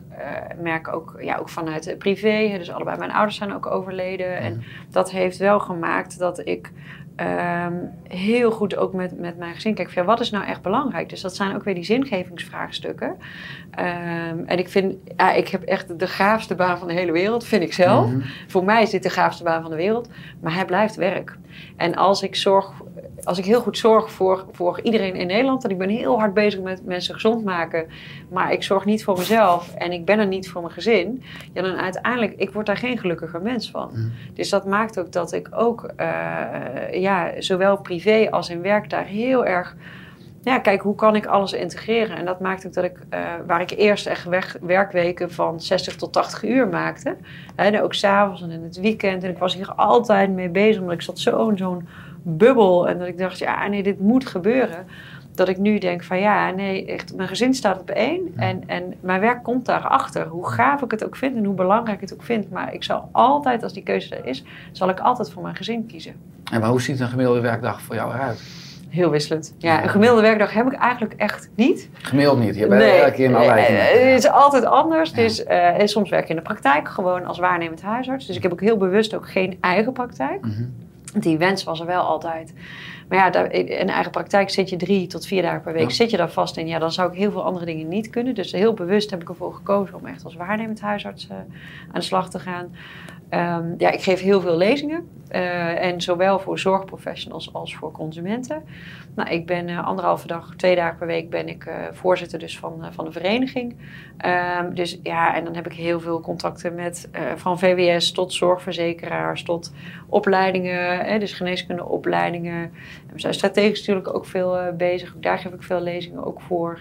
merk 0.62 0.94
ook, 0.94 1.16
ja, 1.20 1.37
ook 1.37 1.48
vanuit 1.48 1.85
het 1.85 1.98
privé. 1.98 2.55
Dus 2.59 2.72
allebei 2.72 2.98
mijn 2.98 3.12
ouders 3.12 3.37
zijn 3.37 3.55
ook 3.55 3.66
overleden 3.66 4.38
en 4.38 4.62
dat 4.90 5.11
heeft 5.11 5.38
wel 5.38 5.61
gemaakt 5.61 6.18
dat 6.18 6.46
ik 6.46 6.72
ehm, 7.18 7.74
heel 8.09 8.50
goed 8.50 8.76
ook 8.76 8.92
met, 8.92 9.18
met 9.18 9.38
mijn 9.38 9.54
gezin 9.54 9.74
kijk. 9.74 9.90
van, 9.90 10.02
Ja, 10.02 10.09
wat 10.09 10.20
is 10.20 10.31
nou 10.31 10.44
echt 10.44 10.62
belangrijk? 10.62 11.09
Dus 11.09 11.20
dat 11.20 11.37
zijn 11.37 11.54
ook 11.54 11.64
weer 11.64 11.74
die 11.74 11.85
zingevingsvraagstukken. 11.85 13.16
Ehm, 13.70 14.38
en 14.46 14.59
ik 14.59 14.68
vind, 14.68 14.94
ja, 15.16 15.33
ik 15.33 15.48
heb 15.48 15.62
echt 15.62 15.98
de 15.98 16.07
gaafste 16.07 16.54
baan 16.54 16.78
van 16.78 16.88
de 16.88 16.94
hele 16.94 17.12
wereld, 17.12 17.44
vind 17.44 17.62
ik 17.62 17.72
zelf. 17.72 18.11
Mhm. 18.11 18.20
Voor 18.46 18.64
mij 18.64 18.83
is 18.83 18.90
dit 18.90 19.02
de 19.02 19.11
gaafste 19.11 19.42
baan 19.42 19.62
van 19.62 19.70
de 19.70 19.76
wereld. 19.76 20.09
Maar 20.40 20.54
hij 20.54 20.64
blijft 20.64 20.94
werk. 20.94 21.37
En 21.77 21.94
als 21.94 22.23
ik 22.23 22.37
zorg, 22.37 22.73
als 23.25 23.38
ik 23.38 23.44
heel 23.44 23.61
goed 23.61 23.79
zorg 23.79 24.11
voor, 24.11 24.44
voor 24.53 24.81
iedereen 24.83 25.14
in 25.14 25.27
Nederland. 25.27 25.64
En 25.64 25.71
ik 25.71 25.79
ben 25.79 25.88
heel 25.88 26.18
hard 26.18 26.35
bezig 26.35 26.61
met 26.61 26.85
mensen 26.85 27.14
gezond 27.14 27.44
maken. 27.44 27.87
Maar 28.31 28.53
ik 28.53 28.62
zorg 28.62 28.85
niet 28.85 29.05
voor 29.05 29.18
mezelf. 29.18 29.75
En 29.75 29.92
ik 29.92 30.05
ben 30.05 30.18
er 30.18 30.27
niet 30.27 30.51
voor 30.51 30.62
mijn 30.62 30.73
gezin. 30.73 31.23
Ja, 31.53 31.62
dan 31.62 31.77
uiteindelijk, 31.77 32.35
ik 32.37 32.51
word 32.51 32.66
daar 32.66 32.77
geen 32.77 32.99
gelukkiger 32.99 33.42
mens 33.42 33.71
van. 33.71 33.90
Dus 34.35 34.49
dat 34.49 34.66
maakt 34.66 34.99
ook 34.99 35.12
dat 35.12 35.33
ik 35.33 35.49
ook, 35.51 35.90
eh, 35.97 36.07
ja, 36.92 37.33
zowel 37.38 37.77
privé 37.77 38.31
als 38.31 38.51
in 38.51 38.62
werk 38.62 38.90
daar 38.90 39.05
heel 39.05 39.47
erg 39.47 39.77
ja, 40.42 40.59
kijk, 40.59 40.83
hoe 40.83 40.94
kan 40.94 41.16
ik 41.16 41.27
alles 41.27 41.53
integreren? 41.53 42.16
En 42.16 42.24
dat 42.24 42.40
maakt 42.40 42.66
ook 42.66 42.72
dat 42.72 42.85
ik, 42.85 42.98
eh, 43.09 43.20
waar 43.46 43.61
ik 43.61 43.70
eerst 43.70 44.07
echt 44.07 44.24
weg, 44.24 44.57
werkweken 44.61 45.33
van 45.33 45.61
60 45.61 45.96
tot 45.96 46.12
80 46.12 46.44
uur 46.44 46.68
maakte, 46.68 47.16
hè, 47.57 47.64
en 47.64 47.83
ook 47.83 47.94
s'avonds 47.94 48.42
en 48.42 48.51
in 48.51 48.62
het 48.62 48.81
weekend. 48.81 49.22
En 49.22 49.31
ik 49.31 49.38
was 49.38 49.55
hier 49.55 49.72
altijd 49.72 50.31
mee 50.31 50.48
bezig, 50.48 50.81
omdat 50.81 50.94
ik 50.94 51.03
zat 51.03 51.18
zo 51.18 51.48
in 51.48 51.57
zo'n 51.57 51.88
bubbel. 52.22 52.88
En 52.88 52.98
dat 52.98 53.09
ik 53.09 53.18
dacht, 53.18 53.38
ja, 53.38 53.66
nee, 53.66 53.83
dit 53.83 54.01
moet 54.01 54.27
gebeuren. 54.27 54.87
Dat 55.35 55.48
ik 55.48 55.59
nu 55.59 55.79
denk 55.79 56.05
van 56.05 56.18
ja, 56.18 56.51
nee, 56.51 56.87
echt, 56.87 57.14
mijn 57.14 57.29
gezin 57.29 57.55
staat 57.55 57.81
op 57.81 57.90
één. 57.90 58.33
En, 58.37 58.62
en 58.66 58.94
mijn 59.01 59.20
werk 59.20 59.42
komt 59.42 59.66
daarachter. 59.66 60.27
Hoe 60.27 60.48
gaaf 60.48 60.83
ik 60.83 60.90
het 60.90 61.05
ook 61.05 61.16
vind 61.16 61.37
en 61.37 61.44
hoe 61.44 61.55
belangrijk 61.55 62.03
ik 62.03 62.09
het 62.09 62.18
ook 62.18 62.24
vind. 62.24 62.51
Maar 62.51 62.74
ik 62.74 62.85
zal 62.85 63.09
altijd, 63.12 63.62
als 63.62 63.72
die 63.72 63.83
keuze 63.83 64.16
er 64.16 64.27
is, 64.27 64.44
zal 64.72 64.88
ik 64.88 65.01
altijd 65.01 65.31
voor 65.31 65.42
mijn 65.42 65.57
gezin 65.57 65.87
kiezen. 65.87 66.14
En 66.53 66.61
maar 66.61 66.70
hoe 66.70 66.81
ziet 66.81 67.01
een 67.01 67.09
gemiddelde 67.09 67.40
werkdag 67.40 67.81
voor 67.81 67.94
jou 67.94 68.14
eruit? 68.14 68.42
Heel 68.88 69.11
wisselend. 69.11 69.55
Ja, 69.59 69.83
een 69.83 69.88
gemiddelde 69.88 70.22
werkdag 70.22 70.53
heb 70.53 70.66
ik 70.66 70.72
eigenlijk 70.72 71.14
echt 71.16 71.51
niet. 71.55 71.88
Gemiddeld 71.92 72.38
niet. 72.38 72.57
Je 72.57 72.66
bent 72.66 72.83
elke 72.83 73.12
keer 73.12 73.27
een 73.27 73.33
nee, 73.33 73.48
afwijking. 73.48 73.79
eh, 73.79 74.11
het 74.11 74.24
is 74.24 74.31
altijd 74.31 74.64
anders. 74.64 75.11
Ja. 75.11 75.16
Dus, 75.16 75.44
eh, 75.44 75.81
en 75.81 75.88
soms 75.88 76.11
werk 76.11 76.22
ik 76.22 76.29
in 76.29 76.37
de 76.37 76.42
praktijk, 76.42 76.88
gewoon 76.88 77.27
als 77.27 77.38
waarnemend 77.38 77.83
huisarts. 77.83 78.27
Dus 78.27 78.37
ik 78.37 78.42
heb 78.42 78.53
ook 78.53 78.61
heel 78.61 78.77
bewust 78.77 79.14
ook 79.14 79.31
geen 79.31 79.59
eigen 79.61 79.92
praktijk. 79.92 80.40
Mhm. 80.44 80.62
Die 81.14 81.38
wens 81.38 81.64
was 81.64 81.81
er 81.81 81.87
wel 81.87 82.03
altijd. 82.03 82.53
Maar 83.09 83.18
ja, 83.18 83.31
daar, 83.31 83.53
in 83.53 83.88
eigen 83.88 84.11
praktijk 84.11 84.51
zit 84.51 84.68
je 84.68 84.77
drie 84.77 85.07
tot 85.07 85.27
vier 85.27 85.42
dagen 85.42 85.61
per 85.61 85.73
week. 85.73 85.83
Ja. 85.83 85.90
Zit 85.90 86.11
je 86.11 86.16
daar 86.16 86.31
vast 86.31 86.57
in, 86.57 86.68
ja, 86.68 86.79
dan 86.79 86.92
zou 86.92 87.12
ik 87.12 87.18
heel 87.18 87.31
veel 87.31 87.44
andere 87.44 87.64
dingen 87.64 87.88
niet 87.88 88.11
kunnen. 88.11 88.35
Dus 88.35 88.53
heel 88.53 88.75
bewust 88.75 89.11
heb 89.11 89.23
ik 89.23 89.29
ervoor 89.29 89.55
gekozen 89.55 89.94
om 89.94 90.07
echt 90.07 90.25
als 90.25 90.35
waarnemend 90.35 90.81
huisarts 90.81 91.29
eh, 91.29 91.37
aan 91.37 91.47
de 91.92 92.01
slag 92.01 92.31
te 92.31 92.38
gaan. 92.38 92.75
Ehm, 93.29 93.75
ja, 93.79 93.90
ik 93.90 94.03
geef 94.03 94.21
heel 94.21 94.40
veel 94.40 94.57
lezingen. 94.57 95.09
eh, 95.29 95.85
en 95.85 96.01
zowel 96.01 96.38
voor 96.38 96.59
zorgprofessionals 96.59 97.53
als 97.53 97.77
voor 97.77 97.92
consumenten. 97.92 98.62
Nou, 99.14 99.31
ik 99.31 99.47
ben 99.47 99.68
eh, 99.68 99.87
anderhalve 99.87 100.27
dag, 100.27 100.55
twee 100.57 100.77
dagen 100.77 100.99
per 100.99 101.07
week 101.07 101.31
ben 101.31 101.49
ik 101.49 101.71
voorzitter 101.92 102.38
dus 102.38 102.59
van, 102.59 102.87
van 102.90 103.05
de 103.05 103.12
vereniging. 103.12 103.77
Ehm, 104.16 104.75
dus 104.75 104.99
ja, 105.03 105.35
en 105.35 105.44
dan 105.44 105.55
heb 105.55 105.66
ik 105.66 105.73
heel 105.73 106.01
veel 106.01 106.21
contacten 106.21 106.75
met 106.75 107.09
van 107.37 107.59
VWS 107.59 108.12
tot 108.12 108.33
zorgverzekeraars 108.33 109.42
tot 109.42 109.73
opleidingen, 110.09 110.99
hè, 110.99 111.18
dus 111.18 111.33
geneeskundeopleidingen. 111.33 112.73
We 113.18 113.24
zijn 113.24 113.35
strategisch 113.35 113.78
natuurlijk 113.87 114.14
ook 114.16 114.26
veel 114.26 114.59
eh, 114.59 114.72
bezig. 114.76 115.14
Daar 115.20 115.38
geef 115.38 115.52
ik 115.52 115.62
veel 115.62 115.81
lezingen 115.81 116.24
ook 116.26 116.40
voor. 116.40 116.81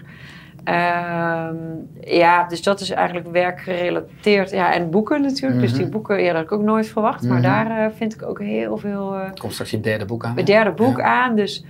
Ehm, 0.64 1.54
ja, 2.00 2.44
dus 2.48 2.62
dat 2.62 2.80
is 2.80 2.90
eigenlijk 2.90 3.28
werkgerelateerd. 3.30 4.50
Ja, 4.50 4.72
en 4.72 4.90
boeken 4.90 5.22
natuurlijk. 5.22 5.60
Dus 5.60 5.72
die 5.72 5.82
Mhm. 5.82 5.90
boeken, 5.90 6.20
ja, 6.20 6.26
dat 6.26 6.34
had 6.34 6.44
ik 6.44 6.52
ook 6.52 6.62
nooit 6.62 6.86
verwacht. 6.88 7.22
Maar 7.22 7.38
Mhm. 7.38 7.46
daar 7.46 7.70
eh, 7.84 7.86
vind 7.96 8.14
ik 8.14 8.22
ook 8.22 8.40
heel 8.40 8.76
veel... 8.76 9.14
eh 9.14 9.30
Komt 9.40 9.52
straks 9.52 9.70
je 9.70 9.80
derde 9.80 10.04
boek 10.04 10.24
aan. 10.24 10.36
het 10.36 10.46
derde 10.46 10.70
boek 10.70 10.96
Ja. 10.98 11.04
aan. 11.04 11.36
Dus, 11.36 11.64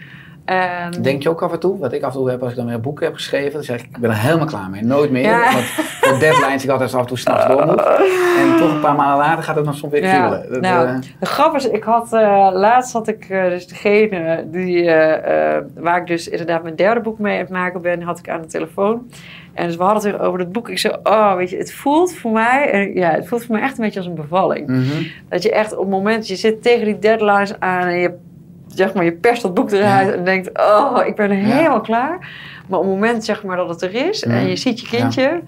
ehm, 0.48 1.02
Denk 1.02 1.22
je 1.22 1.28
ook 1.28 1.42
af 1.42 1.52
en 1.52 1.61
toe, 1.61 1.78
wat 1.78 1.92
ik 1.92 2.02
af 2.02 2.12
en 2.12 2.18
toe 2.18 2.30
heb 2.30 2.40
als 2.42 2.50
ik 2.50 2.56
dan 2.56 2.66
weer 2.66 2.80
boeken 2.80 3.06
heb 3.06 3.14
geschreven, 3.14 3.52
dan 3.52 3.62
zeg 3.62 3.80
ik, 3.80 3.84
ik 3.84 3.98
ben 3.98 4.11
er 4.11 4.16
helemaal 4.16 4.46
klaar 4.46 4.70
mee. 4.70 4.84
Nooit 4.84 5.11
meer. 5.11 5.22
Ja. 5.22 5.52
Want 5.52 5.64
voor 5.64 6.18
deadlines 6.18 6.64
ik 6.64 6.70
altijd 6.70 6.94
af 6.94 7.00
en 7.00 7.06
toe 7.06 7.18
s'nachts 7.18 7.46
door 7.46 7.66
moet. 7.66 7.82
En 8.38 8.56
toch 8.58 8.72
een 8.72 8.80
paar 8.80 8.94
maanden 8.94 9.16
later 9.16 9.44
gaat 9.44 9.56
het 9.56 9.64
nog 9.64 9.76
soms 9.76 9.92
weer 9.92 10.02
Ja, 10.04 10.11
kriebelen. 10.11 10.52
Dat, 10.52 10.61
nou, 10.61 10.87
eh, 10.87 10.94
De 11.20 11.26
grap 11.26 11.54
is, 11.54 11.68
ik 11.68 11.82
had 11.82 12.12
eh, 12.12 12.48
laatst 12.52 12.92
had 12.92 13.08
ik 13.08 13.26
eh, 13.28 13.44
dus 13.44 13.66
degene 13.66 14.44
die, 14.50 14.84
waar 15.74 16.00
ik 16.00 16.06
dus 16.06 16.28
inderdaad 16.28 16.62
mijn 16.62 16.76
derde 16.76 17.00
boek 17.00 17.18
mee 17.18 17.34
aan 17.34 17.40
het 17.40 17.50
maken 17.50 17.82
ben, 17.82 18.02
had 18.02 18.18
ik 18.18 18.28
aan 18.28 18.40
de 18.42 18.48
telefoon. 18.48 19.11
En 19.54 19.66
dus 19.66 19.76
we 19.76 19.82
hadden 19.82 20.02
het 20.02 20.12
weer 20.12 20.26
over 20.26 20.38
het 20.38 20.52
boek. 20.52 20.68
Ik 20.68 20.78
zei, 20.78 20.96
oh, 21.02 21.34
weet 21.34 21.50
je, 21.50 21.56
het 21.56 21.72
voelt 21.72 22.14
voor 22.14 22.30
mij, 22.32 22.70
en 22.70 22.94
ja, 22.94 23.11
het 23.11 23.28
voelt 23.28 23.44
voor 23.44 23.54
mij 23.54 23.64
echt 23.64 23.78
een 23.78 23.84
beetje 23.84 23.98
als 23.98 24.08
een 24.08 24.14
bevalling. 24.14 24.66
mhm. 24.66 25.02
Dat 25.28 25.42
je 25.42 25.52
echt 25.52 25.72
op 25.72 25.78
het 25.78 25.88
moment, 25.88 26.28
je 26.28 26.37
zit 26.37 26.62
tegen 26.62 26.84
die 26.84 26.98
deadlines 26.98 27.61
aan 27.61 27.87
en 27.87 27.98
je 27.98 28.14
zeg 28.74 28.94
maar, 28.94 29.04
je 29.04 29.12
perst 29.12 29.42
dat 29.42 29.54
boek 29.54 29.70
eruit 29.70 30.14
en 30.14 30.24
denkt, 30.24 30.59
oh, 30.59 30.98
ik 31.07 31.16
ben 31.16 31.31
er 31.31 31.37
helemaal 31.37 31.81
klaar. 31.81 32.18
Maar 32.66 32.78
op 32.78 32.85
het 32.85 32.94
moment 32.94 33.24
zeg 33.24 33.44
maar 33.44 33.57
dat 33.57 33.68
het 33.68 33.83
er 33.83 33.94
is 33.94 34.24
en 34.24 34.48
je 34.48 34.57
ziet 34.57 34.81
je 34.81 34.87
kindje, 34.87 35.42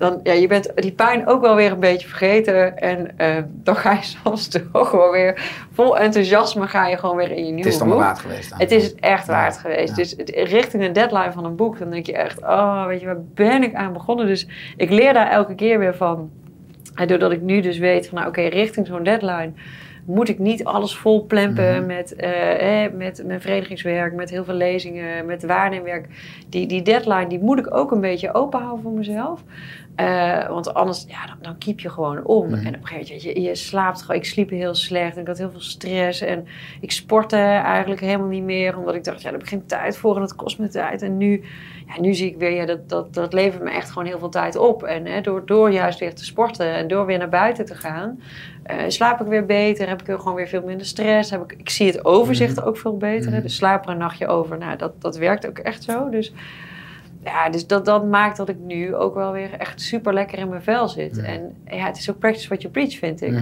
dan 0.00 0.20
ja, 0.22 0.32
je 0.32 0.46
bent 0.46 0.72
die 0.74 0.92
pijn 0.92 1.26
ook 1.26 1.40
wel 1.40 1.54
weer 1.54 1.72
een 1.72 1.80
beetje 1.80 2.08
vergeten. 2.08 2.78
En 2.78 3.18
eh, 3.18 3.36
dan 3.46 3.76
ga 3.76 3.92
je 3.92 4.02
soms 4.24 4.48
toch 4.48 4.88
gewoon 4.88 5.10
weer 5.10 5.50
vol 5.72 5.98
enthousiasme 5.98 6.66
ga 6.66 6.86
je 6.86 6.96
gewoon 6.96 7.16
weer 7.16 7.30
in 7.30 7.46
je 7.46 7.52
nieuwe 7.52 7.56
boek. 7.56 7.64
Het 7.64 7.72
is 7.72 7.78
dan 7.78 7.88
wel 7.88 7.98
waard 7.98 8.18
geweest. 8.18 8.50
Dan. 8.50 8.58
Het 8.58 8.70
is 8.70 8.94
echt 8.94 9.26
waard 9.26 9.58
geweest. 9.58 9.96
Dus 9.96 10.14
richting 10.26 10.84
een 10.84 10.92
deadline 10.92 11.32
van 11.32 11.44
een 11.44 11.56
boek, 11.56 11.78
dan 11.78 11.90
denk 11.90 12.06
je 12.06 12.12
echt, 12.12 12.42
oh, 12.42 12.86
weet 12.86 13.00
je, 13.00 13.06
waar 13.06 13.22
ben 13.34 13.62
ik 13.62 13.74
aan 13.74 13.92
begonnen? 13.92 14.26
Dus 14.26 14.46
ik 14.76 14.90
leer 14.90 15.12
daar 15.12 15.30
elke 15.30 15.54
keer 15.54 15.78
weer 15.78 15.94
van. 15.94 16.30
En 16.94 17.06
doordat 17.06 17.32
ik 17.32 17.40
nu 17.40 17.60
dus 17.60 17.78
weet 17.78 18.08
van, 18.08 18.18
nou 18.18 18.28
oké, 18.28 18.40
richting 18.40 18.86
zo'n 18.86 19.02
deadline 19.02 19.52
moet 20.04 20.28
ik 20.28 20.38
niet 20.38 20.64
alles 20.64 20.96
vol 20.96 21.26
plempen 21.26 21.76
mhm. 21.76 21.86
met, 21.86 22.14
uh, 22.16 22.84
eh, 22.84 22.92
met 22.92 23.22
mijn 23.26 23.40
verenigingswerk, 23.40 24.14
met 24.14 24.30
heel 24.30 24.44
veel 24.44 24.54
lezingen, 24.54 25.26
met 25.26 25.44
waarneemwerk. 25.44 26.08
Die, 26.48 26.66
die 26.66 26.82
deadline 26.82 27.26
die 27.26 27.38
moet 27.38 27.58
ik 27.58 27.74
ook 27.74 27.90
een 27.90 28.00
beetje 28.00 28.34
open 28.34 28.60
houden 28.60 28.82
voor 28.82 28.92
mezelf. 28.92 29.42
Uh, 29.96 30.48
want 30.48 30.74
anders, 30.74 31.04
ja, 31.08 31.26
dan, 31.26 31.36
dan 31.40 31.58
kiep 31.58 31.80
je 31.80 31.88
gewoon 31.88 32.24
om. 32.24 32.46
Mhm. 32.46 32.66
En 32.66 32.74
op 32.74 32.80
een 32.80 32.86
gegeven 32.86 33.16
moment, 33.16 33.22
je, 33.22 33.40
je 33.40 33.54
slaapt 33.54 34.02
gewoon. 34.02 34.16
Ik 34.16 34.26
sliep 34.26 34.50
heel 34.50 34.74
slecht 34.74 35.14
en 35.14 35.20
ik 35.20 35.26
had 35.26 35.38
heel 35.38 35.50
veel 35.50 35.60
stress. 35.60 36.20
En 36.20 36.46
ik 36.80 36.90
sportte 36.90 37.36
eigenlijk 37.36 38.00
helemaal 38.00 38.28
niet 38.28 38.42
meer. 38.42 38.78
Omdat 38.78 38.94
ik 38.94 39.04
dacht, 39.04 39.16
ja, 39.16 39.22
daar 39.22 39.32
heb 39.32 39.42
ik 39.42 39.48
geen 39.48 39.66
tijd 39.66 39.96
voor 39.96 40.14
en 40.14 40.20
dat 40.20 40.34
kost 40.34 40.58
me 40.58 40.68
tijd. 40.68 41.02
En 41.02 41.16
nu, 41.16 41.44
ja, 41.94 42.00
nu 42.00 42.14
zie 42.14 42.30
ik 42.30 42.36
weer, 42.36 42.50
ja, 42.50 42.66
dat, 42.66 42.88
dat, 42.88 43.14
dat 43.14 43.32
levert 43.32 43.62
me 43.62 43.70
echt 43.70 43.88
gewoon 43.88 44.06
heel 44.06 44.18
veel 44.18 44.28
tijd 44.28 44.56
op. 44.56 44.82
En 44.82 45.06
hè, 45.06 45.20
door, 45.20 45.46
door 45.46 45.70
juist 45.70 45.98
weer 45.98 46.14
te 46.14 46.24
sporten 46.24 46.74
en 46.74 46.88
door 46.88 47.06
weer 47.06 47.18
naar 47.18 47.28
buiten 47.28 47.64
te 47.64 47.74
gaan, 47.74 48.20
uh, 48.70 48.76
slaap 48.88 49.20
ik 49.20 49.26
weer 49.26 49.46
beter. 49.46 49.88
Heb 49.88 50.02
ik 50.02 50.14
gewoon 50.16 50.34
weer 50.34 50.48
veel 50.48 50.62
minder 50.62 50.86
stress. 50.86 51.30
Heb 51.30 51.42
ik, 51.42 51.58
ik 51.58 51.70
zie 51.70 51.86
het 51.86 52.04
overzicht 52.04 52.56
mhm. 52.56 52.66
ook 52.66 52.76
veel 52.76 52.96
beter. 52.96 53.32
Mm 53.32 53.40
Dus 53.40 53.56
slaap 53.56 53.84
er 53.84 53.90
een 53.90 53.98
nachtje 53.98 54.26
over. 54.26 54.58
Nou, 54.58 54.76
dat, 54.76 55.00
dat 55.00 55.16
werkt 55.16 55.46
ook 55.46 55.58
echt 55.58 55.82
zo. 55.82 56.08
Dus 56.08 56.32
ja, 57.24 57.50
dus 57.50 57.66
dat, 57.66 57.84
dat 57.84 58.06
maakt 58.06 58.36
dat 58.36 58.48
ik 58.48 58.58
nu 58.58 58.94
ook 58.94 59.14
wel 59.14 59.32
weer 59.32 59.52
echt 59.52 59.80
super 59.80 60.14
lekker 60.14 60.38
in 60.38 60.48
mijn 60.48 60.62
vel 60.62 60.88
zit. 60.88 61.18
En 61.18 61.54
ja, 61.66 61.86
het 61.86 61.98
is 61.98 62.10
ook 62.10 62.18
practice 62.18 62.48
what 62.48 62.62
you 62.62 62.72
preach, 62.72 62.98
vind 62.98 63.22
ik. 63.22 63.38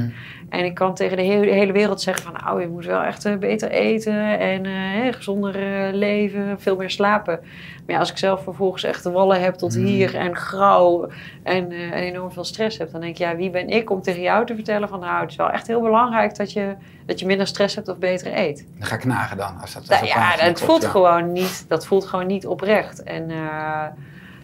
En 0.48 0.64
ik 0.64 0.74
kan 0.74 0.94
tegen 0.94 1.16
de 1.16 1.22
hele, 1.22 1.50
hele, 1.50 1.72
wereld 1.72 2.00
zeggen 2.00 2.24
van... 2.24 2.32
nou, 2.44 2.60
je 2.60 2.68
moet 2.68 2.84
wel 2.84 3.02
echt 3.02 3.24
eh, 3.24 3.36
beter 3.36 3.70
eten 3.70 4.38
en 4.38 4.64
uh, 4.64 5.12
gezonder 5.12 5.86
uh, 5.88 5.94
leven, 5.94 6.60
veel 6.60 6.76
meer 6.76 6.90
slapen. 6.90 7.38
Maar 7.86 7.94
ja, 7.94 7.98
als 7.98 8.10
ik 8.10 8.18
zelf 8.18 8.42
vervolgens 8.42 8.82
echt 8.82 9.02
de 9.02 9.10
wallen 9.10 9.42
heb 9.42 9.54
tot 9.54 9.74
hier 9.74 10.14
en 10.14 10.36
grauw... 10.36 11.08
En, 11.42 11.72
en, 11.72 11.92
enorm 11.92 12.32
veel 12.32 12.44
stress 12.44 12.78
heb, 12.78 12.90
dan 12.90 13.00
denk 13.00 13.12
ik... 13.12 13.18
ja, 13.18 13.36
wie 13.36 13.50
ben 13.50 13.68
ik 13.68 13.90
om 13.90 14.02
tegen 14.02 14.22
jou 14.22 14.46
te 14.46 14.54
vertellen 14.54 14.88
van... 14.88 15.00
nou, 15.00 15.20
het 15.20 15.30
is 15.30 15.36
wel 15.36 15.50
echt 15.50 15.66
heel 15.66 15.80
belangrijk 15.80 16.36
dat 16.36 16.52
je, 16.52 16.74
dat 17.06 17.20
je 17.20 17.26
minder 17.26 17.46
stress 17.46 17.74
hebt 17.74 17.88
of 17.88 17.98
beter 17.98 18.38
eet. 18.38 18.66
Dan 18.78 18.86
ga 18.86 18.94
ik 18.94 19.00
knagen 19.00 19.36
dan, 19.36 19.60
als 19.60 19.72
dat... 19.72 19.90
Als 19.90 20.00
nou, 20.00 20.06
ja, 20.06 20.36
dat 20.36 20.60
voelt, 20.60 20.84
gewoon 20.84 21.32
niet, 21.32 21.64
dat 21.68 21.86
voelt 21.86 22.06
gewoon 22.06 22.26
niet 22.26 22.46
oprecht. 22.46 23.02
En... 23.02 23.30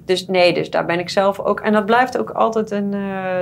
Dus 0.05 0.27
nee, 0.27 0.55
dus 0.55 0.71
daar 0.71 0.85
ben 0.85 0.99
ik 0.99 1.09
zelf 1.09 1.41
ook. 1.41 1.61
En 1.61 1.73
dat 1.73 1.87
blijft 1.87 2.19
ook 2.19 2.31
altijd 2.31 2.71
een. 2.71 2.93
Uh, 2.93 3.39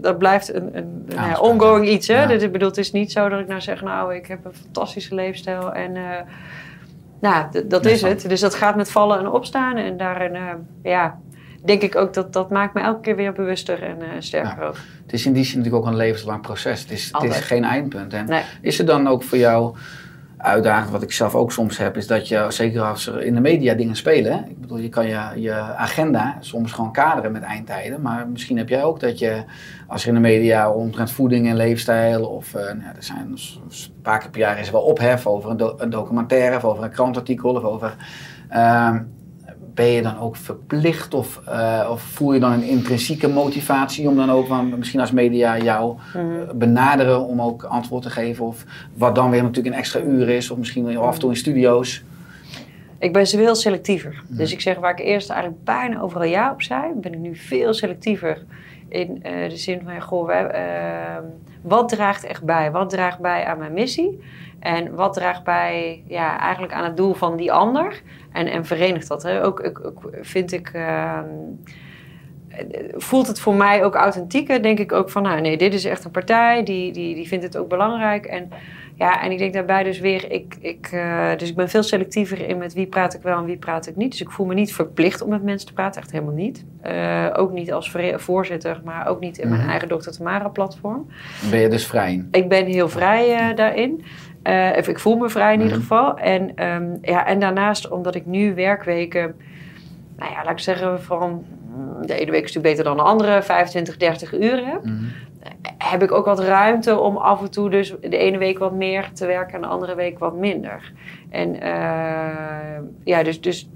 dat 0.00 0.18
blijft 0.18 0.54
een, 0.54 0.76
een 0.76 1.06
ja, 1.08 1.38
ongoing 1.38 1.88
iets. 1.88 2.08
Hè? 2.08 2.26
Dus 2.26 2.42
ik 2.42 2.52
bedoel, 2.52 2.68
het 2.68 2.78
is 2.78 2.92
niet 2.92 3.12
zo 3.12 3.28
dat 3.28 3.40
ik 3.40 3.46
nou 3.46 3.60
zeg, 3.60 3.82
nou, 3.82 4.14
ik 4.14 4.26
heb 4.26 4.44
een 4.44 4.54
fantastische 4.54 5.14
leefstijl. 5.14 5.72
En 5.72 5.94
uh, 5.94 6.02
nou, 7.20 7.66
dat 7.68 7.86
is 7.86 8.02
het. 8.02 8.28
Dus 8.28 8.40
dat 8.40 8.54
gaat 8.54 8.76
met 8.76 8.90
vallen 8.90 9.18
en 9.18 9.28
opstaan. 9.28 9.76
En 9.76 9.96
daarin, 9.96 10.34
uh, 10.34 10.42
ja, 10.82 11.18
denk 11.64 11.82
ik 11.82 11.96
ook 11.96 12.14
dat 12.14 12.32
dat 12.32 12.50
maakt 12.50 12.74
me 12.74 12.80
elke 12.80 13.00
keer 13.00 13.16
weer 13.16 13.32
bewuster 13.32 13.82
en 13.82 14.22
sterker 14.22 14.64
ook. 14.64 14.76
Het 15.02 15.12
is 15.12 15.26
in 15.26 15.32
die 15.32 15.44
zin 15.44 15.58
natuurlijk 15.58 15.84
ook 15.84 15.90
een 15.90 15.98
levenslang 15.98 16.40
proces. 16.40 16.80
Het 16.80 16.90
is, 16.90 17.08
het 17.12 17.22
is 17.22 17.40
geen 17.40 17.64
eindpunt. 17.64 18.12
En 18.12 18.28
is 18.60 18.78
er 18.78 18.86
dan 18.86 19.08
ook 19.08 19.22
voor 19.22 19.38
jou 19.38 19.76
uitdagend, 20.42 20.90
wat 20.90 21.02
ik 21.02 21.12
zelf 21.12 21.34
ook 21.34 21.52
soms 21.52 21.78
heb, 21.78 21.96
is 21.96 22.06
dat 22.06 22.28
je, 22.28 22.46
zeker 22.48 22.82
als 22.82 23.06
er 23.06 23.22
in 23.22 23.34
de 23.34 23.40
media 23.40 23.74
dingen 23.74 23.96
spelen, 23.96 24.44
ik 24.48 24.60
bedoel, 24.60 24.78
je 24.78 24.88
kan 24.88 25.06
je, 25.06 25.20
je 25.36 25.52
agenda 25.54 26.36
soms 26.40 26.72
gewoon 26.72 26.92
kaderen 26.92 27.32
met 27.32 27.42
eindtijden, 27.42 28.00
maar 28.00 28.28
misschien 28.28 28.56
heb 28.56 28.68
jij 28.68 28.84
ook 28.84 29.00
dat 29.00 29.18
je, 29.18 29.44
als 29.86 30.02
er 30.02 30.08
in 30.08 30.14
de 30.14 30.20
media 30.20 30.70
omtrent 30.70 31.10
voeding 31.10 31.48
en 31.48 31.56
leefstijl, 31.56 32.24
of 32.24 32.54
uh, 32.54 32.60
nou, 32.62 32.96
er 32.96 33.02
zijn 33.02 33.18
een 33.18 33.38
paar 34.02 34.18
keer 34.18 34.30
per 34.30 34.40
jaar 34.40 34.58
is 34.58 34.66
er 34.66 34.72
wel 34.72 34.82
ophef 34.82 35.26
over 35.26 35.50
een, 35.50 35.72
een 35.76 35.90
documentaire, 35.90 36.56
of 36.56 36.64
over 36.64 36.84
een 36.84 36.90
krantartikel, 36.90 37.54
of 37.54 37.62
over... 37.62 37.94
Uh, 38.52 38.96
ben 39.80 39.88
je 39.88 40.02
dan 40.02 40.18
ook 40.18 40.36
verplicht 40.36 41.14
of, 41.14 41.40
uh, 41.48 41.88
of 41.90 42.02
voel 42.02 42.32
je 42.32 42.40
dan 42.40 42.52
een 42.52 42.62
intrinsieke 42.62 43.28
motivatie 43.28 44.08
om 44.08 44.16
dan 44.16 44.30
ook 44.30 44.46
van, 44.46 44.78
misschien 44.78 45.00
als 45.00 45.12
media 45.12 45.58
jou 45.58 45.96
mm. 46.14 46.58
benaderen 46.58 47.26
om 47.26 47.42
ook 47.42 47.62
antwoord 47.62 48.02
te 48.02 48.10
geven? 48.10 48.44
Of 48.44 48.64
wat 48.94 49.14
dan 49.14 49.30
weer 49.30 49.42
natuurlijk 49.42 49.74
een 49.74 49.80
extra 49.80 50.00
uur 50.00 50.28
is, 50.28 50.50
of 50.50 50.58
misschien 50.58 50.98
af 50.98 51.14
en 51.14 51.20
toe 51.20 51.30
in 51.30 51.36
studio's? 51.36 52.02
Ik 52.98 53.12
ben 53.12 53.26
veel 53.26 53.54
selectiever. 53.54 54.22
Mhm. 54.28 54.36
Dus 54.36 54.52
ik 54.52 54.60
zeg 54.60 54.78
waar 54.78 54.90
ik 54.90 54.98
eerst 54.98 55.30
eigenlijk 55.30 55.64
bijna 55.64 56.00
overal 56.00 56.28
ja 56.28 56.52
op 56.52 56.62
zei, 56.62 56.92
ben 56.94 57.12
ik 57.12 57.18
nu 57.18 57.36
veel 57.36 57.74
selectiever. 57.74 58.44
In 58.88 59.22
uh, 59.26 59.48
de 59.48 59.56
zin 59.56 59.80
van, 59.84 60.00
goh, 60.00 60.26
wij, 60.26 60.44
uh, 60.44 61.24
wat 61.62 61.88
draagt 61.88 62.24
echt 62.24 62.44
bij? 62.44 62.70
Wat 62.70 62.90
draagt 62.90 63.18
bij 63.18 63.44
aan 63.44 63.58
mijn 63.58 63.72
missie? 63.72 64.20
En 64.60 64.94
wat 64.94 65.12
draagt 65.12 65.44
bij 65.44 66.02
ja, 66.06 66.38
eigenlijk 66.38 66.72
aan 66.72 66.84
het 66.84 66.96
doel 66.96 67.14
van 67.14 67.36
die 67.36 67.52
ander? 67.52 68.02
En, 68.32 68.46
en 68.46 68.64
verenigt 68.64 69.08
dat. 69.08 69.22
Hè? 69.22 69.44
Ook, 69.44 69.80
ook, 69.82 70.10
vind 70.20 70.52
ik. 70.52 70.72
Uh, 70.74 71.18
voelt 72.92 73.26
het 73.26 73.40
voor 73.40 73.54
mij 73.54 73.84
ook 73.84 73.94
authentieker? 73.94 74.62
Denk 74.62 74.78
ik 74.78 74.92
ook 74.92 75.10
van, 75.10 75.22
nou 75.22 75.40
nee, 75.40 75.56
dit 75.56 75.74
is 75.74 75.84
echt 75.84 76.04
een 76.04 76.10
partij, 76.10 76.62
die, 76.62 76.92
die, 76.92 77.14
die 77.14 77.28
vindt 77.28 77.44
het 77.44 77.56
ook 77.56 77.68
belangrijk. 77.68 78.26
En 78.26 78.50
ja, 79.00 79.22
en 79.22 79.30
ik 79.30 79.38
denk 79.38 79.52
daarbij 79.52 79.82
dus 79.82 79.98
weer, 79.98 80.32
ik, 80.32 80.56
ik, 80.60 80.90
uh, 80.94 81.30
dus 81.36 81.48
ik 81.48 81.56
ben 81.56 81.68
veel 81.68 81.82
selectiever 81.82 82.48
in 82.48 82.58
met 82.58 82.74
wie 82.74 82.86
praat 82.86 83.14
ik 83.14 83.22
wel 83.22 83.38
en 83.38 83.44
wie 83.44 83.56
praat 83.56 83.86
ik 83.86 83.96
niet. 83.96 84.10
Dus 84.10 84.20
ik 84.20 84.30
voel 84.30 84.46
me 84.46 84.54
niet 84.54 84.74
verplicht 84.74 85.22
om 85.22 85.30
met 85.30 85.42
mensen 85.42 85.68
te 85.68 85.72
praten, 85.72 86.00
echt 86.00 86.10
helemaal 86.10 86.34
niet. 86.34 86.64
Uh, 86.86 87.26
ook 87.32 87.52
niet 87.52 87.72
als 87.72 87.96
voorzitter, 88.16 88.80
maar 88.84 89.06
ook 89.06 89.20
niet 89.20 89.38
in 89.38 89.48
mijn 89.48 89.60
mhm. 89.60 89.70
eigen 89.70 89.88
Dr. 89.88 90.10
Tamara 90.10 90.48
platform. 90.48 91.06
Ben 91.50 91.60
je 91.60 91.68
dus 91.68 91.86
vrij? 91.86 92.24
Ik 92.30 92.48
ben 92.48 92.66
heel 92.66 92.88
vrij 92.88 93.50
uh, 93.50 93.56
daarin. 93.56 94.04
Uh, 94.44 94.76
ik 94.76 94.98
voel 94.98 95.16
me 95.16 95.28
vrij 95.28 95.52
in 95.52 95.60
ieder 95.60 95.76
mhm. 95.76 95.86
geval. 95.86 96.18
En, 96.18 96.66
um, 96.66 96.98
ja, 97.02 97.26
en 97.26 97.40
daarnaast, 97.40 97.88
omdat 97.88 98.14
ik 98.14 98.26
nu 98.26 98.54
werkweken, 98.54 99.36
nou 100.16 100.32
ja, 100.32 100.44
laat 100.44 100.52
ik 100.52 100.58
zeggen, 100.58 101.02
van 101.02 101.44
de 102.02 102.14
ene 102.14 102.30
week 102.30 102.44
is 102.44 102.52
natuurlijk 102.54 102.76
beter 102.76 102.84
dan 102.84 102.96
de 102.96 103.02
andere, 103.02 103.42
25, 103.42 103.96
30 103.96 104.34
uur 104.34 104.66
heb. 104.66 104.82
Heb 105.78 106.02
ik 106.02 106.12
ook 106.12 106.24
wat 106.24 106.40
ruimte 106.40 106.98
om 106.98 107.16
af 107.16 107.40
en 107.40 107.50
toe 107.50 107.70
dus 107.70 107.94
de 108.00 108.16
ene 108.16 108.38
week 108.38 108.58
wat 108.58 108.72
meer 108.72 109.10
te 109.12 109.26
werken 109.26 109.54
en 109.54 109.60
de 109.60 109.66
andere 109.66 109.94
week 109.94 110.18
wat 110.18 110.36
minder. 110.36 110.92
En 111.30 111.54
uh, 111.54 112.78
ja, 113.04 113.22
dus, 113.22 113.40
dus, 113.40 113.68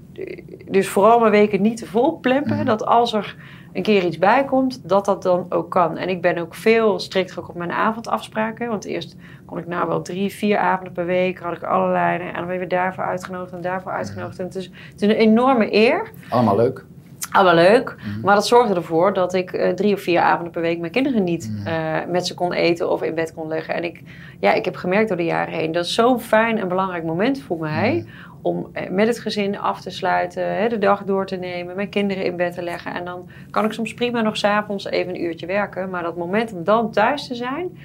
dus 0.69 0.87
vooral 0.87 1.19
mijn 1.19 1.31
weken 1.31 1.61
niet 1.61 1.77
te 1.77 1.85
vol 1.85 2.19
plempen. 2.19 2.55
Mhm. 2.55 2.65
Dat 2.65 2.85
als 2.85 3.13
er 3.13 3.35
een 3.73 3.83
keer 3.83 4.05
iets 4.05 4.17
bij 4.17 4.45
komt, 4.45 4.89
dat 4.89 5.05
dat 5.05 5.23
dan 5.23 5.45
ook 5.49 5.71
kan. 5.71 5.97
En 5.97 6.09
ik 6.09 6.21
ben 6.21 6.37
ook 6.37 6.55
veel 6.55 6.99
strikter 6.99 7.47
op 7.47 7.55
mijn 7.55 7.71
avondafspraken. 7.71 8.67
Want 8.67 8.85
eerst 8.85 9.15
kon 9.45 9.57
ik 9.57 9.67
nou 9.67 9.87
wel 9.87 10.01
drie, 10.01 10.33
vier 10.33 10.57
avonden 10.57 10.93
per 10.93 11.05
week, 11.05 11.39
had 11.39 11.55
ik 11.55 11.63
allerlei. 11.63 12.19
En 12.19 12.33
dan 12.33 12.47
ben 12.47 12.59
je 12.59 12.67
daarvoor 12.67 13.03
uitgenodigd 13.03 13.51
en 13.51 13.61
daarvoor 13.61 13.91
uitgenodigd. 13.91 14.39
En 14.39 14.45
het 14.45 14.55
is, 14.55 14.71
het 14.91 15.01
is 15.01 15.07
een 15.07 15.15
enorme 15.15 15.73
eer. 15.73 16.11
Allemaal 16.29 16.55
leuk. 16.55 16.85
Allemaal 17.31 17.55
leuk. 17.55 17.95
Mhm. 17.97 18.19
Maar 18.21 18.35
dat 18.35 18.47
zorgde 18.47 18.75
ervoor 18.75 19.13
dat 19.13 19.33
ik 19.33 19.53
uh, 19.53 19.69
drie 19.69 19.93
of 19.93 20.01
vier 20.01 20.19
avonden 20.19 20.51
per 20.51 20.61
week 20.61 20.79
mijn 20.79 20.91
kinderen 20.91 21.23
niet 21.23 21.51
uh, 21.65 21.97
met 22.07 22.27
ze 22.27 22.33
kon 22.33 22.53
eten 22.53 22.89
of 22.89 23.03
in 23.03 23.15
bed 23.15 23.33
kon 23.33 23.47
leggen. 23.47 23.73
En 23.73 23.83
ik, 23.83 24.01
ja, 24.39 24.53
ik 24.53 24.65
heb 24.65 24.75
gemerkt 24.75 25.07
door 25.07 25.17
de 25.17 25.25
jaren 25.25 25.53
heen, 25.53 25.71
dat 25.71 25.85
is 25.85 25.93
zo'n 25.93 26.19
fijn 26.19 26.57
en 26.57 26.67
belangrijk 26.67 27.03
moment 27.03 27.41
voor 27.41 27.59
mij. 27.59 27.93
Mhm 27.93 28.33
om 28.45 28.69
eh, 28.73 28.89
met 28.89 29.07
het 29.07 29.19
gezin 29.19 29.57
af 29.57 29.81
te 29.81 29.89
sluiten, 29.89 30.69
de 30.69 30.77
dag 30.77 31.03
door 31.03 31.25
te 31.25 31.35
nemen, 31.35 31.75
mijn 31.75 31.89
kinderen 31.89 32.25
in 32.25 32.35
bed 32.35 32.53
te 32.53 32.61
leggen. 32.61 32.93
En 32.93 33.05
dan 33.05 33.29
kan 33.49 33.65
ik 33.65 33.71
soms 33.71 33.93
prima 33.93 34.21
nog 34.21 34.37
s'avonds 34.37 34.85
even 34.85 35.15
een 35.15 35.23
uurtje 35.23 35.45
werken. 35.45 35.89
Maar 35.89 36.03
dat 36.03 36.17
moment 36.17 36.53
om 36.53 36.63
dan 36.63 36.91
thuis 36.91 37.27
te 37.27 37.35
zijn, 37.35 37.77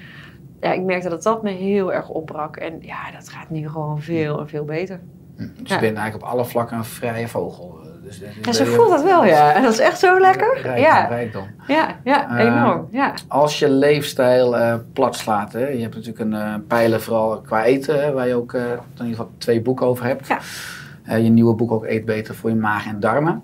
ja, 0.61 0.71
ik 0.71 0.81
merkte 0.81 1.09
dat 1.09 1.23
dat 1.23 1.43
me 1.43 1.49
heel 1.49 1.93
erg 1.93 2.09
opbrak. 2.09 2.55
En 2.55 2.77
ja, 2.81 3.11
dat 3.11 3.29
gaat 3.29 3.49
nu 3.49 3.69
gewoon 3.69 4.01
veel 4.01 4.39
en 4.39 4.47
veel 4.47 4.65
beter. 4.65 4.99
Hm, 5.37 5.43
dus 5.43 5.69
je 5.69 5.79
bent 5.79 5.97
eigenlijk 5.97 6.15
op 6.15 6.23
alle 6.23 6.45
vlakken 6.45 6.77
een 6.77 6.85
vrije 6.85 7.27
vogel. 7.27 7.79
Dus, 8.03 8.19
dus 8.19 8.57
ja, 8.57 8.65
zo 8.65 8.71
voelt 8.71 8.89
dat 8.89 9.03
wel, 9.03 9.25
ja. 9.25 9.53
En 9.53 9.61
dat 9.61 9.73
is 9.73 9.79
echt 9.79 9.99
zo 9.99 10.19
lekker. 10.19 10.59
Rijk, 10.61 10.79
ja. 10.79 11.05
rijkdom. 11.05 11.47
Ja, 11.67 11.95
ja 12.03 12.31
uh, 12.31 12.45
enorm. 12.45 12.87
Ja. 12.91 13.13
Als 13.27 13.59
je 13.59 13.69
leefstijl 13.69 14.57
uh, 14.57 14.75
plat 14.93 15.15
slaat, 15.15 15.53
hè, 15.53 15.67
je 15.67 15.81
hebt 15.81 15.95
natuurlijk 15.95 16.19
een 16.19 16.33
uh, 16.33 16.55
pijler 16.67 17.01
vooral 17.01 17.41
qua 17.41 17.63
eten, 17.63 18.03
hè, 18.03 18.11
waar 18.11 18.27
je 18.27 18.35
ook 18.35 18.53
in 18.53 18.79
ieder 18.97 19.07
geval 19.07 19.31
twee 19.37 19.61
boeken 19.61 19.85
over 19.85 20.05
hebt. 20.05 20.27
Ja. 20.27 21.15
je 21.15 21.29
nieuwe 21.29 21.53
boek 21.53 21.71
ook 21.71 21.85
Eet 21.85 22.05
Beter 22.05 22.35
voor 22.35 22.49
je 22.49 22.55
maag 22.55 22.87
en 22.87 22.99
darmen. 22.99 23.43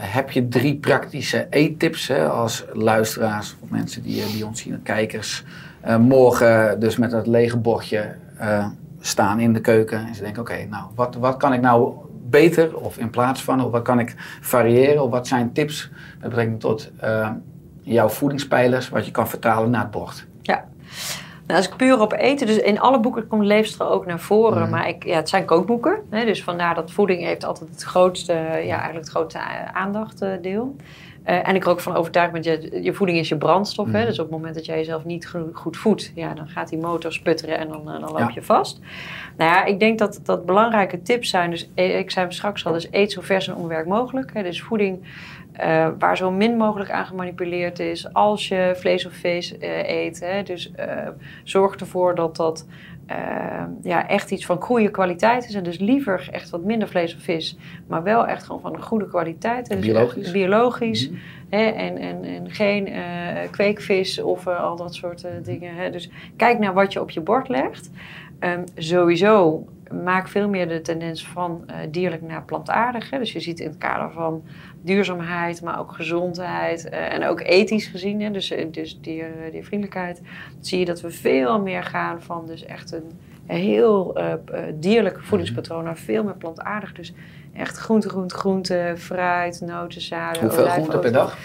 heb 0.00 0.30
je 0.30 0.48
drie 0.48 0.76
praktische 0.76 1.46
eettips 1.50 2.08
hè, 2.08 2.28
als 2.28 2.64
luisteraars 2.72 3.56
of 3.60 3.70
mensen 3.70 4.02
die, 4.02 4.32
die 4.32 4.46
ons 4.46 4.60
zien, 4.60 4.82
kijkers, 4.82 5.44
morgen 5.98 6.80
dus 6.80 6.96
met 6.96 7.10
dat 7.10 7.26
lege 7.26 7.56
bordje 7.56 8.14
staan 9.00 9.40
in 9.40 9.52
de 9.52 9.60
keuken 9.60 10.06
en 10.06 10.14
ze 10.14 10.22
denken, 10.22 10.42
oké, 10.42 10.66
nou, 10.70 10.84
wat, 10.94 11.14
wat 11.14 11.36
kan 11.36 11.52
ik 11.52 11.60
nou 11.60 11.94
beter 12.30 12.76
of 12.76 12.98
in 12.98 13.10
plaats 13.10 13.42
van? 13.42 13.64
Of 13.64 13.70
wat 13.70 13.82
kan 13.82 13.98
ik 13.98 14.14
variëren? 14.40 15.02
Of 15.02 15.10
wat 15.10 15.26
zijn 15.26 15.52
tips 15.52 15.90
met 16.20 16.28
betrekking 16.28 16.60
tot 16.60 16.90
uh, 17.04 17.30
jouw 17.82 18.08
voedingspijlers, 18.08 18.88
wat 18.88 19.06
je 19.06 19.10
kan 19.10 19.28
vertalen 19.28 19.70
naar 19.70 19.82
het 19.82 19.90
bord? 19.90 20.26
Ja. 20.42 20.64
Nou, 21.46 21.58
als 21.58 21.68
ik 21.68 21.76
puur 21.76 22.00
op 22.00 22.12
eten, 22.12 22.46
dus 22.46 22.58
in 22.58 22.80
alle 22.80 23.00
boeken 23.00 23.26
komt 23.26 23.44
leefstijl 23.44 23.90
ook 23.90 24.06
naar 24.06 24.20
voren. 24.20 24.62
Mhm. 24.62 24.70
Maar 24.70 24.88
ik, 24.88 25.04
ja, 25.04 25.16
het 25.16 25.28
zijn 25.28 25.44
kookboeken. 25.44 25.98
Hè, 26.10 26.24
dus 26.24 26.42
vandaar 26.42 26.74
dat 26.74 26.90
voeding 26.90 27.22
heeft 27.22 27.44
altijd 27.44 27.70
het 27.70 27.82
grootste, 27.82 28.32
ja, 28.32 28.50
eigenlijk 28.50 28.96
het 28.96 29.08
grootste 29.08 29.38
aandachtdeel. 29.72 30.76
Eh, 31.26 31.48
en 31.48 31.54
ik 31.54 31.64
er 31.64 31.70
ook 31.70 31.80
van 31.80 31.94
overtuigd 31.94 32.32
ben, 32.32 32.42
je, 32.42 32.82
je 32.82 32.92
voeding 32.92 33.18
is 33.18 33.28
je 33.28 33.36
brandstof. 33.36 33.86
Hè? 33.86 33.98
Mhm. 33.98 34.06
Dus 34.06 34.18
op 34.18 34.24
het 34.24 34.34
moment 34.34 34.54
dat 34.54 34.66
jij 34.66 34.76
jezelf 34.76 35.04
niet 35.04 35.26
go- 35.28 35.50
goed 35.52 35.76
voedt, 35.76 36.12
ja, 36.14 36.34
dan 36.34 36.48
gaat 36.48 36.68
die 36.68 36.78
motor 36.78 37.12
sputteren 37.12 37.58
en 37.58 37.68
dan, 37.68 37.90
eh, 37.90 38.00
dan 38.00 38.10
loop 38.10 38.18
Ja. 38.18 38.30
je 38.34 38.42
vast. 38.42 38.80
Nou 39.36 39.50
ja, 39.50 39.64
ik 39.64 39.78
denk 39.80 39.98
dat 39.98 40.20
dat 40.22 40.46
belangrijke 40.46 41.02
tips 41.02 41.28
zijn. 41.30 41.50
Dus 41.50 41.70
eh, 41.74 41.98
ik 41.98 42.10
zei 42.10 42.32
straks 42.32 42.64
al, 42.66 42.72
dus 42.72 42.88
eet 42.90 43.12
zo 43.12 43.20
vers 43.20 43.48
en 43.48 43.54
onwerk 43.54 43.86
mogelijk. 43.86 44.30
Hè? 44.34 44.42
Dus 44.42 44.62
voeding 44.62 45.02
eh, 45.56 45.88
waar 45.98 46.16
zo 46.16 46.30
min 46.30 46.56
mogelijk 46.56 46.90
aan 46.90 47.06
gemanipuleerd 47.06 47.78
is. 47.78 48.12
Als 48.12 48.48
je 48.48 48.74
vlees 48.76 49.06
of 49.06 49.12
vis 49.12 49.58
eh, 49.58 49.88
eet. 49.88 50.20
Hè? 50.20 50.42
Dus 50.42 50.72
eh, 50.72 51.08
zorg 51.44 51.74
ervoor 51.76 52.14
dat 52.14 52.36
dat 52.36 52.66
eh, 53.06 53.64
ja, 53.82 54.08
echt 54.08 54.30
iets 54.30 54.46
van 54.46 54.60
goede 54.62 54.90
kwaliteit 54.90 55.48
is. 55.48 55.54
En 55.54 55.64
dus 55.64 55.78
liever 55.78 56.28
echt 56.32 56.50
wat 56.50 56.64
minder 56.64 56.88
vlees 56.88 57.14
of 57.14 57.22
vis. 57.22 57.56
Maar 57.86 58.02
wel 58.02 58.26
echt 58.26 58.44
gewoon 58.44 58.60
van 58.60 58.74
een 58.74 58.82
goede 58.82 59.08
kwaliteit. 59.08 59.68
Dus 59.68 59.78
Biologisch. 59.78 60.30
biologisch. 60.30 61.10
Mhm. 61.10 61.18
Hè? 61.50 61.64
En, 61.66 61.96
en, 61.98 62.24
en 62.24 62.50
geen 62.50 62.88
kweekvis 63.50 64.20
of 64.22 64.46
al 64.46 64.76
dat 64.76 64.94
soort 64.94 65.26
dingen. 65.42 65.74
Hè? 65.74 65.90
Dus 65.90 66.10
kijk 66.36 66.58
naar 66.58 66.74
wat 66.74 66.92
je 66.92 67.00
op 67.00 67.10
je 67.10 67.20
bord 67.20 67.48
legt. 67.48 67.90
Ehm, 68.38 68.64
sowieso 68.74 69.64
maak 70.04 70.28
veel 70.28 70.48
meer 70.48 70.68
de 70.68 70.80
tendens 70.80 71.26
van 71.26 71.62
eh, 71.66 71.76
dierlijk 71.90 72.22
naar 72.22 72.44
plantaardig. 72.44 73.10
Hè? 73.10 73.18
Dus 73.18 73.32
je 73.32 73.40
ziet 73.40 73.60
in 73.60 73.68
het 73.68 73.78
kader 73.78 74.12
van 74.12 74.42
duurzaamheid, 74.86 75.62
maar 75.62 75.78
ook 75.78 75.92
gezondheid 75.92 76.88
eh, 76.88 77.12
en 77.12 77.24
ook 77.24 77.40
ethisch 77.40 77.86
gezien, 77.86 78.20
hè? 78.20 78.30
dus, 78.30 78.50
eh, 78.50 78.66
dus 78.70 79.00
dier, 79.00 79.28
diervriendelijkheid, 79.50 80.22
zie 80.60 80.78
je 80.78 80.84
dat 80.84 81.00
we 81.00 81.10
veel 81.10 81.60
meer 81.60 81.82
gaan 81.82 82.22
van 82.22 82.46
dus 82.46 82.64
echt 82.64 82.92
een 82.92 83.10
heel 83.46 84.16
eh, 84.16 84.34
dierlijk 84.74 85.18
voedingspatroon 85.22 85.84
naar 85.84 85.96
veel 85.96 86.24
meer 86.24 86.36
plantaardig. 86.36 86.92
Dus 86.92 87.12
echt 87.54 87.76
groente, 87.76 88.08
groente, 88.08 88.34
groente, 88.34 88.94
fruit, 88.98 89.60
noten, 89.60 90.00
zaden, 90.00 90.42
Hoeveel 90.42 90.66
groenten 90.66 91.00
per 91.00 91.12
dag? 91.12 91.38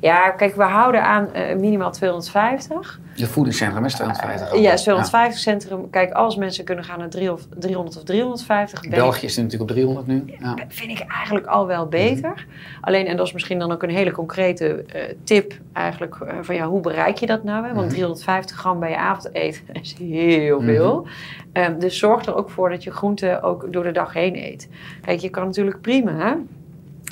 Ja, 0.00 0.30
kijk, 0.30 0.54
we 0.54 0.62
houden 0.62 1.02
aan 1.04 1.32
eh, 1.32 1.56
minimaal 1.56 1.90
250. 1.92 3.00
Je 3.14 3.26
voedingscentrum 3.26 3.84
is 3.84 3.94
250. 3.94 4.60
Ja, 4.60 4.74
250 4.74 5.40
centrum. 5.40 5.90
Kijk, 5.90 6.12
als 6.12 6.36
mensen 6.36 6.64
kunnen 6.64 6.84
gaan 6.84 6.98
naar 6.98 7.08
300 7.08 7.48
of 7.48 7.58
300 7.58 7.96
of 7.96 8.02
350. 8.04 8.80
ben 8.80 8.90
ik- 8.90 8.96
België 8.98 9.26
is 9.26 9.36
natuurlijk 9.36 9.62
op 9.62 9.68
300 9.76 10.06
nu. 10.06 10.24
Ja. 10.40 10.54
vind 10.68 10.90
ik 10.90 11.06
eigenlijk 11.08 11.46
al 11.46 11.66
wel 11.66 11.86
beter. 11.86 12.46
Alleen, 12.80 13.06
en 13.06 13.16
dat 13.16 13.26
is 13.26 13.32
misschien 13.32 13.58
dan 13.58 13.72
ook 13.72 13.82
een 13.82 13.90
hele 13.90 14.10
concrete 14.12 14.84
eh, 14.84 15.02
tip 15.24 15.52
eigenlijk 15.72 16.14
eh, 16.26 16.34
van 16.40 16.54
ja, 16.54 16.66
hoe 16.66 16.80
bereik 16.80 17.16
je 17.16 17.26
dat 17.26 17.44
nou? 17.44 17.66
Hè? 17.66 17.72
Want 17.74 17.86
Mhm. 17.86 17.94
350 17.94 18.56
gram 18.56 18.80
bij 18.80 18.90
je 18.90 18.96
avondeten 18.96 19.62
is 19.82 19.94
heel 19.98 20.60
veel. 20.60 21.06
Ehm, 21.52 21.78
dus 21.78 21.98
zorg 21.98 22.26
er 22.26 22.34
ook 22.36 22.50
voor 22.50 22.70
dat 22.70 22.84
je 22.84 22.90
groenten 22.90 23.42
ook 23.42 23.72
door 23.72 23.82
de 23.82 23.92
dag 23.92 24.12
heen 24.12 24.36
eet. 24.36 24.68
Kijk, 25.04 25.20
je 25.20 25.28
kan 25.30 25.44
natuurlijk 25.46 25.80
prima 25.80 26.12
hè, 26.12 26.32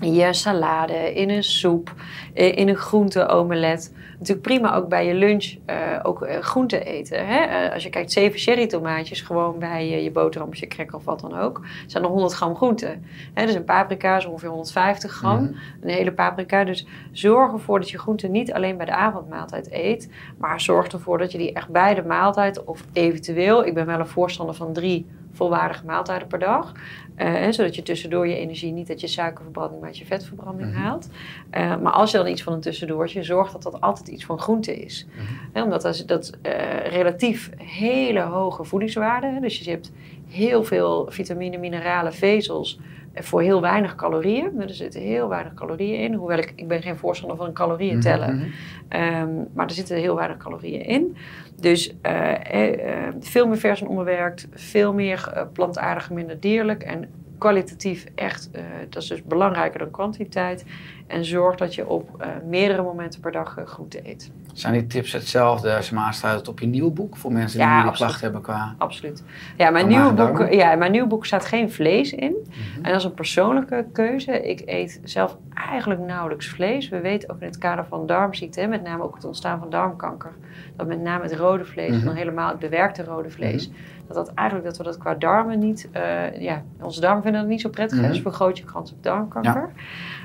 in 0.01 0.15
je 0.15 0.33
salade, 0.33 1.15
in 1.15 1.31
een 1.31 1.45
soep, 1.45 1.95
eh, 2.35 2.57
in 2.57 2.69
een 2.69 2.77
groente-omelet. 2.77 3.93
Natuurlijk 4.19 4.47
prima 4.47 4.75
ook 4.75 4.89
bij 4.89 5.07
je 5.07 5.15
lunch 5.15 5.55
eh, 5.65 5.77
ook 6.03 6.23
eh, 6.23 6.39
groente 6.41 6.85
eten. 6.85 7.27
Hè? 7.27 7.73
Als 7.73 7.83
je 7.83 7.91
kijkt, 7.91 8.13
zeven 8.13 8.39
cherry 8.39 8.67
tomaatjes 8.67 9.21
gewoon 9.21 9.59
bij 9.59 10.03
je, 10.03 10.11
boterham, 10.11 10.49
je 10.53 10.87
of 10.91 11.05
wat 11.05 11.21
dan 11.21 11.39
ook. 11.39 11.61
zijn 11.87 12.05
er 12.05 12.11
100 12.11 12.33
gram 12.33 12.57
groente. 12.57 12.99
Hè? 13.35 13.47
Dus 13.47 13.55
een 13.55 13.65
paprika 13.65 14.17
is 14.17 14.27
ongeveer 14.27 14.49
150 14.49 15.13
gram. 15.13 15.43
Mhm. 15.43 15.53
Een 15.81 15.91
hele 15.91 16.13
paprika. 16.13 16.65
Dus 16.65 16.87
zorg 17.13 17.53
ervoor 17.53 17.79
dat 17.79 17.91
je 17.91 17.99
groenten 17.99 18.31
niet 18.31 18.53
alleen 18.53 18.77
bij 18.77 18.87
de 18.87 18.93
avondmaaltijd 18.93 19.73
eet. 19.73 20.11
Maar 20.39 20.61
zorg 20.61 20.87
ervoor 20.87 21.19
dat 21.19 21.33
je 21.33 21.39
die 21.39 21.53
echt 21.53 21.69
bij 21.69 21.95
de 21.95 22.03
maaltijd 22.03 22.65
of 22.65 22.85
eventueel... 22.93 23.67
Ik 23.67 23.75
ben 23.75 23.87
wel 23.87 23.99
een 23.99 24.07
voorstander 24.07 24.55
van 24.55 24.73
drie 24.73 25.07
volwaardige 25.39 25.85
maaltijden 25.85 26.29
per 26.29 26.39
dag. 26.39 26.73
Eh, 27.15 27.49
zodat 27.51 27.75
je 27.75 27.83
tussendoor 27.83 28.29
je 28.29 28.37
energie 28.37 28.73
niet 28.73 28.89
uit 28.89 29.01
je 29.01 29.07
suikerverbranding, 29.07 29.79
maar 29.81 29.89
uit 29.89 29.99
je 29.99 30.05
vetverbranding 30.05 30.71
Mhm. 30.73 30.81
haalt. 30.83 31.09
Eh, 31.51 31.77
maar 31.77 31.93
als 31.93 32.11
je 32.11 32.17
dan 32.19 32.27
iets 32.27 32.43
van 32.43 32.53
een 32.53 32.61
tussendoortje, 32.61 33.23
zorg 33.23 33.53
dat 33.53 33.63
dat 33.63 33.81
altijd 33.81 34.09
iets 34.09 34.25
van 34.25 34.39
groente 34.39 34.77
is. 34.85 35.07
Mhm. 35.53 35.63
Omdat 35.65 35.83
dat, 35.83 36.03
dat 36.07 36.33
eh, 36.43 36.53
relatief 36.87 37.51
hele 37.57 38.21
hoge 38.21 38.65
voedingswaarden. 38.65 39.35
hè, 39.35 39.41
Dus 39.41 39.59
je 39.59 39.71
hebt 39.71 39.93
heel 40.29 40.65
veel 40.65 41.07
vitamine, 41.11 41.59
mineralen, 41.59 42.13
vezels 42.15 42.79
voor 43.21 43.43
heel 43.43 43.61
weinig 43.61 43.95
calorieën. 43.95 44.61
Er 44.61 44.71
zitten 44.71 45.01
heel 45.01 45.29
weinig 45.29 45.55
calorieën 45.55 45.99
in. 46.01 46.15
Hoewel 46.15 46.39
ik, 46.39 46.53
ik 46.57 46.69
ben 46.69 46.83
geen 46.83 46.97
voorstander 46.97 47.37
van 47.37 47.53
calorieën 47.53 48.01
tellen. 48.01 48.37
Mhm. 48.37 48.47
Ehm, 48.89 49.31
maar 49.53 49.67
er 49.67 49.73
zitten 49.73 49.97
heel 49.97 50.17
weinig 50.17 50.37
calorieën 50.37 50.85
in. 50.85 51.17
Dus 51.61 51.95
eh, 52.03 52.31
eh, 52.55 53.07
eh, 53.07 53.15
veel 53.21 53.47
meer 53.47 53.59
vers 53.59 53.81
en 53.81 53.89
onbewerkt, 53.89 54.49
veel 54.53 54.93
meer 54.93 55.49
plantaardig, 55.53 56.11
minder 56.11 56.41
dierlijk. 56.41 56.83
En 56.83 57.11
kwalitatief 57.39 58.07
echt, 58.15 58.51
eh, 58.53 58.63
dat 58.89 59.03
is 59.03 59.09
dus 59.09 59.23
belangrijker 59.23 59.79
dan 59.79 59.91
kwantiteit. 59.91 60.65
En 61.07 61.25
zorg 61.25 61.57
dat 61.57 61.75
je 61.75 61.87
op 61.89 62.11
eh, 62.19 62.29
meerdere 62.49 62.83
momenten 62.83 63.21
per 63.21 63.33
dag 63.33 63.57
eh, 63.59 63.67
groente 63.67 64.01
eet. 64.09 64.31
Zijn 64.53 64.73
die 64.73 64.87
tips 64.87 65.13
hetzelfde 65.13 65.77
als 65.77 65.89
je 65.89 65.97
aansluit 65.97 66.49
op 66.49 66.61
je 66.61 66.67
nieuwe 66.67 66.91
boek? 66.91 67.17
Voor 67.17 67.33
mensen 67.33 67.59
die 67.59 67.69
Ja, 67.69 67.91
klachten 67.91 68.21
hebben 68.21 68.41
qua... 68.41 68.75
Absoluut. 68.79 69.23
Ja, 69.57 69.71
mijn, 69.71 69.89
nieuwe 69.89 70.13
boek, 70.13 70.47
ja, 70.51 70.75
mijn 70.75 70.91
nieuwe 70.93 71.07
boek 71.07 71.27
staat 71.27 71.45
geen 71.45 71.71
vlees 71.73 72.13
in. 72.13 72.35
Mhm. 72.49 72.85
En 72.85 72.91
dat 72.91 73.01
is 73.01 73.05
een 73.05 73.15
persoonlijke 73.15 73.87
keuze. 73.93 74.43
Ik 74.49 74.63
eet 74.65 75.01
zelf 75.05 75.37
eigenlijk 75.55 76.01
nauwelijks 76.01 76.49
vlees. 76.49 76.89
We 76.89 77.01
weten 77.01 77.31
ook 77.31 77.41
in 77.41 77.47
het 77.47 77.59
kader 77.59 77.85
van 77.89 78.07
darmziekte, 78.07 78.67
met 78.67 78.83
name 78.83 79.03
ook 79.03 79.15
het 79.15 79.25
ontstaan 79.25 79.59
van 79.59 79.71
darmkanker, 79.71 80.33
dat 80.77 80.87
met 80.87 81.01
name 81.01 81.23
het 81.23 81.35
rode 81.35 81.65
vlees, 81.65 81.89
Mhm. 81.91 81.99
en 81.99 82.05
dan 82.05 82.15
helemaal 82.15 82.49
het 82.51 82.59
bewerkte 82.59 83.05
rode 83.05 83.31
vlees, 83.31 83.71
dat 84.09 84.17
dat 84.17 84.35
eigenlijk 84.35 84.69
dat 84.69 84.77
we 84.77 84.85
dat 84.85 84.99
qua 84.99 85.15
darmen 85.15 85.59
niet, 85.59 85.89
eh, 85.93 86.41
ja, 86.41 86.63
onze 86.81 87.01
darmen 87.01 87.23
vinden 87.23 87.41
dat 87.41 87.51
niet 87.51 87.61
zo 87.61 87.69
prettig. 87.69 87.97
hè, 87.99 88.05
Mhm. 88.05 88.13
Dus 88.13 88.23
vergroot 88.23 88.59
je 88.59 88.65
kans 88.65 88.93
op 88.93 89.03
darmkanker. 89.03 89.71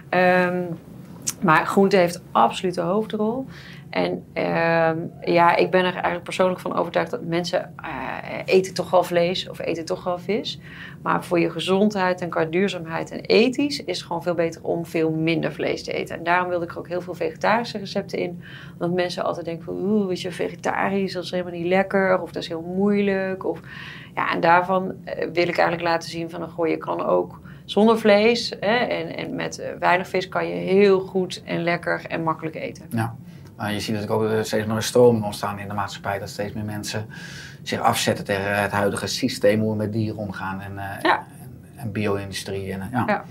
Ehm, 0.10 0.62
maar 1.42 1.66
groente 1.66 1.98
heeft 1.98 2.22
absoluut 2.32 2.76
de 2.76 2.82
hoofdrol. 2.82 3.46
En 3.94 4.24
ehm, 4.34 4.98
ja, 5.22 5.56
ik 5.56 5.72
ben 5.72 5.86
er 5.86 5.94
eigenlijk 5.94 6.24
persoonlijk 6.24 6.60
van 6.60 6.76
overtuigd 6.76 7.12
dat 7.12 7.24
mensen 7.24 7.74
eh, 7.84 8.40
eten 8.46 8.74
toch 8.74 8.90
wel 8.90 9.04
vlees 9.04 9.50
of 9.50 9.60
eten 9.60 9.86
toch 9.86 10.04
wel 10.04 10.20
vis. 10.20 10.60
Maar 11.02 11.24
voor 11.24 11.40
je 11.40 11.50
gezondheid 11.50 12.22
en 12.22 12.30
qua 12.30 12.46
duurzaamheid 12.46 13.12
en 13.12 13.20
ethisch 13.20 13.84
is 13.84 13.98
het 13.98 14.08
gewoon 14.08 14.24
veel 14.24 14.34
beter 14.34 14.64
om 14.64 14.86
veel 14.86 15.12
minder 15.12 15.54
vlees 15.54 15.84
te 15.84 15.94
eten. 15.94 16.18
En 16.18 16.24
daarom 16.24 16.50
wilde 16.50 16.66
ik 16.66 16.72
er 16.72 16.78
ook 16.78 16.88
heel 16.88 17.02
veel 17.02 17.14
vegetarische 17.14 17.78
recepten 17.78 18.20
in. 18.20 18.44
Omdat 18.74 18.92
mensen 18.92 19.24
altijd 19.24 19.46
denken 19.46 19.66
van, 19.66 19.76
oeh, 19.78 20.08
weet 20.08 20.22
je, 20.22 20.32
vegetarisch, 20.32 21.16
is 21.16 21.32
helemaal 21.32 21.54
niet 21.54 21.68
lekker. 21.68 22.22
Of 22.22 22.32
dat 22.32 22.42
is 22.42 22.48
heel 22.48 22.74
moeilijk. 22.76 23.46
Of, 23.46 23.60
ja, 24.16 24.34
en 24.34 24.40
daarvan 24.40 24.94
eh, 25.04 25.28
wil 25.34 25.48
ik 25.48 25.58
eigenlijk 25.58 25.82
laten 25.82 26.10
zien 26.10 26.30
van, 26.30 26.50
goh, 26.50 26.68
je 26.68 26.78
kan 26.78 27.06
ook 27.06 27.40
zonder 27.66 28.00
vlees 28.00 28.54
hè, 28.60 28.76
en, 28.76 29.16
en 29.16 29.36
met 29.36 29.60
eh, 29.60 29.72
weinig 29.80 30.08
vis 30.08 30.30
kan 30.30 30.48
je 30.48 30.56
heel 30.56 31.00
goed 31.00 31.42
en 31.46 31.64
lekker 31.64 32.06
en 32.08 32.24
makkelijk 32.24 32.56
eten. 32.56 32.86
Ja. 32.90 33.16
Maar 33.58 33.74
je 33.74 33.80
ziet 33.80 34.00
dat 34.00 34.10
ook 34.10 34.24
eh, 34.24 34.42
steeds 34.44 34.66
meer 34.66 34.76
een 34.76 34.84
stroming 34.84 35.24
ontstaan 35.24 35.60
in 35.60 35.68
de 35.68 35.74
maatschappij. 35.74 36.20
Dat 36.20 36.30
steeds 36.30 36.54
meer 36.54 36.64
mensen 36.66 37.06
zich 37.62 37.80
afzetten 37.80 38.26
tegen 38.26 38.62
het 38.62 38.72
huidige 38.72 39.08
systeem 39.08 39.60
hoe 39.60 39.70
we 39.72 39.76
met 39.78 39.94
dieren 39.94 40.18
omgaan. 40.18 40.62
En, 40.62 40.78
eh, 40.78 41.02
Ja. 41.02 41.18
en, 41.42 41.52
en 41.76 41.92
bio-industrie. 41.92 42.72
En, 42.74 42.82
eh, 42.82 42.88
ja. 42.92 43.04
Ja. 43.08 43.24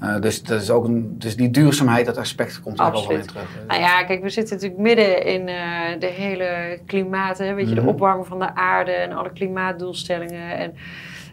Eh, 0.00 0.20
dus, 0.20 0.42
dat 0.42 0.60
is 0.62 0.70
ook 0.70 0.84
een, 0.84 1.14
dus 1.18 1.36
die 1.36 1.50
duurzaamheid, 1.50 2.06
dat 2.06 2.16
aspect 2.16 2.60
komt 2.60 2.78
er 2.78 2.86
ook 2.86 2.92
wel 2.92 3.10
in 3.10 3.26
terug. 3.26 3.48
Nou 3.68 3.80
ja, 3.80 4.04
kijk, 4.04 4.22
we 4.22 4.28
zitten 4.28 4.54
natuurlijk 4.54 4.80
midden 4.82 5.24
in 5.26 5.48
eh, 5.48 5.54
de 5.98 6.06
hele 6.06 6.78
klimaat, 6.86 7.38
hè, 7.38 7.54
weet 7.54 7.68
je, 7.68 7.74
Mhm. 7.74 7.84
de 7.84 7.90
opwarming 7.90 8.26
van 8.26 8.38
de 8.38 8.54
aarde 8.54 8.92
en 8.92 9.12
alle 9.12 9.32
klimaatdoelstellingen. 9.32 10.56
En 10.58 10.74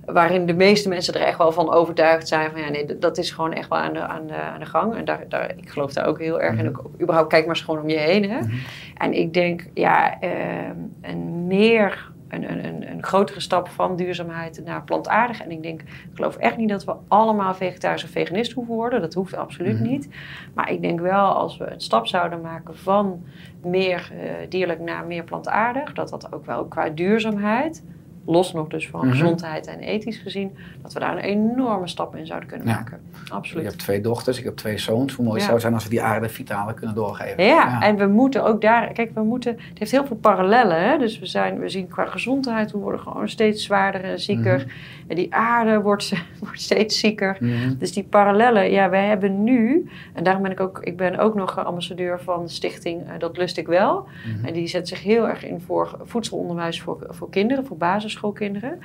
waarin 0.06 0.46
de 0.46 0.54
meeste 0.54 0.90
mensen 0.90 1.14
er 1.14 1.22
echt 1.22 1.38
wel 1.38 1.52
van 1.52 1.72
overtuigd 1.74 2.28
zijn 2.28 2.52
van 2.52 2.62
ja, 2.62 2.70
nee, 2.70 2.98
dat- 2.98 3.18
is 3.18 3.32
gewoon 3.32 3.54
echt 3.54 3.70
wel 3.70 3.78
aan 3.78 3.94
de, 3.94 4.00
aan 4.00 4.28
de, 4.28 4.34
aan 4.36 4.60
de 4.60 4.66
gang. 4.66 4.96
En 4.96 5.06
daar, 5.06 5.24
daar, 5.30 5.52
ik 5.58 5.70
geloof 5.70 5.94
daar 5.94 6.06
ook 6.06 6.20
heel 6.20 6.42
erg 6.42 6.58
in. 6.60 6.66
Mhm. 6.66 6.76
Ook, 6.80 6.90
überhaupt 7.02 7.30
kijk 7.30 7.46
maar 7.46 7.56
eens 7.56 7.64
gewoon 7.66 7.82
om 7.82 7.90
je 7.90 7.98
heen. 7.98 8.30
Hè. 8.30 8.40
Mhm. 8.40 8.52
En 8.98 9.14
ik 9.14 9.34
denk, 9.34 9.66
ja, 9.74 10.20
ehm, 10.20 10.76
een 11.02 11.48
meer, 11.48 12.12
een, 12.32 12.92
een, 12.92 13.04
grotere 13.04 13.40
stap 13.40 13.68
van 13.68 13.96
duurzaamheid 13.96 14.62
naar 14.66 14.84
plantaardig. 14.84 15.42
En 15.42 15.52
ik 15.52 15.64
denk, 15.64 15.82
ik 15.82 15.88
geloof 16.14 16.36
echt 16.36 16.58
niet 16.58 16.70
dat 16.70 16.84
we 16.86 16.96
allemaal 17.08 17.54
vegetarisch 17.54 18.04
of 18.04 18.10
veganist 18.10 18.52
hoeven 18.52 18.76
worden. 18.76 19.02
Dat 19.02 19.14
hoeft 19.14 19.36
absoluut 19.36 19.80
Mhm. 19.80 19.90
niet. 19.90 20.10
Maar 20.54 20.72
ik 20.72 20.82
denk 20.82 21.00
wel, 21.00 21.26
als 21.34 21.58
we 21.58 21.72
een 21.72 21.82
stap 21.82 22.08
zouden 22.08 22.42
maken 22.42 22.78
van 22.78 23.24
meer 23.64 24.12
eh, 24.20 24.50
dierlijk 24.50 24.80
naar 24.80 25.06
meer 25.06 25.24
plantaardig, 25.24 25.94
dat 25.94 26.10
dat 26.10 26.34
ook 26.34 26.46
wel 26.46 26.66
qua 26.66 26.90
duurzaamheid 26.90 27.84
los 28.26 28.54
nog 28.54 28.68
dus 28.68 28.90
van 28.90 29.00
Mhm. 29.00 29.10
gezondheid 29.12 29.68
en 29.68 29.80
ethisch 29.80 30.18
gezien, 30.18 30.56
dat 30.82 30.94
we 30.94 31.00
daar 31.00 31.12
een 31.18 31.24
enorme 31.24 31.88
stap 31.88 32.16
in 32.16 32.26
zouden 32.26 32.50
kunnen 32.50 32.68
Ja. 32.68 32.74
maken. 32.74 33.00
Je 33.26 33.32
Absoluut. 33.32 33.66
hebt 33.66 33.78
twee 33.80 34.02
dochters, 34.02 34.38
ik 34.38 34.44
heb 34.44 34.56
twee 34.56 34.78
zoons. 34.78 35.14
Hoe 35.14 35.26
mooi 35.26 35.38
Ja. 35.38 35.42
zou 35.42 35.54
het 35.54 35.62
zijn 35.62 35.74
als 35.74 35.84
we 35.84 35.90
die 35.90 36.02
aarde 36.02 36.30
vitaler 36.30 36.74
kunnen 36.74 36.96
doorgeven. 36.96 37.44
Ja, 37.44 37.82
en 37.82 37.96
we 37.98 38.06
moeten 38.08 38.44
ook 38.44 38.62
daar, 38.62 38.92
kijk, 38.94 39.12
we 39.14 39.24
moeten, 39.24 39.52
het 39.70 39.80
heeft 39.80 39.92
heel 39.92 40.06
veel 40.06 40.16
parallellen. 40.16 40.90
Hè? 40.90 40.98
Dus 40.98 41.20
we, 41.20 41.26
zijn, 41.26 41.60
we 41.60 41.70
zien 41.70 41.88
qua 41.88 42.06
gezondheid, 42.06 42.72
we 42.72 42.78
worden 42.78 43.00
gewoon 43.02 43.30
steeds 43.30 43.64
zwaarder 43.64 44.04
en 44.04 44.20
zieker. 44.20 44.58
Mhm. 44.58 44.68
En 45.08 45.16
die 45.16 45.34
aarde 45.36 45.82
wordt, 45.82 46.14
wordt 46.44 46.62
steeds 46.62 47.00
zieker. 47.00 47.38
Mhm. 47.40 47.78
Dus 47.78 47.94
die 47.94 48.04
parallellen, 48.04 48.72
ja, 48.72 48.90
wij 48.90 49.06
hebben 49.06 49.44
nu, 49.44 49.90
en 50.14 50.24
daarom 50.24 50.44
ben 50.44 50.52
ik 50.52 50.60
ook, 50.60 50.80
ik 50.84 50.98
ben 50.98 51.18
ook 51.18 51.36
nog 51.36 51.66
ambassadeur 51.66 52.20
van 52.22 52.44
de 52.44 52.50
stichting 52.52 53.02
eh, 53.08 53.20
Dat 53.20 53.38
Lust 53.38 53.58
Ik 53.58 53.68
Wel. 53.68 54.06
En 54.44 54.54
die 54.54 54.68
zet 54.68 54.88
zich 54.88 55.04
heel 55.04 55.28
erg 55.28 55.46
in 55.46 55.62
voor 55.62 55.98
voedselonderwijs 56.04 56.82
voor, 56.82 56.98
voor 57.10 57.30
kinderen, 57.30 57.66
voor 57.66 57.78
basisschoolkinderen. 58.12 58.80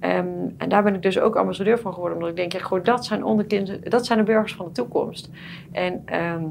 Ehm, 0.00 0.26
en 0.56 0.68
daar 0.68 0.82
ben 0.82 0.94
ik 0.94 1.02
dus 1.02 1.18
ook 1.18 1.36
ambassadeur 1.36 1.78
van 1.78 1.92
geworden, 1.92 2.16
omdat 2.16 2.30
ik 2.30 2.36
denk, 2.36 2.52
ja, 2.52 2.58
gewoon, 2.58 2.82
dat 2.82 3.04
zijn 3.04 3.24
onderkinderen, 3.24 3.90
dat 3.90 4.06
zijn 4.06 4.18
de 4.18 4.24
burgers 4.24 4.54
van 4.54 4.66
de 4.66 4.72
toekomst. 4.72 5.30
En 5.72 6.02
ehm, 6.04 6.44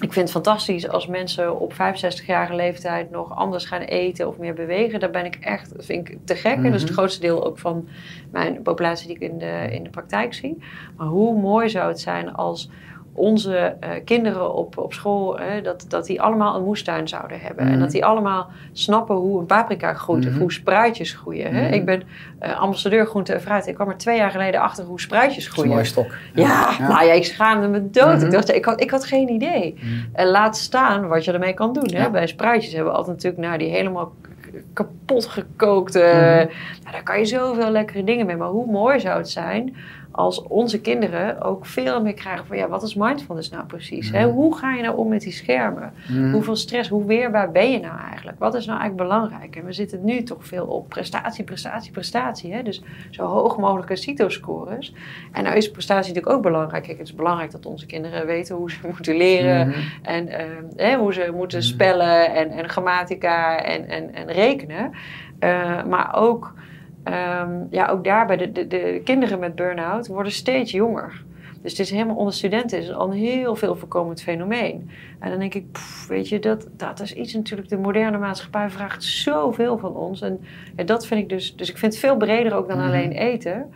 ik 0.00 0.12
vind 0.12 0.14
het 0.14 0.30
fantastisch 0.30 0.88
als 0.88 1.06
mensen 1.06 1.60
op 1.60 1.72
65-jarige 1.72 2.54
leeftijd 2.54 3.10
nog 3.10 3.34
anders 3.36 3.64
gaan 3.64 3.80
eten 3.80 4.28
of 4.28 4.38
meer 4.38 4.54
bewegen. 4.54 5.00
Daar 5.00 5.10
ben 5.10 5.24
ik 5.24 5.34
echt, 5.40 5.76
dat 5.76 5.84
vind 5.84 6.08
ik 6.08 6.18
te 6.24 6.34
gek. 6.34 6.56
En 6.56 6.62
dat 6.62 6.74
is 6.74 6.80
het 6.80 6.90
Mhm. 6.90 6.98
grootste 6.98 7.20
deel 7.20 7.46
ook 7.46 7.58
van 7.58 7.88
mijn 8.30 8.62
populatie 8.62 9.06
die 9.06 9.16
ik 9.16 9.22
in 9.22 9.38
de, 9.38 9.68
in 9.70 9.82
de 9.82 9.90
praktijk 9.90 10.34
zie. 10.34 10.58
Maar 10.96 11.06
hoe 11.06 11.40
mooi 11.40 11.68
zou 11.68 11.88
het 11.88 12.00
zijn 12.00 12.32
als 12.32 12.70
onze 13.18 13.56
eh, 13.80 13.90
kinderen 14.04 14.54
op, 14.54 14.78
op 14.78 14.92
school, 14.92 15.38
hè, 15.38 15.60
dat, 15.62 15.84
dat 15.88 16.06
die 16.06 16.22
allemaal 16.22 16.56
een 16.56 16.64
moestuin 16.64 17.08
zouden 17.08 17.40
hebben. 17.40 17.64
En 17.64 17.70
Mhm. 17.70 17.80
dat 17.80 17.90
die 17.90 18.04
allemaal 18.04 18.46
snappen 18.72 19.16
hoe 19.16 19.40
een 19.40 19.46
paprika 19.46 19.94
groeit 19.94 20.24
of 20.26 20.30
Mhm. 20.30 20.40
hoe 20.40 20.52
spruitjes 20.52 21.12
groeien. 21.12 21.54
Hè? 21.54 21.64
Mhm. 21.64 21.72
Ik 21.72 21.84
ben 21.84 22.02
eh, 22.38 22.60
ambassadeur 22.60 23.06
groente 23.06 23.32
en 23.32 23.40
fruit. 23.40 23.66
Ik 23.66 23.74
kwam 23.74 23.88
er 23.88 23.96
twee 23.96 24.16
jaar 24.16 24.30
geleden 24.30 24.60
achter 24.60 24.84
hoe 24.84 25.00
spruitjes 25.00 25.34
Dat 25.34 25.42
is 25.42 25.46
een 25.46 25.52
groeien. 25.52 25.70
mooie 25.72 25.84
stok. 25.84 26.06
Ja, 26.34 26.70
nou 26.88 27.04
ja, 27.06 27.12
ik 27.12 27.24
schaamde 27.24 27.68
me 27.68 27.90
dood. 27.90 28.16
Mhm. 28.16 28.24
Ik 28.24 28.30
dacht, 28.30 28.54
ik 28.54 28.64
had, 28.64 28.80
ik 28.80 28.90
had 28.90 29.04
geen 29.04 29.28
idee. 29.28 29.74
Mhm. 29.76 29.86
En 30.12 30.26
laat 30.26 30.56
staan 30.56 31.08
wat 31.08 31.24
je 31.24 31.32
ermee 31.32 31.54
kan 31.54 31.72
doen. 31.72 31.88
Hè? 31.92 32.02
Ja. 32.02 32.10
Bij 32.10 32.26
spruitjes 32.26 32.72
hebben 32.72 32.92
we 32.92 32.98
altijd 32.98 33.16
natuurlijk 33.16 33.42
nou, 33.46 33.58
die 33.58 33.68
helemaal 33.68 34.12
kapot 34.72 35.26
gekookte. 35.26 35.98
Mhm. 35.98 36.34
Nou, 36.82 36.92
daar 36.92 37.02
kan 37.02 37.18
je 37.18 37.24
zoveel 37.24 37.70
lekkere 37.70 38.04
dingen 38.04 38.26
mee. 38.26 38.36
Maar 38.36 38.48
hoe 38.48 38.66
mooi 38.70 39.00
zou 39.00 39.18
het 39.18 39.28
zijn 39.30 39.76
als 40.10 40.42
onze 40.42 40.80
kinderen 40.80 41.40
ook 41.42 41.66
veel 41.66 42.02
meer 42.02 42.14
krijgen 42.14 42.46
van... 42.46 42.56
ja, 42.56 42.68
wat 42.68 42.82
is 42.82 42.94
mindfulness 42.94 43.50
nou 43.50 43.64
precies? 43.66 44.10
Hè? 44.10 44.26
Mhm. 44.26 44.34
Hoe 44.34 44.56
ga 44.56 44.72
je 44.74 44.82
nou 44.82 44.96
om 44.96 45.08
met 45.08 45.20
die 45.20 45.32
schermen? 45.32 45.92
Mhm. 46.08 46.32
Hoeveel 46.32 46.56
stress, 46.56 46.88
hoe 46.88 47.04
weerbaar 47.04 47.50
ben 47.50 47.70
je 47.70 47.80
nou 47.80 47.98
eigenlijk? 48.08 48.38
Wat 48.38 48.54
is 48.54 48.66
nou 48.66 48.80
eigenlijk 48.80 49.08
belangrijk? 49.10 49.56
En 49.56 49.64
we 49.64 49.72
zitten 49.72 50.04
nu 50.04 50.22
toch 50.22 50.46
veel 50.46 50.66
op 50.66 50.88
prestatie, 50.88 51.44
prestatie, 51.44 51.92
prestatie. 51.92 52.52
Hè? 52.52 52.62
Dus 52.62 52.82
zo 53.10 53.24
hoog 53.24 53.56
mogelijke 53.58 53.96
CITO-scores. 53.96 54.94
En 55.32 55.42
nou 55.44 55.56
is 55.56 55.70
prestatie 55.70 56.08
natuurlijk 56.14 56.36
ook 56.36 56.42
belangrijk. 56.42 56.82
Kijk, 56.82 56.98
het 56.98 57.06
is 57.08 57.14
belangrijk 57.14 57.50
dat 57.50 57.66
onze 57.66 57.86
kinderen 57.86 58.26
weten 58.26 58.56
hoe 58.56 58.70
ze 58.70 58.78
moeten 58.92 59.16
leren. 59.16 59.68
Mhm. 59.68 59.78
En 60.02 60.28
ehm, 60.28 60.64
hè, 60.76 60.96
hoe 60.96 61.12
ze 61.12 61.32
moeten 61.34 61.58
Mhm. 61.58 61.66
spellen 61.66 62.34
en, 62.34 62.50
en 62.50 62.68
grammatica 62.68 63.62
en, 63.64 63.88
en, 63.88 64.14
en 64.14 64.26
rekenen. 64.26 64.90
Eh, 65.38 65.84
maar 65.84 66.14
ook, 66.16 66.54
ehm, 67.02 67.50
ja, 67.70 67.86
ook 67.88 68.04
daarbij, 68.04 68.36
de, 68.36 68.52
de, 68.52 68.66
de 68.66 69.00
kinderen 69.04 69.38
met 69.38 69.54
burn-out 69.54 70.06
worden 70.06 70.32
steeds 70.32 70.70
jonger. 70.72 71.26
Dus 71.62 71.70
het 71.70 71.80
is 71.80 71.90
helemaal 71.90 72.16
onder 72.16 72.34
studenten 72.34 72.78
is 72.78 72.92
al 72.92 73.06
een 73.10 73.18
heel 73.18 73.56
veel 73.56 73.76
voorkomend 73.76 74.22
fenomeen. 74.22 74.90
En 75.18 75.30
dan 75.30 75.38
denk 75.38 75.54
ik, 75.54 75.72
pff, 75.72 76.06
weet 76.06 76.28
je, 76.28 76.38
dat, 76.38 76.68
dat 76.76 77.00
is 77.00 77.12
iets 77.14 77.34
natuurlijk, 77.34 77.68
de 77.68 77.76
moderne 77.78 78.18
maatschappij 78.18 78.70
vraagt 78.70 79.04
zoveel 79.04 79.78
van 79.78 79.96
ons. 79.96 80.20
En 80.20 80.40
ja, 80.76 80.84
dat 80.84 81.06
vind 81.06 81.20
ik 81.20 81.28
dus, 81.28 81.56
dus 81.56 81.70
ik 81.70 81.78
vind 81.78 81.92
het 81.92 82.00
veel 82.02 82.16
breder 82.16 82.54
ook 82.54 82.68
dan 82.68 82.78
Mhm. 82.78 82.86
alleen 82.86 83.12
eten. 83.12 83.70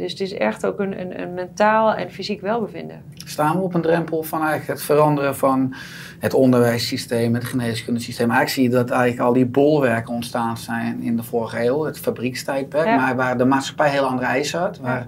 Dus 0.00 0.10
het 0.10 0.20
is 0.20 0.34
echt 0.34 0.66
ook 0.66 0.78
een, 0.78 1.00
een, 1.00 1.20
een 1.20 1.34
mentaal 1.34 1.94
en 1.94 2.10
fysiek 2.10 2.40
welbevinden. 2.40 3.02
Staan 3.14 3.56
we 3.56 3.62
op 3.62 3.74
een 3.74 3.82
drempel 3.82 4.22
van 4.22 4.38
eigenlijk 4.38 4.68
het 4.68 4.82
veranderen 4.82 5.36
van 5.36 5.74
het 6.18 6.34
onderwijssysteem, 6.34 7.34
het 7.34 7.44
geneeskundesysteem. 7.44 8.30
Eigenlijk 8.30 8.54
zie 8.54 8.62
je 8.62 8.84
dat 8.84 8.90
eigenlijk 8.90 9.28
al 9.28 9.32
die 9.32 9.46
bolwerken 9.46 10.14
ontstaan 10.14 10.56
zijn 10.56 11.00
in 11.00 11.16
de 11.16 11.22
vorige 11.22 11.64
eeuw, 11.64 11.84
het 11.84 11.98
fabriekstijdperk, 11.98 12.86
Ja. 12.86 12.96
maar 12.96 13.16
waar 13.16 13.38
de 13.38 13.44
maatschappij 13.44 13.90
heel 13.90 14.04
andere 14.04 14.26
eisen 14.26 14.60
had, 14.60 14.78
waar 14.78 15.06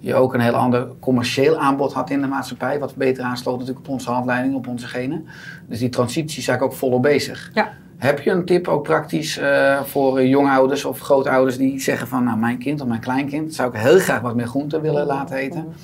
je 0.00 0.14
ook 0.14 0.34
een 0.34 0.40
heel 0.40 0.54
ander 0.54 0.88
commercieel 1.00 1.58
aanbod 1.58 1.92
had 1.92 2.10
in 2.10 2.20
de 2.20 2.26
maatschappij, 2.26 2.78
wat 2.78 2.94
beter 2.96 3.24
aansloot 3.24 3.58
natuurlijk 3.58 3.86
op 3.86 3.92
onze 3.92 4.10
handleiding, 4.10 4.54
op 4.54 4.66
onze 4.66 4.86
genen. 4.86 5.26
Dus 5.68 5.78
die 5.78 5.88
transitie 5.88 6.38
is 6.38 6.48
eigenlijk 6.48 6.72
ook 6.72 6.78
volop 6.78 7.02
bezig. 7.02 7.50
Ja. 7.54 7.72
Heb 7.98 8.20
je 8.20 8.30
een 8.30 8.44
tip 8.44 8.68
ook 8.68 8.82
praktisch 8.82 9.38
eh, 9.38 9.82
voor 9.82 10.26
jongouders 10.26 10.84
of 10.84 11.00
grootouders 11.00 11.56
die 11.56 11.80
zeggen 11.80 12.08
van 12.08 12.24
nou 12.24 12.36
mijn 12.38 12.58
kind 12.58 12.80
of 12.80 12.86
mijn 12.88 13.00
kleinkind 13.00 13.54
zou 13.54 13.74
ik 13.74 13.80
heel 13.80 13.98
graag 13.98 14.20
wat 14.20 14.34
meer 14.34 14.46
groente 14.46 14.80
willen 14.80 15.06
laten 15.06 15.36
eten? 15.36 15.74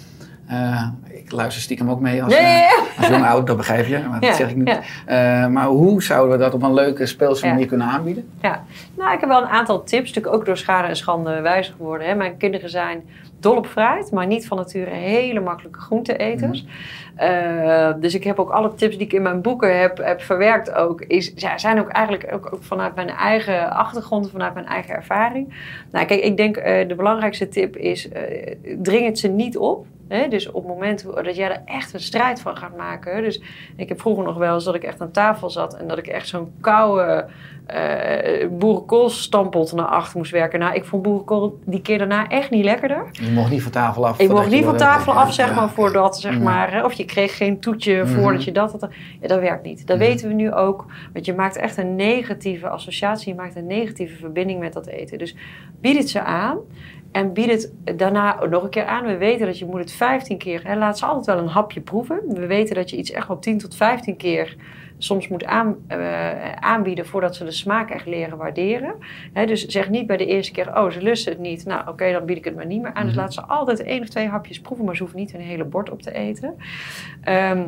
Eh, 0.46 0.86
ik 1.08 1.32
luister 1.32 1.62
stiekem 1.62 1.90
ook 1.90 2.00
mee 2.00 2.22
als, 2.22 2.32
ja, 2.32 2.38
eh, 2.38 2.98
als 2.98 3.08
jong 3.08 3.24
oud, 3.24 3.46
dat 3.46 3.56
begrijp 3.56 3.86
je, 3.86 3.98
maar 4.10 4.20
dat 4.20 4.34
zeg 4.36 4.50
ik 4.50 4.56
niet. 4.56 4.78
ja. 5.06 5.48
Maar 5.48 5.66
hoe 5.66 6.02
zouden 6.02 6.38
we 6.38 6.44
dat 6.44 6.54
op 6.54 6.62
een 6.62 6.74
leuke, 6.74 7.06
speelse 7.06 7.46
Ja. 7.46 7.52
manier 7.52 7.66
kunnen 7.66 7.86
aanbieden? 7.86 8.28
Ja, 8.40 8.64
nou, 8.96 9.12
ik 9.12 9.20
heb 9.20 9.28
wel 9.28 9.42
een 9.42 9.48
aantal 9.48 9.82
tips, 9.84 10.08
natuurlijk 10.08 10.34
ook 10.34 10.46
door 10.46 10.56
schade 10.56 10.88
en 10.88 10.96
schande 10.96 11.40
wijzer 11.40 11.74
geworden. 11.76 12.06
Hè. 12.06 12.14
Mijn 12.14 12.36
kinderen 12.36 12.70
zijn 12.70 13.02
dol 13.42 13.56
op 13.56 13.66
fruit, 13.66 14.10
maar 14.10 14.26
niet 14.26 14.46
van 14.46 14.56
nature 14.56 14.90
hele 14.90 15.40
makkelijke 15.40 15.80
groenteeters. 15.80 16.64
Eh, 17.14 17.92
dus 18.00 18.14
ik 18.14 18.24
heb 18.24 18.38
ook 18.38 18.50
alle 18.50 18.74
tips 18.74 18.96
die 18.96 19.06
ik 19.06 19.12
in 19.12 19.22
mijn 19.22 19.40
boeken 19.40 19.80
heb, 19.80 19.98
heb 19.98 20.22
verwerkt 20.22 20.74
ook, 20.74 21.00
is, 21.00 21.32
ja, 21.34 21.58
zijn 21.58 21.80
ook 21.80 21.88
eigenlijk 21.88 22.34
ook, 22.34 22.52
ook 22.52 22.62
vanuit 22.62 22.94
mijn 22.94 23.08
eigen 23.08 23.70
achtergrond, 23.70 24.30
vanuit 24.30 24.54
mijn 24.54 24.66
eigen 24.66 24.94
ervaring. 24.94 25.54
Nou, 25.90 26.06
kijk, 26.06 26.20
ik 26.20 26.36
denk 26.36 26.56
eh, 26.56 26.88
de 26.88 26.94
belangrijkste 26.94 27.48
tip 27.48 27.76
is, 27.76 28.08
eh, 28.08 28.54
dring 28.78 29.06
het 29.06 29.18
ze 29.18 29.28
niet 29.28 29.58
op. 29.58 29.86
Hè? 30.12 30.28
Dus 30.28 30.48
op 30.50 30.54
het 30.54 30.72
moment 30.72 31.04
dat 31.24 31.36
jij 31.36 31.50
er 31.50 31.62
echt 31.64 31.94
een 31.94 32.00
strijd 32.00 32.40
van 32.40 32.56
gaat 32.56 32.76
maken. 32.76 33.22
Dus 33.22 33.42
ik 33.76 33.88
heb 33.88 34.00
vroeger 34.00 34.24
nog 34.24 34.36
wel 34.36 34.54
eens 34.54 34.64
dat 34.64 34.74
ik 34.74 34.82
echt 34.82 35.00
aan 35.00 35.10
tafel 35.10 35.50
zat 35.50 35.76
en 35.76 35.88
dat 35.88 35.98
ik 35.98 36.06
echt 36.06 36.28
zo'n 36.28 36.52
koude 36.60 37.26
eh 37.66 38.48
boerenkoolstampot 38.50 39.72
naar 39.72 39.86
achter 39.86 40.18
moest 40.18 40.30
werken. 40.30 40.58
Nou, 40.58 40.74
ik 40.74 40.84
vond 40.84 41.02
boerenkool 41.02 41.58
die 41.64 41.82
keer 41.82 41.98
daarna 41.98 42.28
echt 42.28 42.50
niet 42.50 42.64
lekkerder. 42.64 43.06
Je 43.12 43.30
mocht 43.30 43.50
niet 43.50 43.62
van 43.62 43.72
tafel 43.72 44.06
af. 44.06 44.18
Ik 44.18 44.28
mocht 44.28 44.50
niet 44.50 44.64
van 44.64 44.76
tafel 44.76 45.12
af, 45.12 45.32
zeg 45.34 45.54
maar, 45.54 45.68
voordat, 45.70 46.20
zeg 46.20 46.32
Ja. 46.32 46.38
maar, 46.40 46.72
hè, 46.72 46.84
of 46.84 46.92
je 46.92 47.04
kreeg 47.04 47.36
geen 47.36 47.60
toetje 47.60 48.02
Mhm. 48.02 48.06
voordat 48.20 48.44
je 48.44 48.52
dat 48.52 48.70
had. 48.72 48.88
Ja, 49.20 49.28
dat 49.28 49.40
werkt 49.40 49.64
niet. 49.64 49.86
Dat 49.86 49.96
Mhm. 49.98 50.06
weten 50.06 50.28
we 50.28 50.34
nu 50.34 50.52
ook. 50.52 50.86
Want 51.12 51.24
je 51.26 51.34
maakt 51.34 51.56
echt 51.56 51.76
een 51.76 51.94
negatieve 51.96 52.68
associatie, 52.68 53.28
je 53.28 53.40
maakt 53.40 53.56
een 53.56 53.66
negatieve 53.66 54.16
verbinding 54.16 54.60
met 54.60 54.72
dat 54.72 54.86
eten. 54.86 55.18
Dus 55.18 55.36
bied 55.80 55.96
het 55.98 56.10
ze 56.10 56.20
aan. 56.22 56.58
En 57.12 57.32
bied 57.32 57.50
het 57.50 57.98
daarna 57.98 58.44
nog 58.50 58.62
een 58.62 58.70
keer 58.70 58.84
aan. 58.84 59.06
We 59.06 59.16
weten 59.16 59.46
dat 59.46 59.58
je 59.58 59.64
moet 59.66 59.80
het 59.80 59.92
15 59.92 60.38
keer... 60.38 60.60
Hè, 60.64 60.76
laat 60.76 60.98
ze 60.98 61.06
altijd 61.06 61.26
wel 61.36 61.44
een 61.44 61.50
hapje 61.50 61.80
proeven. 61.80 62.20
We 62.28 62.46
weten 62.46 62.74
dat 62.74 62.90
je 62.90 62.96
iets 62.96 63.10
echt 63.10 63.28
wel 63.28 63.38
10 63.38 63.58
tot 63.58 63.74
15 63.76 64.16
keer 64.16 64.56
soms 64.98 65.28
moet 65.28 65.44
aan, 65.44 65.76
eh, 65.86 66.52
aanbieden... 66.52 67.06
voordat 67.06 67.36
ze 67.36 67.44
de 67.44 67.50
smaak 67.50 67.90
echt 67.90 68.06
leren 68.06 68.36
waarderen. 68.38 68.94
Hè, 69.32 69.46
dus 69.46 69.66
zeg 69.66 69.90
niet 69.90 70.06
bij 70.06 70.16
de 70.16 70.26
eerste 70.26 70.52
keer... 70.52 70.76
oh, 70.78 70.90
ze 70.90 71.02
lusten 71.02 71.32
het 71.32 71.40
niet. 71.40 71.64
Nou, 71.64 71.88
oké, 71.88 72.12
dan 72.12 72.24
bied 72.24 72.36
ik 72.36 72.44
het 72.44 72.54
maar 72.56 72.66
niet 72.66 72.82
meer 72.82 72.92
aan. 72.92 73.04
Dus 73.04 73.12
Mhm. 73.12 73.20
laat 73.22 73.34
ze 73.34 73.42
altijd 73.42 73.82
één 73.82 74.00
of 74.00 74.08
twee 74.08 74.28
hapjes 74.28 74.60
proeven... 74.60 74.84
maar 74.84 74.96
ze 74.96 75.02
hoeven 75.02 75.20
niet 75.20 75.34
een 75.34 75.40
hele 75.40 75.64
bord 75.64 75.90
op 75.90 76.02
te 76.02 76.12
eten. 76.12 76.54
Ehm, 77.22 77.62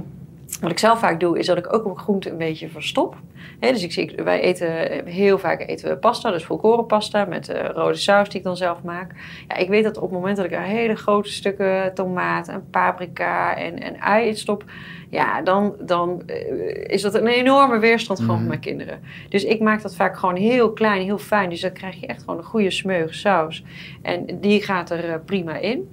wat 0.60 0.70
ik 0.70 0.78
zelf 0.78 0.98
vaak 0.98 1.20
doe, 1.20 1.38
is 1.38 1.46
dat 1.46 1.56
ik 1.58 1.72
ook 1.74 1.84
op 1.84 1.98
groente 1.98 2.30
een 2.30 2.36
beetje 2.36 2.68
verstop. 2.68 3.16
Dus 3.60 3.82
ik 3.82 3.92
zie, 3.92 4.12
wij 4.24 4.40
eten 4.40 5.06
heel 5.06 5.38
vaak 5.38 5.60
eten 5.68 5.88
we 5.88 5.96
pasta, 5.96 6.30
dus 6.30 6.44
volkoren 6.44 6.86
pasta 6.86 7.24
met 7.24 7.48
eh, 7.48 7.68
rode 7.72 7.96
saus 7.96 8.28
die 8.28 8.38
ik 8.38 8.44
dan 8.44 8.56
zelf 8.56 8.82
maak. 8.82 9.12
Ja, 9.48 9.56
ik 9.56 9.68
weet 9.68 9.84
dat 9.84 9.96
op 9.96 10.02
het 10.02 10.12
moment 10.12 10.36
dat 10.36 10.46
ik 10.46 10.52
er 10.52 10.60
hele 10.62 10.94
grote 10.96 11.32
stukken 11.32 11.94
tomaat 11.94 12.48
en 12.48 12.64
paprika 12.70 13.56
en, 13.56 13.80
en 13.82 14.00
ui 14.00 14.26
in 14.26 14.36
stop, 14.36 14.64
ja, 15.10 15.42
dan, 15.42 15.74
dan 15.80 16.22
eh, 16.26 16.84
is 16.86 17.02
dat 17.02 17.14
een 17.14 17.26
enorme 17.26 17.78
weerstand 17.78 18.18
gewoon 18.18 18.34
Mhm. 18.34 18.42
voor 18.44 18.48
mijn 18.48 18.60
kinderen. 18.60 19.00
Dus 19.28 19.44
ik 19.44 19.60
maak 19.60 19.82
dat 19.82 19.96
vaak 19.96 20.16
gewoon 20.16 20.36
heel 20.36 20.72
klein, 20.72 21.02
heel 21.02 21.18
fijn. 21.18 21.50
Dus 21.50 21.60
dan 21.60 21.72
krijg 21.72 22.00
je 22.00 22.06
echt 22.06 22.20
gewoon 22.20 22.38
een 22.38 22.44
goede 22.44 22.70
smeuige 22.70 23.14
saus. 23.14 23.64
En 24.02 24.40
die 24.40 24.62
gaat 24.62 24.90
er 24.90 25.08
eh, 25.08 25.14
prima 25.24 25.56
in. 25.56 25.92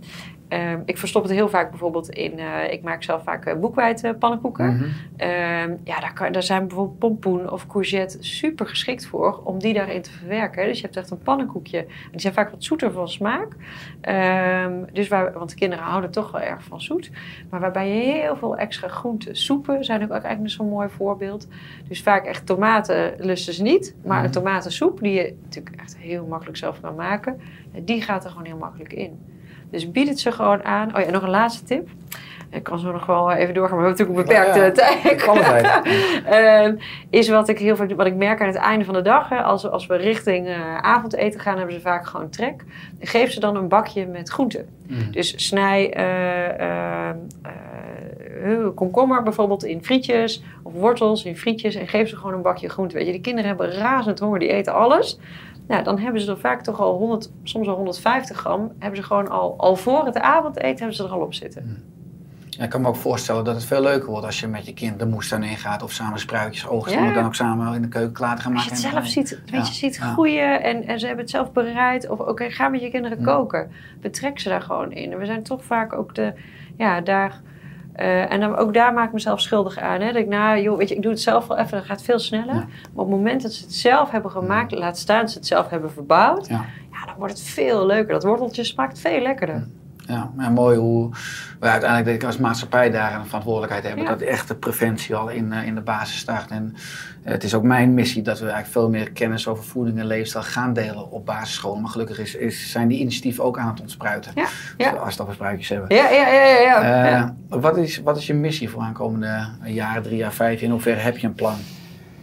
Ehm, 0.51 0.79
ik 0.85 0.97
verstop 0.97 1.23
het 1.23 1.31
heel 1.31 1.49
vaak 1.49 1.69
bijvoorbeeld 1.69 2.09
in, 2.09 2.39
eh, 2.39 2.71
ik 2.73 2.81
maak 2.83 3.03
zelf 3.03 3.23
vaak 3.23 3.47
uh, 3.47 3.53
boekwijdpannenkoeken. 3.55 4.75
Mhm. 4.75 4.83
Ehm, 5.17 5.75
ja, 5.83 5.99
daar, 5.99 6.13
kan, 6.13 6.31
daar 6.31 6.43
zijn 6.43 6.67
bijvoorbeeld 6.67 6.99
pompoen 6.99 7.51
of 7.51 7.67
courgette 7.67 8.17
super 8.19 8.67
geschikt 8.67 9.05
voor 9.05 9.41
om 9.43 9.59
die 9.59 9.73
daarin 9.73 10.01
te 10.01 10.11
verwerken. 10.11 10.65
Dus 10.65 10.77
je 10.77 10.83
hebt 10.83 10.97
echt 10.97 11.09
een 11.09 11.21
pannenkoekje. 11.21 11.77
En 11.77 11.87
die 12.11 12.19
zijn 12.21 12.33
vaak 12.33 12.49
wat 12.49 12.63
zoeter 12.63 12.91
van 12.91 13.09
smaak. 13.09 13.47
Ehm, 14.01 14.73
dus 14.93 15.07
waar, 15.07 15.33
want 15.33 15.49
de 15.49 15.55
kinderen 15.55 15.85
houden 15.85 16.11
toch 16.11 16.31
wel 16.31 16.41
erg 16.41 16.63
van 16.63 16.81
zoet. 16.81 17.11
Maar 17.49 17.59
waarbij 17.59 17.89
je 17.89 18.11
heel 18.11 18.35
veel 18.35 18.57
extra 18.57 18.87
groenten, 18.87 19.35
soepen 19.35 19.83
zijn 19.85 20.03
ook 20.03 20.09
eigenlijk 20.11 20.49
zo'n 20.53 20.69
mooi 20.69 20.89
voorbeeld. 20.89 21.47
Dus 21.87 22.01
vaak 22.03 22.25
echt 22.25 22.45
tomaten 22.45 23.13
lusten 23.17 23.53
ze 23.53 23.61
niet. 23.61 23.95
Maar 24.05 24.17
een 24.17 24.23
Mhm. 24.23 24.31
tomatensoep, 24.33 24.99
die 24.99 25.13
je 25.13 25.35
natuurlijk 25.43 25.75
echt 25.81 25.97
heel 25.97 26.25
makkelijk 26.25 26.57
zelf 26.57 26.81
kan 26.81 26.95
maken, 26.95 27.39
die 27.83 28.01
gaat 28.01 28.23
er 28.23 28.29
gewoon 28.29 28.45
heel 28.45 28.57
makkelijk 28.57 28.93
in. 28.93 29.19
Dus 29.71 29.91
bied 29.91 30.07
het 30.07 30.19
ze 30.19 30.31
gewoon 30.31 30.63
aan. 30.63 30.95
Oh 30.95 31.03
ja, 31.03 31.11
nog 31.11 31.23
een 31.23 31.29
laatste 31.29 31.63
tip. 31.63 31.89
ik 32.49 32.63
kan 32.63 32.79
zo 32.79 32.91
nog 32.91 33.05
wel 33.05 33.31
even 33.31 33.53
doorgaan, 33.53 33.77
maar 33.77 33.91
we 33.91 33.95
hebben 33.95 34.15
natuurlijk 34.15 34.39
een 34.39 34.51
beperkte 34.53 34.81
Ja, 34.81 35.01
tijd. 35.01 35.21
kwaliteit. 35.21 35.81
Ehm, 36.25 36.75
is 37.09 37.29
wat 37.29 37.49
ik 37.49 37.59
heel 37.59 37.75
vaak 37.75 37.91
wat 37.95 38.05
ik 38.05 38.15
merk 38.15 38.41
aan 38.41 38.47
het 38.47 38.55
einde 38.55 38.85
van 38.85 38.93
de 38.93 39.01
dag, 39.01 39.29
hè, 39.29 39.41
als, 39.41 39.69
als 39.69 39.85
we 39.85 39.95
richting 39.95 40.47
eh, 40.47 40.77
avondeten 40.77 41.39
gaan, 41.39 41.57
hebben 41.57 41.75
ze 41.75 41.81
vaak 41.81 42.07
gewoon 42.07 42.29
trek. 42.29 42.63
Geef 42.99 43.31
ze 43.31 43.39
dan 43.39 43.55
een 43.55 43.67
bakje 43.67 44.05
met 44.05 44.29
groenten. 44.29 44.65
Mm. 44.87 45.11
Dus 45.11 45.47
snij 45.47 45.93
eh, 45.93 47.09
eh, 47.09 47.15
komkommer 48.75 49.23
bijvoorbeeld 49.23 49.63
in 49.63 49.83
frietjes 49.83 50.43
of 50.63 50.73
wortels 50.73 51.25
in 51.25 51.37
frietjes 51.37 51.75
en 51.75 51.87
geef 51.87 52.09
ze 52.09 52.15
gewoon 52.15 52.33
een 52.33 52.41
bakje 52.41 52.69
groente. 52.69 52.95
Weet 52.95 53.05
je, 53.05 53.11
die 53.11 53.21
kinderen 53.21 53.49
hebben 53.49 53.71
razend 53.71 54.19
honger, 54.19 54.39
die 54.39 54.49
eten 54.49 54.73
alles. 54.73 55.19
Nou, 55.67 55.83
dan 55.83 55.99
hebben 55.99 56.21
ze 56.21 56.31
er 56.31 56.37
vaak 56.39 56.61
toch 56.63 56.79
al 56.79 56.97
100, 56.97 57.31
soms 57.43 57.67
al 57.67 57.75
150 57.75 58.37
gram, 58.37 58.71
hebben 58.79 58.99
ze 58.99 59.05
gewoon 59.05 59.29
al, 59.29 59.53
al 59.57 59.75
voor 59.75 60.05
het 60.05 60.17
avondeten 60.19 60.77
hebben 60.77 60.95
ze 60.95 61.03
er 61.03 61.09
al 61.09 61.19
op 61.21 61.33
zitten. 61.33 61.83
Ja, 62.49 62.63
ik 62.63 62.69
kan 62.69 62.81
me 62.81 62.87
ook 62.87 62.95
voorstellen 62.95 63.43
dat 63.43 63.55
het 63.55 63.63
veel 63.65 63.81
leuker 63.81 64.09
wordt 64.09 64.25
als 64.25 64.39
je 64.39 64.47
met 64.47 64.65
je 64.65 64.73
kind 64.73 64.99
de 64.99 65.05
moestuin 65.05 65.43
ingaat 65.43 65.83
of 65.83 65.91
samen 65.91 66.19
spruitjes 66.19 66.67
oogst. 66.67 66.93
Ja. 66.93 66.99
Om 66.99 67.05
het 67.05 67.15
dan 67.15 67.25
ook 67.25 67.35
samen 67.35 67.73
in 67.75 67.81
de 67.81 67.87
keuken 67.87 68.13
klaar 68.13 68.35
te 68.35 68.41
gaan 68.41 68.53
Als 68.53 68.63
je 68.63 68.69
maken. 68.69 68.83
het 68.85 68.93
zelf 68.93 69.07
ziet, 69.07 69.29
weet 69.41 69.49
Ja, 69.51 69.57
je, 69.57 69.73
ziet 69.73 69.97
groeien 69.97 70.63
en, 70.63 70.87
en 70.87 70.99
ze 70.99 71.05
hebben 71.05 71.23
het 71.23 71.33
zelf 71.33 71.51
bereid. 71.51 72.09
Of 72.09 72.19
oké, 72.19 72.49
ga 72.49 72.67
met 72.67 72.81
je 72.81 72.89
kinderen 72.89 73.19
Ja. 73.19 73.23
koken. 73.25 73.71
Betrek 74.01 74.39
ze 74.39 74.49
daar 74.49 74.61
gewoon 74.61 74.91
in. 74.91 75.11
En 75.11 75.17
we 75.17 75.25
zijn 75.25 75.43
toch 75.43 75.63
vaak 75.63 75.93
ook 75.93 76.15
de, 76.15 76.33
ja, 76.77 77.01
daar... 77.01 77.41
eh, 77.93 78.31
en 78.31 78.39
dan, 78.39 78.55
ook 78.55 78.73
daar 78.73 78.93
maak 78.93 79.07
ik 79.07 79.13
mezelf 79.13 79.41
schuldig 79.41 79.77
aan. 79.77 80.01
Hè? 80.01 80.07
Dat 80.07 80.21
ik, 80.21 80.27
nou, 80.27 80.61
joh, 80.61 80.77
weet 80.77 80.89
je, 80.89 80.95
ik 80.95 81.01
doe 81.01 81.11
het 81.11 81.21
zelf 81.21 81.47
wel 81.47 81.57
even, 81.57 81.77
dat 81.77 81.85
gaat 81.85 82.01
veel 82.03 82.19
sneller. 82.19 82.55
Ja. 82.55 82.59
Maar 82.63 82.67
op 82.93 82.97
het 82.99 83.09
moment 83.09 83.41
dat 83.41 83.53
ze 83.53 83.63
het 83.63 83.73
zelf 83.73 84.11
hebben 84.11 84.31
gemaakt, 84.31 84.71
laat 84.71 84.97
staan 84.97 85.29
ze 85.29 85.37
het 85.37 85.47
zelf 85.47 85.69
hebben 85.69 85.91
verbouwd, 85.91 86.47
Ja. 86.47 86.65
ja, 86.91 87.05
dan 87.05 87.15
wordt 87.17 87.33
het 87.33 87.43
veel 87.43 87.85
leuker. 87.85 88.13
Dat 88.13 88.23
worteltje 88.23 88.63
smaakt 88.63 88.99
veel 88.99 89.21
lekkerder. 89.21 89.67
Ja, 90.07 90.31
maar 90.35 90.51
mooi 90.51 90.77
hoe 90.77 91.09
we 91.59 91.67
uiteindelijk 91.67 92.05
denk 92.09 92.21
ik 92.21 92.27
als 92.27 92.37
maatschappij 92.37 92.89
daar 92.89 93.15
een 93.15 93.25
verantwoordelijkheid 93.25 93.83
hebben. 93.83 94.03
Ja. 94.03 94.09
Dat 94.09 94.21
echte 94.21 94.55
preventie 94.55 95.15
al 95.15 95.29
in, 95.29 95.53
eh, 95.53 95.65
in 95.65 95.75
de 95.75 95.81
basis 95.81 96.17
start. 96.17 96.49
En 96.51 96.73
eh, 97.23 97.31
het 97.31 97.43
is 97.43 97.53
ook 97.53 97.63
mijn 97.63 97.93
missie 97.93 98.21
dat 98.21 98.39
we 98.39 98.45
eigenlijk 98.45 98.73
veel 98.73 98.89
meer 98.89 99.11
kennis 99.11 99.47
over 99.47 99.63
voeding 99.63 99.99
en 99.99 100.05
leefstijl 100.05 100.43
gaan 100.43 100.73
delen 100.73 101.11
op 101.11 101.25
basisscholen. 101.25 101.81
Maar 101.81 101.91
gelukkig 101.91 102.19
is, 102.19 102.35
is, 102.35 102.71
zijn 102.71 102.87
die 102.87 102.99
initiatieven 102.99 103.43
ook 103.43 103.57
aan 103.57 103.67
het 103.67 103.81
ontspruiten. 103.81 104.31
Ja, 104.35 104.45
ja. 104.77 104.91
Als 104.91 105.15
we 105.17 105.23
spruitjes 105.33 105.69
hebben. 105.69 105.95
Ja, 105.95 106.09
ja, 106.09 106.27
ja, 106.27 106.45
ja. 106.45 106.59
ja. 106.61 107.03
Eh, 107.03 107.11
Ja. 107.11 107.35
wat, 107.47 107.77
is, 107.77 108.01
wat 108.01 108.17
is 108.17 108.27
je 108.27 108.33
missie 108.33 108.69
voor 108.69 108.81
aankomende 108.81 109.47
jaar, 109.63 110.01
drie 110.01 110.17
jaar, 110.17 110.33
vijf 110.33 110.53
jaar? 110.53 110.63
In 110.63 110.71
hoeverre 110.71 110.99
heb 110.99 111.17
je 111.17 111.27
een 111.27 111.33
plan? 111.33 111.55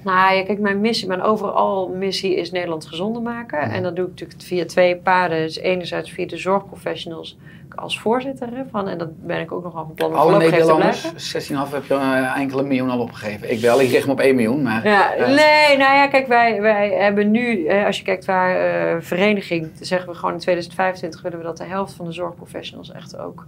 Nou 0.02 0.34
ja, 0.34 0.44
kijk, 0.44 0.58
mijn 0.58 0.80
missie, 0.80 1.08
mijn 1.08 1.22
overal 1.22 1.88
missie 1.88 2.36
is 2.36 2.50
Nederland 2.50 2.86
gezonder 2.86 3.22
maken. 3.22 3.60
En 3.60 3.82
dat 3.82 3.96
doe 3.96 4.04
ik 4.04 4.10
natuurlijk 4.10 4.42
via 4.42 4.64
twee 4.64 4.96
paden. 4.96 5.38
Dus 5.38 5.58
enerzijds 5.58 6.10
via 6.10 6.26
de 6.26 6.36
zorgprofessionals 6.36 7.36
als 7.78 8.00
voorzitter 8.00 8.48
ervan. 8.56 8.88
En 8.88 8.98
dat 8.98 9.26
ben 9.26 9.40
ik 9.40 9.52
ook 9.52 9.64
nog 9.64 9.74
al 9.74 9.84
van 9.84 9.94
plan 9.94 10.10
om 10.10 10.16
Alle 10.16 10.38
Nederlanders, 10.38 11.00
blijven. 11.00 11.66
16,5 11.66 11.72
heb 11.72 11.84
je 11.84 11.94
eh, 11.94 12.38
enkele 12.38 12.62
miljoen 12.62 12.90
al 12.90 13.00
opgegeven. 13.00 13.52
Ik 13.52 13.60
wel, 13.60 13.80
ik 13.80 13.90
richt 13.90 14.06
me 14.06 14.12
op 14.12 14.20
1 14.20 14.34
miljoen. 14.34 14.62
Maar, 14.62 14.86
Ja, 14.86 15.14
eh, 15.14 15.26
nee, 15.26 15.76
nou 15.76 15.94
ja, 15.94 16.06
kijk, 16.06 16.26
wij, 16.26 16.60
wij 16.60 16.90
hebben 16.90 17.30
nu, 17.30 17.66
eh, 17.66 17.86
als 17.86 17.98
je 17.98 18.04
kijkt 18.04 18.24
waar 18.24 18.56
eh, 18.56 18.96
vereniging, 19.00 19.70
zeggen 19.80 20.08
we 20.08 20.14
gewoon 20.14 20.34
in 20.34 20.40
2025 20.40 21.22
willen 21.22 21.38
we 21.38 21.44
dat 21.44 21.56
de 21.56 21.64
helft 21.64 21.92
van 21.92 22.04
de 22.04 22.12
zorgprofessionals 22.12 22.92
echt 22.92 23.18
ook 23.18 23.46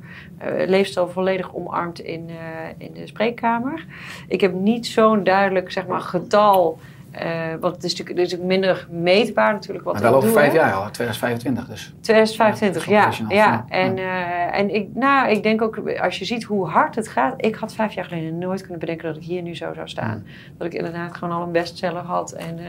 leefstijl 0.67 1.09
volledig 1.09 1.55
omarmt 1.55 2.01
in, 2.01 2.31
in 2.79 2.93
de 2.93 3.07
spreekkamer. 3.07 3.85
Ik 4.29 4.41
heb 4.41 4.53
niet 4.53 4.87
zo'n 4.87 5.25
duidelijk, 5.25 5.73
zeg 5.73 5.87
maar, 5.87 6.01
getal, 6.01 6.79
eh, 7.11 7.31
want 7.61 7.75
het 7.75 7.85
is 7.85 7.91
natuurlijk, 7.91 8.19
het 8.19 8.27
is 8.27 8.33
natuurlijk 8.39 8.61
minder 8.61 8.87
meetbaar 8.91 9.53
natuurlijk 9.53 9.85
wat 9.85 9.93
maar 9.95 10.03
we 10.03 10.09
wel 10.09 10.17
over 10.19 10.29
doen, 10.31 10.39
vijf 10.39 10.53
jaar 10.53 10.73
al, 10.73 10.91
2025 10.91 11.67
dus. 11.67 11.93
2025, 12.01 12.87
Ja, 12.87 12.93
ja. 12.93 13.01
professionals, 13.01 13.37
ja. 13.37 13.45
ja. 13.47 13.65
En, 13.69 13.99
eh, 13.99 14.59
en 14.59 14.75
ik, 14.75 14.89
nou, 14.95 15.31
ik 15.31 15.43
denk 15.43 15.63
ook, 15.63 15.99
als 16.01 16.19
je 16.19 16.25
ziet 16.25 16.45
hoe 16.45 16.67
hard 16.69 16.95
het 16.95 17.09
gaat. 17.09 17.35
Ik 17.37 17.55
had 17.55 17.75
vijf 17.75 17.93
jaar 17.93 18.05
geleden 18.05 18.39
nooit 18.39 18.61
kunnen 18.61 18.79
bedenken 18.79 19.07
dat 19.09 19.17
ik 19.17 19.23
hier 19.29 19.43
nu 19.43 19.57
zo 19.57 19.73
zou 19.75 19.89
staan. 19.89 20.27
Dat 20.59 20.67
ik 20.67 20.75
inderdaad 20.75 21.17
gewoon 21.17 21.35
al 21.35 21.43
een 21.43 21.53
bestseller 21.53 22.03
had. 22.03 22.33
En 22.33 22.59
eh, 22.59 22.65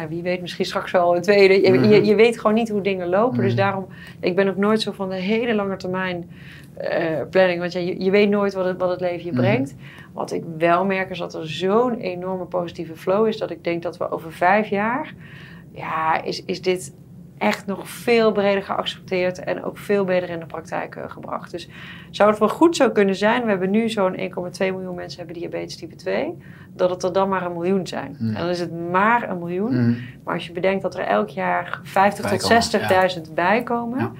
ja, 0.00 0.08
wie 0.08 0.22
weet 0.22 0.40
misschien 0.40 0.64
straks 0.64 0.90
wel 0.90 1.16
een 1.16 1.22
tweede. 1.22 1.60
Je, 1.60 1.72
Mhm. 1.72 1.88
je, 1.88 2.04
je 2.04 2.14
weet 2.14 2.36
gewoon 2.40 2.54
niet 2.54 2.68
hoe 2.68 2.80
dingen 2.80 3.08
lopen. 3.08 3.38
Dus 3.42 3.52
Mhm. 3.52 3.60
daarom, 3.60 3.86
ik 4.20 4.36
ben 4.36 4.48
ook 4.48 4.56
nooit 4.56 4.80
zo 4.80 4.92
van 4.92 5.08
de 5.08 5.16
hele 5.16 5.54
lange 5.54 5.76
termijn 5.76 6.30
planning. 7.30 7.60
Want 7.60 7.72
ja, 7.72 7.80
je, 7.80 8.04
je 8.04 8.10
weet 8.10 8.28
nooit 8.28 8.54
wat 8.54 8.64
het, 8.64 8.78
wat 8.78 8.90
het 8.90 9.00
leven 9.00 9.24
je 9.24 9.32
Mhm. 9.32 9.40
brengt. 9.40 9.74
Wat 10.16 10.32
ik 10.32 10.44
wel 10.58 10.84
merk 10.84 11.10
is 11.10 11.18
dat 11.18 11.34
er 11.34 11.48
zo'n 11.48 11.94
enorme 11.94 12.44
positieve 12.44 12.96
flow 12.96 13.26
is. 13.26 13.38
Dat 13.38 13.50
ik 13.50 13.64
denk 13.64 13.82
dat 13.82 13.96
we 13.96 14.10
over 14.10 14.32
vijf 14.32 14.68
jaar, 14.68 15.14
ja, 15.72 16.22
is, 16.22 16.44
is 16.44 16.62
dit 16.62 16.94
echt 17.38 17.66
nog 17.66 17.88
veel 17.88 18.32
breder 18.32 18.62
geaccepteerd 18.62 19.38
en 19.38 19.64
ook 19.64 19.78
veel 19.78 20.04
beter 20.04 20.28
in 20.28 20.38
de 20.38 20.46
praktijk 20.46 20.96
eh, 20.96 21.10
gebracht. 21.10 21.50
Dus 21.50 21.68
zou 22.10 22.30
het 22.30 22.38
wel 22.38 22.48
goed 22.48 22.76
zo 22.76 22.90
kunnen 22.90 23.16
zijn, 23.16 23.42
we 23.42 23.48
hebben 23.48 23.70
nu 23.70 23.88
zo'n 23.88 24.16
1,2 24.16 24.18
miljoen 24.58 24.94
mensen 24.94 25.18
hebben 25.18 25.40
diabetes 25.40 25.76
type 25.76 25.94
2, 25.94 26.36
dat 26.74 26.90
het 26.90 27.02
er 27.02 27.12
dan 27.12 27.28
maar 27.28 27.46
een 27.46 27.52
miljoen 27.52 27.86
zijn. 27.86 28.14
Hmm. 28.18 28.28
En 28.28 28.40
dan 28.40 28.48
is 28.48 28.60
het 28.60 28.90
maar 28.90 29.30
een 29.30 29.38
miljoen. 29.38 29.86
Mm. 29.86 29.96
Maar 30.24 30.34
als 30.34 30.46
je 30.46 30.52
bedenkt 30.52 30.82
dat 30.82 30.94
er 30.94 31.04
elk 31.04 31.28
jaar 31.28 31.80
50 31.82 32.30
tot 32.30 32.48
Bijkomen, 32.48 33.26
60.000 33.28 33.34
bijkomen, 33.34 33.98
Ja. 33.98 34.12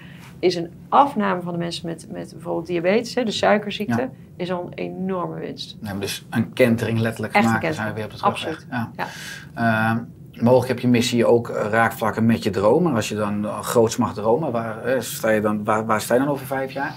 Is 0.47 0.55
een 0.55 0.71
afname 0.89 1.41
van 1.41 1.53
de 1.53 1.59
mensen 1.59 1.87
met, 1.87 2.07
met 2.11 2.31
bijvoorbeeld 2.33 2.67
diabetes, 2.67 3.15
hè, 3.15 3.25
de 3.25 3.31
suikerziekte, 3.31 4.01
Ja. 4.01 4.09
is 4.37 4.53
al 4.53 4.63
een 4.67 4.73
enorme 4.75 5.39
winst. 5.41 5.77
We 5.81 5.87
hebben 5.87 6.05
dus 6.05 6.27
een 6.31 6.53
kentering 6.53 6.99
letterlijk 6.99 7.35
Echt. 7.35 7.45
Dan 7.45 7.53
zijn 7.53 7.75
we 7.75 7.75
kentering, 7.75 7.95
weer 7.95 8.05
op 8.05 8.11
de 8.11 8.17
terugweg. 8.17 8.55
absoluut. 8.55 9.11
Ja. 9.55 9.91
Ehm, 9.95 9.99
mogelijk 10.45 10.69
heb 10.69 10.79
je 10.79 10.89
missie 10.89 11.27
ook 11.27 11.49
eh, 11.49 11.67
raakvlakken 11.71 12.27
met 12.27 12.43
je 12.43 12.51
dromen. 12.51 12.95
Als 12.95 13.09
je 13.09 13.15
dan 13.15 13.45
uh, 13.45 13.61
groots 13.61 13.97
mag 13.97 14.15
dromen, 14.15 14.53
waar, 14.53 14.85
eh, 14.85 15.01
sta 15.01 15.31
je 15.31 15.41
dan, 15.41 15.65
waar, 15.65 15.87
waar 15.87 16.01
sta 16.01 16.15
je 16.15 16.21
dan 16.21 16.29
over 16.29 16.47
vijf 16.47 16.73
jaar? 16.73 16.95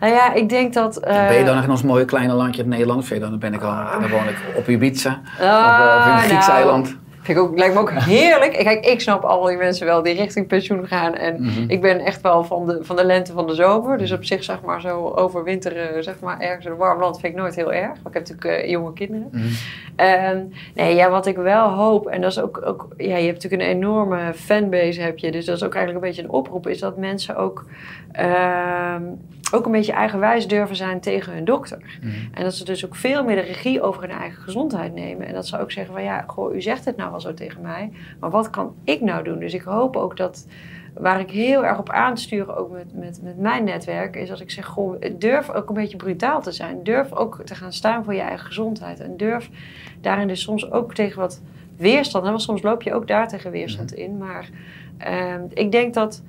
Nou 0.00 0.12
ja, 0.12 0.32
ik 0.32 0.48
denk 0.48 0.72
dat... 0.74 0.96
eh, 0.96 1.26
ben 1.28 1.38
je 1.38 1.44
dan 1.44 1.54
nog 1.54 1.64
in 1.64 1.70
ons 1.70 1.82
mooie 1.82 2.04
kleine 2.04 2.32
landje 2.32 2.60
het 2.60 2.70
Nederland? 2.70 3.00
Of 3.02 3.08
ben 3.08 3.18
je 3.18 3.24
dan, 3.24 3.38
ben 3.38 3.54
ik 3.54 3.62
al, 3.62 4.00
dan 4.00 4.10
woon 4.10 4.28
ik 4.28 4.36
op 4.56 4.68
Ibiza. 4.68 5.20
of, 5.38 5.40
ah, 5.40 5.78
eh, 5.80 5.96
of 5.98 6.06
in 6.06 6.12
een 6.12 6.18
Grieks 6.18 6.46
nou, 6.46 6.58
eiland. 6.58 6.96
Vind 7.30 7.42
ik 7.42 7.48
ook, 7.50 7.58
lijkt 7.58 7.74
me 7.74 7.80
ook 7.80 7.90
heerlijk. 7.92 8.52
Kijk, 8.52 8.86
ik 8.86 9.00
snap 9.00 9.22
al 9.22 9.44
die 9.44 9.56
mensen 9.56 9.86
wel 9.86 10.02
die 10.02 10.14
richting 10.14 10.46
pensioen 10.46 10.86
gaan. 10.86 11.14
En 11.14 11.42
Mhm. 11.42 11.64
ik 11.70 11.80
ben 11.80 11.98
echt 12.00 12.20
wel 12.20 12.44
van 12.44 12.66
de, 12.66 12.78
van 12.82 12.96
de 12.96 13.04
lente 13.04 13.32
van 13.32 13.46
de 13.46 13.54
zomer. 13.54 13.98
Dus 13.98 14.12
op 14.12 14.24
zich, 14.24 14.44
zeg 14.44 14.60
maar, 14.62 14.80
zo 14.80 15.08
overwinteren, 15.14 16.04
zeg 16.04 16.20
maar, 16.20 16.40
ergens 16.40 16.64
in 16.66 16.70
een 16.72 16.76
warm 16.76 17.00
land 17.00 17.20
vind 17.20 17.32
ik 17.32 17.38
nooit 17.40 17.54
heel 17.54 17.72
erg. 17.72 17.86
Want 18.02 18.06
ik 18.06 18.14
heb 18.14 18.28
natuurlijk 18.28 18.62
eh, 18.62 18.70
jonge 18.70 18.92
kinderen. 18.92 19.30
Ehm, 19.96 20.38
nee, 20.74 20.94
ja, 20.94 21.10
wat 21.10 21.26
ik 21.26 21.36
wel 21.36 21.68
hoop, 21.68 22.06
en 22.06 22.20
dat 22.20 22.30
is 22.30 22.40
ook, 22.40 22.60
ook 22.64 22.88
ja, 22.96 23.16
je 23.16 23.26
hebt 23.26 23.42
natuurlijk 23.42 23.62
een 23.70 23.76
enorme 23.76 24.32
fanbase, 24.34 25.00
heb 25.00 25.18
je, 25.18 25.30
dus 25.30 25.44
dat 25.44 25.56
is 25.56 25.64
ook 25.64 25.74
eigenlijk 25.74 26.04
een 26.04 26.10
beetje 26.10 26.22
een 26.26 26.34
oproep, 26.34 26.66
is 26.68 26.78
dat 26.80 26.96
mensen 26.96 27.36
ook, 27.36 27.64
ehm, 28.12 29.02
ook 29.52 29.66
een 29.66 29.72
beetje 29.72 29.92
eigenwijs 29.92 30.48
durven 30.48 30.76
zijn 30.76 31.00
tegen 31.00 31.32
hun 31.32 31.44
dokter. 31.44 31.98
Mhm. 32.00 32.12
En 32.32 32.42
dat 32.42 32.54
ze 32.54 32.64
dus 32.64 32.84
ook 32.84 32.94
veel 32.94 33.24
meer 33.24 33.36
de 33.36 33.42
regie 33.42 33.82
over 33.82 34.02
hun 34.02 34.10
eigen 34.10 34.42
gezondheid 34.42 34.94
nemen. 34.94 35.26
En 35.26 35.34
dat 35.34 35.46
ze 35.46 35.60
ook 35.60 35.72
zeggen 35.72 35.94
van 35.94 36.02
ja, 36.02 36.24
goh, 36.26 36.54
u 36.54 36.62
zegt 36.62 36.84
het 36.84 36.96
nou 36.96 37.10
wel 37.10 37.20
zo 37.20 37.34
tegen 37.34 37.62
mij, 37.62 37.92
maar 38.20 38.30
wat 38.30 38.50
kan 38.50 38.74
ik 38.84 39.00
nou 39.00 39.24
doen? 39.24 39.38
Dus 39.38 39.54
ik 39.54 39.62
hoop 39.62 39.96
ook 39.96 40.16
dat, 40.16 40.46
waar 40.94 41.20
ik 41.20 41.30
heel 41.30 41.64
erg 41.64 41.78
op 41.78 41.90
aanstuur, 41.90 42.56
ook 42.56 42.70
met, 42.70 42.94
met, 42.94 43.22
met 43.22 43.38
mijn 43.38 43.64
netwerk, 43.64 44.16
is 44.16 44.28
dat 44.28 44.40
ik 44.40 44.50
zeg, 44.50 44.66
goh, 44.66 45.02
durf 45.18 45.50
ook 45.50 45.68
een 45.68 45.74
beetje 45.74 45.96
brutaal 45.96 46.42
te 46.42 46.52
zijn. 46.52 46.82
Durf 46.82 47.12
ook 47.12 47.42
te 47.44 47.54
gaan 47.54 47.72
staan 47.72 48.04
voor 48.04 48.14
je 48.14 48.20
eigen 48.20 48.46
gezondheid. 48.46 49.00
En 49.00 49.16
durf 49.16 49.50
daarin 50.00 50.28
dus 50.28 50.42
soms 50.42 50.70
ook 50.70 50.94
tegen 50.94 51.20
wat 51.20 51.40
weerstand. 51.76 52.24
Hè? 52.24 52.30
Want 52.30 52.42
soms 52.42 52.62
loop 52.62 52.82
je 52.82 52.94
ook 52.94 53.06
daar 53.06 53.28
tegen 53.28 53.50
weerstand 53.50 53.92
in. 53.92 54.18
Maar 54.18 54.48
ehm, 54.98 55.42
ik 55.54 55.72
denk 55.72 55.94
dat 55.94 56.22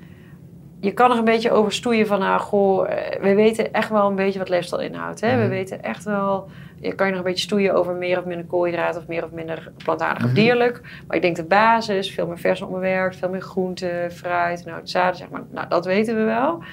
je 0.82 0.92
kan 0.94 1.12
er 1.12 1.18
een 1.18 1.24
beetje 1.24 1.52
over 1.52 1.74
stoeien 1.74 2.08
van, 2.08 2.20
nou, 2.20 2.40
goh, 2.40 2.90
eh, 2.92 3.22
we 3.22 3.34
weten 3.36 3.74
echt 3.74 3.90
wel 3.90 4.08
een 4.08 4.16
beetje 4.16 4.40
wat 4.40 4.50
leefstijl 4.50 4.82
inhoudt. 4.82 5.22
Hè? 5.22 5.36
We 5.36 5.42
Mhm. 5.42 5.50
weten 5.50 5.84
echt 5.84 6.04
wel, 6.04 6.50
je 6.80 6.94
kan 6.96 7.06
je 7.06 7.12
nog 7.12 7.22
een 7.22 7.28
beetje 7.28 7.44
stoeien 7.44 7.74
over 7.74 7.94
meer 7.94 8.18
of 8.20 8.26
minder 8.26 8.46
koolhydraten 8.46 9.02
of 9.02 9.08
meer 9.08 9.24
of 9.24 9.32
minder 9.32 9.72
plantaardig 9.84 10.24
of 10.24 10.30
Mhm. 10.32 10.40
dierlijk. 10.40 10.82
Maar 11.08 11.16
ik 11.16 11.22
denk 11.22 11.36
de 11.36 11.44
basis, 11.44 12.12
veel 12.14 12.28
meer 12.28 12.38
vers 12.40 12.62
onbewerkt, 12.62 13.16
veel 13.16 13.30
meer 13.30 13.42
groente, 13.42 14.08
fruit, 14.12 14.66
nou, 14.66 14.80
zaden, 14.84 15.16
zeg 15.18 15.30
maar, 15.30 15.42
nou, 15.52 15.68
dat 15.68 15.86
weten 15.86 16.16
we 16.16 16.24
wel. 16.24 16.64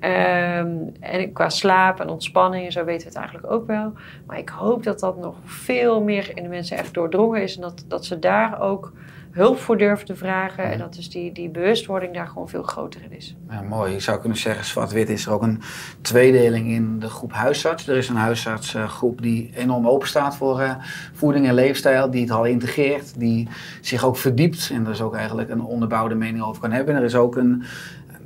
Ehm, 0.00 0.68
en 1.00 1.32
qua 1.32 1.48
slaap 1.48 2.00
en 2.00 2.08
ontspanning 2.08 2.64
en 2.64 2.72
zo 2.72 2.84
weten 2.84 3.02
we 3.02 3.08
het 3.08 3.18
eigenlijk 3.18 3.52
ook 3.52 3.66
wel. 3.66 3.92
Maar 4.26 4.38
ik 4.38 4.48
hoop 4.48 4.82
dat 4.82 5.00
dat 5.00 5.16
nog 5.16 5.34
veel 5.44 6.02
meer 6.02 6.30
in 6.34 6.42
de 6.42 6.48
mensen 6.48 6.76
echt 6.76 6.94
doordrongen 6.94 7.42
is. 7.42 7.54
En 7.56 7.60
dat, 7.62 7.84
dat 7.88 8.04
ze 8.04 8.18
daar 8.18 8.60
ook 8.60 8.92
hulp 9.30 9.58
voor 9.58 9.78
durven 9.78 10.06
te 10.06 10.16
vragen. 10.16 10.64
En 10.64 10.78
dat 10.78 10.94
dus 10.94 11.10
die, 11.10 11.32
die 11.32 11.48
bewustwording 11.48 12.14
daar 12.14 12.26
gewoon 12.26 12.48
veel 12.48 12.62
groter 12.62 13.02
in 13.02 13.16
is. 13.16 13.36
Ja, 13.50 13.62
mooi. 13.62 13.92
Je 13.92 14.00
zou 14.00 14.20
kunnen 14.20 14.38
zeggen, 14.38 14.64
zwart-wit 14.64 15.08
is 15.08 15.26
er 15.26 15.32
ook 15.32 15.42
een 15.42 15.62
tweedeling 16.00 16.68
in 16.68 16.98
de 16.98 17.08
groep 17.08 17.32
huisarts. 17.32 17.88
Er 17.88 17.96
is 17.96 18.08
een 18.08 18.16
huisartsgroep 18.16 19.22
die 19.22 19.50
enorm 19.54 19.88
open 19.88 20.08
staat 20.08 20.36
voor 20.36 20.60
eh, 20.60 20.74
voeding 21.12 21.46
en 21.46 21.54
leefstijl, 21.54 22.10
die 22.10 22.20
het 22.20 22.30
al 22.30 22.44
integreert, 22.44 23.18
die 23.18 23.48
zich 23.80 24.04
ook 24.04 24.16
verdiept 24.16 24.70
en 24.72 24.84
er 24.84 24.92
is 24.92 25.00
ook 25.00 25.14
eigenlijk 25.14 25.50
een 25.50 25.62
onderbouwde 25.62 26.14
mening 26.14 26.44
over 26.44 26.60
kan 26.60 26.72
hebben. 26.72 26.94
En 26.94 27.00
er 27.00 27.06
is 27.06 27.14
ook 27.14 27.36
een, 27.36 27.64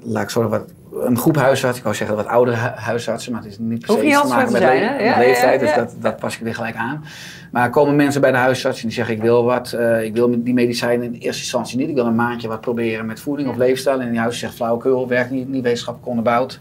laat 0.02 0.22
ik 0.22 0.30
zo 0.30 0.48
wat, 0.48 0.64
een 1.00 1.18
groep 1.18 1.36
huisartsen, 1.36 1.76
ik 1.76 1.82
wou 1.82 1.94
zeggen 1.94 2.16
wat 2.16 2.26
oudere 2.26 2.56
hu- 2.56 2.74
huisartsen, 2.74 3.32
maar 3.32 3.42
het 3.42 3.50
is 3.50 3.58
niet 3.58 3.86
per 3.86 3.94
se 3.94 4.04
iets 4.06 4.20
te 4.20 4.26
maken 4.26 4.52
met, 4.52 4.62
zijn, 4.62 4.80
le- 4.80 4.86
hè? 4.86 4.92
met 4.92 5.00
Ja, 5.04 5.12
ja, 5.12 5.18
leeftijd, 5.18 5.60
ja. 5.60 5.66
dus 5.66 5.74
dat, 5.74 5.94
dat 6.02 6.16
pas 6.16 6.34
ik 6.36 6.40
weer 6.42 6.54
gelijk 6.54 6.76
aan. 6.76 7.04
Maar 7.52 7.70
komen 7.70 7.96
mensen 7.96 8.20
bij 8.20 8.30
de 8.30 8.36
huisarts 8.36 8.80
en 8.80 8.86
die 8.86 8.96
zeggen 8.96 9.14
ik 9.14 9.22
wil 9.22 9.44
wat, 9.44 9.72
eh, 9.72 10.02
ik 10.04 10.14
wil 10.14 10.42
die 10.44 10.54
medicijnen 10.54 11.06
in 11.06 11.12
eerste 11.12 11.42
instantie 11.42 11.78
niet, 11.78 11.88
ik 11.88 11.94
wil 11.94 12.06
een 12.06 12.14
maandje 12.14 12.48
wat 12.48 12.60
proberen 12.60 13.06
met 13.06 13.20
voeding 13.20 13.48
of 13.48 13.56
leefstijl 13.56 14.00
en 14.00 14.08
die 14.10 14.18
huisarts 14.18 14.38
zegt 14.40 14.54
flauwekul, 14.54 15.08
werkt 15.08 15.30
niet, 15.30 15.48
niet 15.48 15.62
wetenschappelijk 15.62 16.08
onderbouwd. 16.10 16.58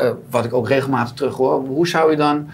Eh, 0.00 0.10
wat 0.30 0.44
ik 0.44 0.54
ook 0.54 0.68
regelmatig 0.68 1.14
terug 1.14 1.34
hoor. 1.36 1.60
Hoe 1.66 1.88
zou 1.88 2.10
je 2.10 2.16
dan... 2.16 2.48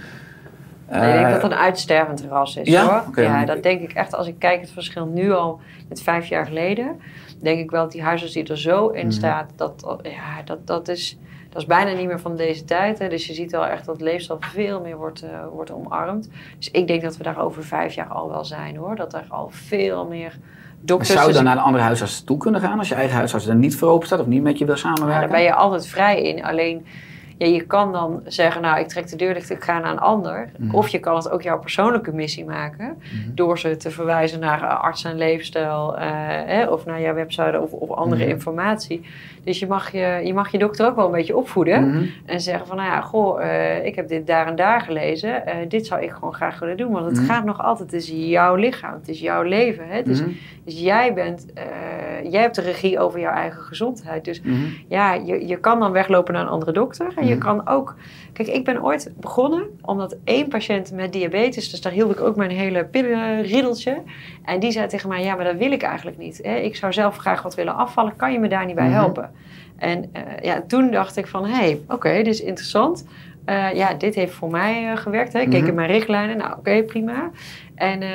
Nee, 0.90 1.08
ik 1.08 1.12
denk 1.18 1.30
dat 1.32 1.42
het 1.42 1.52
een 1.52 1.58
uitstervend 1.58 2.24
ras 2.30 2.56
is 2.56 2.68
ja? 2.68 3.02
hoor. 3.14 3.22
Ja, 3.24 3.44
dat 3.44 3.62
denk 3.62 3.80
ik 3.80 3.92
echt. 3.92 4.14
Als 4.14 4.26
ik 4.26 4.38
kijk 4.38 4.60
het 4.60 4.70
verschil 4.70 5.06
nu 5.06 5.32
al 5.32 5.60
met 5.88 6.02
vijf 6.02 6.26
jaar 6.26 6.46
geleden, 6.46 7.00
denk 7.42 7.58
ik 7.58 7.70
wel 7.70 7.82
dat 7.82 7.92
die 7.92 8.02
huisarts 8.02 8.32
die 8.34 8.46
er 8.48 8.58
zo 8.58 8.88
in 8.88 9.06
Mhm. 9.06 9.10
staat, 9.14 9.50
dat, 9.56 9.98
ja, 10.02 10.42
dat, 10.44 10.66
dat, 10.66 10.88
is, 10.88 11.18
dat 11.50 11.60
is 11.62 11.66
bijna 11.68 11.92
niet 11.92 12.06
meer 12.06 12.20
van 12.20 12.36
deze 12.36 12.64
tijd. 12.64 12.98
Hè. 12.98 13.08
Dus 13.08 13.26
je 13.26 13.34
ziet 13.34 13.50
wel 13.50 13.66
echt 13.66 13.86
dat 13.86 14.00
leefstijl 14.00 14.38
veel 14.40 14.80
meer 14.80 14.96
wordt, 14.96 15.22
eh, 15.22 15.28
wordt 15.52 15.72
omarmd. 15.72 16.28
Dus 16.58 16.70
ik 16.70 16.86
denk 16.86 17.02
dat 17.02 17.16
we 17.16 17.22
daar 17.22 17.38
over 17.42 17.64
vijf 17.64 17.94
jaar 17.94 18.08
al 18.08 18.28
wel 18.30 18.44
zijn 18.44 18.76
hoor. 18.76 18.96
Dat 18.96 19.14
er 19.14 19.24
al 19.28 19.48
veel 19.52 20.06
meer 20.06 20.36
Maar 20.38 20.78
dokters... 20.80 21.12
zou 21.12 21.28
je 21.28 21.34
dan 21.34 21.44
naar 21.44 21.56
een 21.56 21.62
andere 21.62 21.84
huisarts 21.84 22.24
toe 22.24 22.36
kunnen 22.36 22.60
gaan 22.60 22.78
als 22.78 22.88
je 22.88 22.94
eigen 22.94 23.16
huisarts 23.16 23.46
er 23.46 23.54
niet 23.54 23.76
voor 23.76 23.88
open 23.88 24.06
staat 24.06 24.20
of 24.20 24.26
niet 24.26 24.42
met 24.42 24.58
je 24.58 24.64
wil 24.64 24.74
Ja, 24.74 24.80
samenwerken? 24.80 25.20
daar 25.20 25.30
ben 25.30 25.42
je 25.42 25.54
altijd 25.54 25.86
vrij 25.86 26.22
in. 26.22 26.44
Alleen, 26.44 26.86
ja, 27.40 27.46
je 27.46 27.60
kan 27.66 27.92
dan 27.92 28.20
zeggen, 28.24 28.62
nou, 28.62 28.80
ik 28.80 28.88
trek 28.88 29.08
de 29.08 29.16
deur 29.16 29.34
dicht, 29.34 29.50
ik 29.50 29.62
ga 29.64 29.78
naar 29.78 29.90
een 29.90 29.98
ander. 29.98 30.48
Mhm. 30.58 30.74
Of 30.74 30.88
je 30.88 30.98
kan 30.98 31.16
het 31.16 31.30
ook 31.30 31.42
jouw 31.42 31.58
persoonlijke 31.58 32.12
missie 32.12 32.44
maken. 32.44 32.86
Mhm. 32.98 33.34
Door 33.34 33.58
ze 33.58 33.76
te 33.76 33.90
verwijzen 33.90 34.40
naar 34.40 34.62
eh, 34.62 34.80
arts 34.82 35.04
en 35.04 35.16
leefstijl. 35.16 35.96
eh, 35.98 36.70
of 36.70 36.86
naar 36.86 37.00
jouw 37.00 37.14
website 37.14 37.60
of, 37.60 37.72
of 37.72 37.90
andere 37.90 38.22
Mhm. 38.22 38.30
informatie. 38.30 39.06
Dus 39.44 39.58
je 39.58 39.66
mag 39.66 39.92
je, 39.92 40.20
je 40.24 40.34
mag 40.34 40.52
je 40.52 40.58
dokter 40.58 40.86
ook 40.86 40.96
wel 40.96 41.04
een 41.06 41.12
beetje 41.12 41.36
opvoeden. 41.36 42.10
En 42.26 42.40
zeggen 42.40 42.66
van, 42.66 42.76
nou 42.76 42.88
ja, 42.88 43.00
goh, 43.00 43.42
eh, 43.44 43.84
ik 43.86 43.94
heb 43.94 44.08
dit 44.08 44.26
daar 44.26 44.46
en 44.46 44.56
daar 44.56 44.80
gelezen. 44.80 45.42
dit 45.68 45.86
zou 45.86 46.02
ik 46.02 46.10
gewoon 46.10 46.34
graag 46.34 46.58
willen 46.58 46.76
doen. 46.76 46.92
Want 46.92 47.06
het 47.16 47.18
gaat 47.26 47.44
nog 47.44 47.62
altijd, 47.62 47.90
het 47.92 48.00
is 48.02 48.08
jouw 48.14 48.54
lichaam. 48.54 48.92
Het 48.94 49.08
is 49.08 49.20
jouw 49.20 49.42
leven. 49.42 49.84
Hè? 49.88 50.00
Mhm. 50.00 50.08
Dus 50.64 50.80
jij 50.80 51.14
bent, 51.14 51.46
jij 52.30 52.40
hebt 52.40 52.54
de 52.54 52.60
regie 52.60 52.98
over 52.98 53.20
jouw 53.20 53.32
eigen 53.32 53.62
gezondheid. 53.62 54.24
Dus 54.24 54.40
ja, 54.88 55.12
je, 55.14 55.46
je 55.46 55.56
kan 55.56 55.80
dan 55.80 55.92
weglopen 55.92 56.34
naar 56.34 56.42
een 56.42 56.48
andere 56.48 56.72
dokter. 56.72 57.06
En 57.16 57.26
je 57.30 57.36
Mhm. 57.36 57.44
kan 57.44 57.68
ook... 57.68 57.94
Kijk, 58.32 58.48
ik 58.48 58.64
ben 58.64 58.84
ooit 58.84 59.12
begonnen 59.20 59.62
omdat 59.82 60.16
één 60.24 60.48
patiënt 60.48 60.92
met 60.92 61.12
diabetes... 61.12 61.70
dus 61.70 61.80
daar 61.80 61.92
hield 61.92 62.10
ik 62.12 62.20
ook 62.20 62.36
mijn 62.36 62.50
hele 62.50 62.84
pillenriedeltje. 62.84 64.02
En 64.44 64.60
die 64.60 64.70
zei 64.70 64.86
tegen 64.86 65.08
mij, 65.08 65.22
ja, 65.24 65.34
maar 65.34 65.44
dat 65.44 65.56
wil 65.56 65.72
ik 65.72 65.82
eigenlijk 65.82 66.18
niet. 66.18 66.40
Hè? 66.42 66.56
Ik 66.56 66.76
zou 66.76 66.92
zelf 66.92 67.16
graag 67.16 67.42
wat 67.42 67.54
willen 67.54 67.74
afvallen. 67.76 68.16
Kan 68.16 68.32
je 68.32 68.38
me 68.38 68.48
daar 68.48 68.66
niet 68.66 68.74
bij 68.74 68.84
Mhm. 68.88 68.94
helpen? 68.94 69.30
En 69.76 70.10
eh, 70.12 70.22
ja, 70.42 70.62
toen 70.66 70.90
dacht 70.90 71.16
ik 71.16 71.26
van, 71.26 71.44
hé, 71.46 71.54
hey, 71.54 71.80
oké, 71.88 72.12
dit 72.12 72.26
is 72.26 72.40
interessant. 72.40 73.06
Eh, 73.44 73.72
ja, 73.74 73.94
dit 73.94 74.14
heeft 74.14 74.32
voor 74.32 74.50
mij 74.50 74.90
eh, 74.90 74.96
gewerkt. 74.96 75.32
Hè? 75.32 75.40
Ik 75.40 75.50
keek 75.50 75.60
Mhm. 75.60 75.68
in 75.68 75.74
mijn 75.74 75.90
richtlijnen. 75.90 76.36
Nou, 76.36 76.58
oké, 76.58 76.82
prima. 76.82 77.30
En 77.74 78.02
eh, 78.02 78.08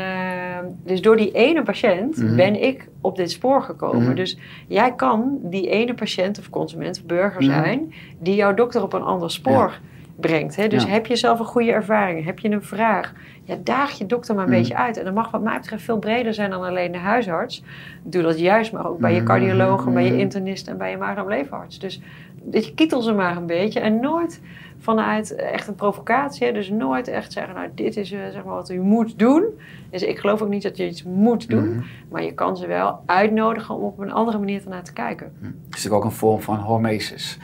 dus 0.84 1.02
door 1.02 1.18
die 1.18 1.32
ene 1.32 1.64
patiënt 1.64 2.18
Mhm. 2.18 2.36
ben 2.36 2.64
ik 2.64 2.88
op 3.02 3.16
dit 3.16 3.32
spoor 3.32 3.62
gekomen. 3.62 4.04
Mhm. 4.04 4.16
Dus 4.16 4.38
jij 4.68 4.94
kan 4.96 5.38
die 5.42 5.70
ene 5.70 5.94
patiënt 5.94 6.40
of 6.40 6.50
consument 6.50 6.98
of 6.98 7.06
burger 7.06 7.44
zijn... 7.44 7.94
die 8.20 8.36
jouw 8.36 8.54
dokter 8.54 8.84
op 8.84 8.94
een 8.94 9.02
ander 9.04 9.32
spoor 9.32 9.80
brengt. 10.20 10.56
Hè? 10.56 10.68
Dus 10.68 10.84
Ja. 10.84 10.90
heb 10.90 11.06
je 11.06 11.16
zelf 11.16 11.40
een 11.40 11.46
goede 11.46 11.72
ervaring? 11.72 12.26
Heb 12.26 12.40
je 12.40 12.50
een 12.52 12.64
vraag? 12.64 13.14
Ja, 13.44 13.56
daag 13.64 13.92
je 13.98 14.06
dokter 14.06 14.36
maar 14.36 14.44
een 14.44 14.50
beetje 14.52 14.76
uit. 14.76 14.98
En 14.98 15.06
dat 15.06 15.14
mag 15.14 15.32
wat 15.32 15.42
mij 15.42 15.58
betreft 15.58 15.84
veel 15.84 16.00
breder 16.00 16.34
zijn 16.34 16.50
dan 16.50 16.64
alleen 16.64 16.92
de 16.92 16.98
huisarts. 16.98 17.64
Doe 18.04 18.22
dat 18.22 18.40
juist, 18.40 18.72
maar 18.72 18.88
ook 18.90 19.00
bij 19.00 19.14
je 19.14 19.24
cardioloog... 19.24 19.86
en 19.86 19.94
bij 19.94 20.06
je 20.06 20.18
internist 20.18 20.68
en 20.68 20.78
bij 20.78 20.92
je 20.92 20.98
maag-darm-leverarts. 20.98 21.80
Dus 21.80 22.02
dat 22.44 22.66
je 22.66 22.74
kietel 22.74 23.02
ze 23.02 23.14
maar 23.14 23.38
een 23.38 23.46
beetje. 23.46 23.80
En 23.80 24.00
nooit 24.00 24.42
vanuit 24.80 25.36
echt 25.36 25.68
een 25.68 25.76
provocatie. 25.76 26.54
Dus 26.54 26.70
nooit 26.70 27.08
echt 27.08 27.32
zeggen, 27.32 27.54
nou 27.54 27.70
dit 27.76 27.98
is 27.98 28.12
eh, 28.12 28.20
zeg 28.32 28.44
maar 28.44 28.56
wat 28.56 28.70
u 28.70 28.80
moet 28.80 29.20
doen. 29.20 29.44
Dus 29.92 30.04
ik 30.04 30.20
geloof 30.20 30.42
ook 30.42 30.50
niet 30.50 30.64
dat 30.64 30.78
je 30.78 30.88
iets 30.88 31.04
moet 31.04 31.50
doen. 31.50 31.70
Mhm. 31.70 31.86
Maar 32.10 32.24
je 32.24 32.34
kan 32.34 32.58
ze 32.58 32.68
wel 32.68 33.00
uitnodigen 33.06 33.76
om 33.76 33.84
op 33.84 34.00
een 34.00 34.12
andere 34.12 34.38
manier 34.38 34.62
ernaar 34.64 34.84
te 34.84 34.94
kijken. 34.94 35.26
Het 35.42 35.46
is 35.54 35.70
natuurlijk 35.70 35.94
ook 35.94 36.04
een 36.04 36.12
vorm 36.18 36.42
van 36.42 36.58
hormesis. 36.58 37.38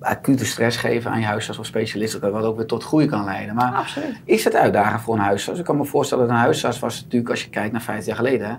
Acute 0.00 0.44
stress 0.46 0.76
geven 0.76 1.10
aan 1.10 1.20
je 1.20 1.26
huisarts 1.26 1.58
of 1.58 1.66
specialist, 1.66 2.20
dat 2.20 2.32
wat 2.32 2.44
ook 2.44 2.56
weer 2.56 2.66
tot 2.66 2.84
groei 2.84 3.06
kan 3.06 3.24
leiden. 3.24 3.54
Maar 3.54 3.72
Absoluut. 3.72 4.20
is 4.24 4.44
het 4.44 4.54
uitdagend 4.54 5.00
voor 5.02 5.14
een 5.14 5.20
huisarts? 5.20 5.58
Ik 5.58 5.64
kan 5.66 5.76
me 5.76 5.84
voorstellen 5.84 6.26
dat 6.26 6.34
een 6.34 6.40
huisarts 6.40 6.78
was 6.78 7.02
natuurlijk, 7.02 7.30
als 7.30 7.42
je 7.44 7.50
kijkt 7.50 7.72
naar 7.72 7.80
50 7.80 8.06
jaar 8.06 8.16
geleden, 8.16 8.48
hè, 8.48 8.54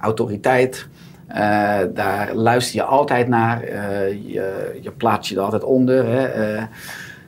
autoriteit. 0.00 0.88
Eh, 1.26 1.78
daar 1.94 2.34
luister 2.34 2.76
je 2.76 2.82
altijd 2.82 3.28
naar. 3.28 3.62
eh, 3.62 4.08
je, 4.12 4.78
je 4.82 4.90
plaatst 4.90 5.30
je 5.30 5.36
er 5.36 5.42
altijd 5.42 5.64
onder. 5.64 6.06
Hè, 6.06 6.24
eh, 6.26 6.62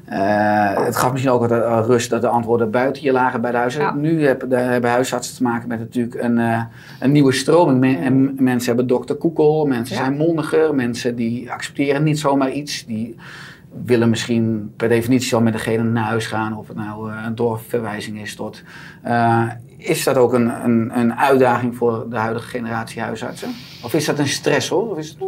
eh, 0.06 0.84
het 0.84 0.96
gaf 0.96 1.12
misschien 1.12 1.32
ook 1.32 1.40
altijd 1.42 1.62
eh, 1.62 1.82
rust 1.86 2.10
dat 2.10 2.20
de 2.20 2.28
antwoorden 2.28 2.70
buiten 2.70 3.02
je 3.02 3.12
lagen 3.12 3.40
bij 3.40 3.50
de 3.50 3.56
huisarts. 3.56 3.86
Ja. 3.94 4.00
Nu 4.00 4.26
hebben, 4.26 4.48
de- 4.48 4.56
hebben 4.56 4.90
huisartsen 4.90 5.36
te 5.36 5.42
maken 5.42 5.68
met 5.68 5.78
natuurlijk 5.78 6.14
een, 6.22 6.38
eh, 6.38 6.60
een 7.00 7.12
nieuwe 7.12 7.32
stroming. 7.32 7.78
Men- 7.80 8.02
en 8.02 8.34
mensen 8.38 8.66
hebben 8.68 8.86
dokter 8.86 9.16
Koekel, 9.16 9.66
mensen 9.66 9.96
Ja. 9.96 10.02
zijn 10.02 10.16
mondiger, 10.16 10.74
mensen 10.74 11.16
die 11.16 11.50
accepteren 11.52 12.02
niet 12.02 12.18
zomaar 12.18 12.50
iets. 12.50 12.84
Die 12.86 13.16
willen 13.84 14.10
misschien 14.10 14.72
per 14.76 14.88
definitie 14.88 15.34
al 15.34 15.40
met 15.42 15.52
degene 15.52 15.82
naar 15.82 16.04
huis 16.04 16.26
gaan, 16.26 16.56
of 16.56 16.68
het 16.68 16.76
nou 16.76 17.12
een 17.12 17.34
doorverwijzing 17.34 18.20
is 18.20 18.34
tot. 18.34 18.62
is 19.78 20.04
dat 20.04 20.16
ook 20.16 20.32
een, 20.32 20.64
een, 20.64 20.98
een 20.98 21.14
uitdaging 21.14 21.76
voor 21.76 22.06
de 22.10 22.16
huidige 22.16 22.48
generatie 22.48 23.02
huisartsen? 23.02 23.48
Of 23.84 23.94
is 23.94 24.04
dat 24.04 24.18
een 24.18 24.28
stressor? 24.28 24.90
Of 24.90 24.98
is 24.98 25.08
het... 25.08 25.18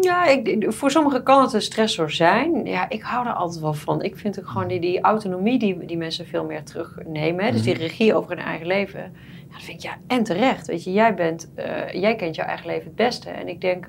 Ja, 0.00 0.26
ik, 0.26 0.64
voor 0.68 0.90
sommigen 0.90 1.22
kan 1.22 1.42
het 1.42 1.52
een 1.52 1.62
stressor 1.62 2.10
zijn. 2.10 2.64
Ja, 2.64 2.88
ik 2.88 3.02
hou 3.02 3.26
er 3.26 3.32
altijd 3.32 3.60
wel 3.60 3.74
van. 3.74 4.02
Ik 4.02 4.16
vind 4.16 4.40
ook 4.40 4.48
gewoon 4.48 4.68
die, 4.68 4.80
die 4.80 5.00
autonomie 5.00 5.58
die, 5.58 5.84
die 5.86 5.96
mensen 5.96 6.26
veel 6.26 6.44
meer 6.44 6.64
terugnemen. 6.64 7.44
Hè? 7.44 7.52
Dus 7.52 7.62
die 7.62 7.74
regie 7.74 8.14
over 8.14 8.30
hun 8.30 8.44
eigen 8.44 8.66
leven. 8.66 9.00
Ja, 9.48 9.52
dat 9.52 9.62
vind 9.62 9.84
ik 9.84 9.90
ja, 9.90 9.96
en 10.06 10.24
terecht. 10.24 10.66
Weet 10.66 10.84
je, 10.84 10.92
jij, 10.92 11.14
bent, 11.14 11.50
eh, 11.54 11.92
jij 11.92 12.16
kent 12.16 12.34
jouw 12.34 12.46
eigen 12.46 12.66
leven 12.66 12.84
het 12.84 12.96
beste. 12.96 13.30
En 13.30 13.48
ik 13.48 13.60
denk 13.60 13.88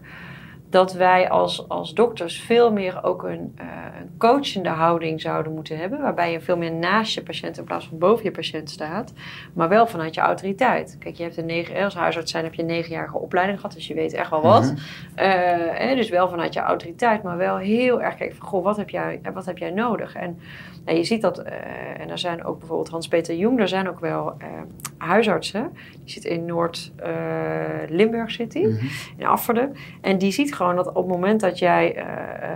dat 0.71 0.93
wij 0.93 1.29
als, 1.29 1.69
als 1.69 1.93
dokters 1.93 2.39
veel 2.39 2.71
meer 2.71 3.03
ook 3.03 3.23
een, 3.23 3.53
eh, 3.55 3.65
een 3.99 4.17
coachende 4.17 4.69
houding 4.69 5.21
zouden 5.21 5.53
moeten 5.53 5.77
hebben. 5.77 6.01
Waarbij 6.01 6.31
je 6.31 6.41
veel 6.41 6.57
meer 6.57 6.71
naast 6.71 7.13
je 7.13 7.23
patiënt 7.23 7.57
in 7.57 7.63
plaats 7.63 7.87
van 7.87 7.97
boven 7.97 8.23
je 8.23 8.31
patiënt 8.31 8.69
staat. 8.69 9.13
Maar 9.53 9.69
wel 9.69 9.87
vanuit 9.87 10.15
je 10.15 10.21
autoriteit. 10.21 10.95
Kijk, 10.99 11.15
je 11.15 11.23
hebt 11.23 11.37
een 11.37 11.45
negen, 11.45 11.83
als 11.83 11.95
huisarts 11.95 12.31
zijn 12.31 12.43
heb 12.43 12.53
je 12.53 12.61
een 12.61 12.67
negenjarige 12.67 13.17
opleiding 13.17 13.59
gehad. 13.59 13.75
Dus 13.75 13.87
je 13.87 13.93
weet 13.93 14.13
echt 14.13 14.29
wel 14.29 14.41
wat. 14.41 14.63
Mhm. 14.63 14.75
Eh, 15.15 15.27
hè, 15.71 15.95
dus 15.95 16.09
wel 16.09 16.29
vanuit 16.29 16.53
je 16.53 16.59
autoriteit, 16.59 17.23
maar 17.23 17.37
wel 17.37 17.57
heel 17.57 18.01
erg 18.01 18.15
kijken 18.15 18.37
van, 18.37 18.47
goh, 18.47 18.63
wat 18.63 18.77
heb 18.77 18.89
jij, 18.89 19.19
eh, 19.23 19.33
wat 19.33 19.45
heb 19.45 19.57
jij 19.57 19.71
nodig? 19.71 20.15
En 20.15 20.39
nou, 20.85 20.97
je 20.97 21.03
ziet 21.03 21.21
dat, 21.21 21.37
eh, 21.37 21.53
en 21.99 22.09
er 22.09 22.17
zijn 22.19 22.43
ook 22.43 22.57
bijvoorbeeld 22.59 22.89
Hans-Peter 22.89 23.35
Jong, 23.35 23.59
er 23.59 23.67
zijn 23.67 23.89
ook 23.89 23.99
wel 23.99 24.33
eh, 24.37 24.47
huisartsen. 24.97 25.71
Die 26.03 26.09
zit 26.13 26.23
in 26.25 26.45
Noord-Limburg, 26.45 28.31
zit 28.31 28.51
die, 28.51 28.67
Mhm. 28.67 28.85
in 29.17 29.25
Afferden. 29.25 29.75
En 30.01 30.17
die 30.17 30.31
ziet 30.31 30.55
gewoon 30.55 30.75
dat 30.75 30.87
op 30.87 30.95
het 30.95 31.07
moment 31.07 31.39
dat 31.39 31.59
jij 31.59 31.95
eh, 31.95 32.03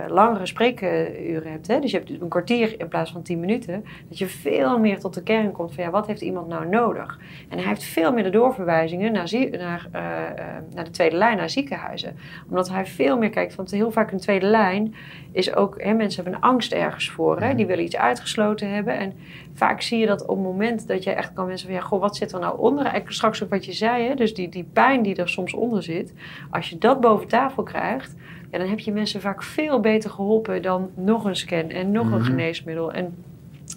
eh, 0.04 0.10
langere 0.10 0.46
spreekuren 0.46 1.50
hebt, 1.52 1.66
hè, 1.66 1.80
dus 1.80 1.90
je 1.90 1.96
hebt 1.98 2.10
een 2.20 2.28
kwartier 2.28 2.80
in 2.80 2.88
plaats 2.88 3.12
van 3.12 3.22
tien 3.22 3.40
minuten, 3.40 3.84
dat 4.08 4.18
je 4.18 4.26
veel 4.26 4.78
meer 4.78 4.98
tot 4.98 5.14
de 5.14 5.22
kern 5.22 5.52
komt 5.52 5.74
van, 5.74 5.84
ja, 5.84 5.90
wat 5.90 6.06
heeft 6.06 6.20
iemand 6.20 6.48
nou 6.48 6.68
nodig? 6.68 7.18
En 7.48 7.58
hij 7.58 7.66
heeft 7.66 7.84
veel 7.84 8.12
meer 8.12 8.24
de 8.24 8.30
doorverwijzingen 8.30 9.12
naar, 9.12 9.28
zie- 9.28 9.50
naar, 9.50 9.88
eh, 9.92 10.00
eh, 10.02 10.44
naar 10.74 10.84
de 10.84 10.90
tweede 10.90 11.16
lijn, 11.16 11.36
naar 11.36 11.50
ziekenhuizen 11.50 12.16
omdat 12.48 12.68
hij 12.70 12.86
veel 12.86 13.18
meer 13.18 13.30
kijkt, 13.30 13.54
want 13.54 13.70
heel 13.70 13.90
vaak 13.90 14.12
een 14.12 14.18
tweede 14.18 14.46
lijn 14.46 14.94
is 15.32 15.54
ook, 15.54 15.82
hè, 15.82 15.92
mensen 15.92 16.22
hebben 16.24 16.42
een 16.42 16.48
angst 16.48 16.72
ergens 16.72 17.10
voor, 17.10 17.40
hè, 17.40 17.54
die 17.54 17.66
willen 17.66 17.84
iets 17.84 17.96
uitgesloten 18.16 18.70
hebben. 18.70 18.98
En 18.98 19.12
vaak 19.54 19.80
zie 19.80 19.98
je 19.98 20.06
dat 20.06 20.22
op 20.22 20.36
het 20.36 20.44
moment 20.46 20.86
dat 20.88 21.04
jij 21.04 21.14
echt 21.14 21.32
kan 21.32 21.46
mensen 21.46 21.66
van, 21.66 21.76
ja, 21.76 21.82
goh, 21.82 22.00
wat 22.00 22.16
zit 22.16 22.32
er 22.32 22.40
nou 22.40 22.58
onder? 22.58 22.82
Eigenlijk 22.82 23.14
straks 23.14 23.42
ook 23.42 23.50
wat 23.50 23.64
je 23.64 23.72
zei, 23.72 24.08
hè, 24.08 24.14
dus 24.14 24.34
die, 24.34 24.48
die 24.48 24.68
pijn 24.72 25.02
die 25.02 25.14
er 25.14 25.28
soms 25.28 25.54
onder 25.54 25.82
zit, 25.82 26.12
als 26.50 26.70
je 26.70 26.78
dat 26.78 27.00
boven 27.00 27.28
tafel 27.28 27.62
krijgt, 27.62 28.14
ja, 28.50 28.58
dan 28.58 28.68
heb 28.68 28.78
je 28.78 28.92
mensen 28.92 29.20
vaak 29.20 29.42
veel 29.42 29.80
beter 29.80 30.10
geholpen 30.10 30.62
dan 30.62 30.90
nog 30.94 31.24
een 31.24 31.36
scan 31.36 31.68
en 31.70 31.90
nog 31.90 32.04
een 32.06 32.18
Mhm. 32.18 32.24
geneesmiddel 32.24 32.92
en 32.92 33.14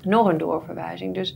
nog 0.04 0.28
een 0.28 0.38
doorverwijzing. 0.38 1.14
Dus, 1.14 1.36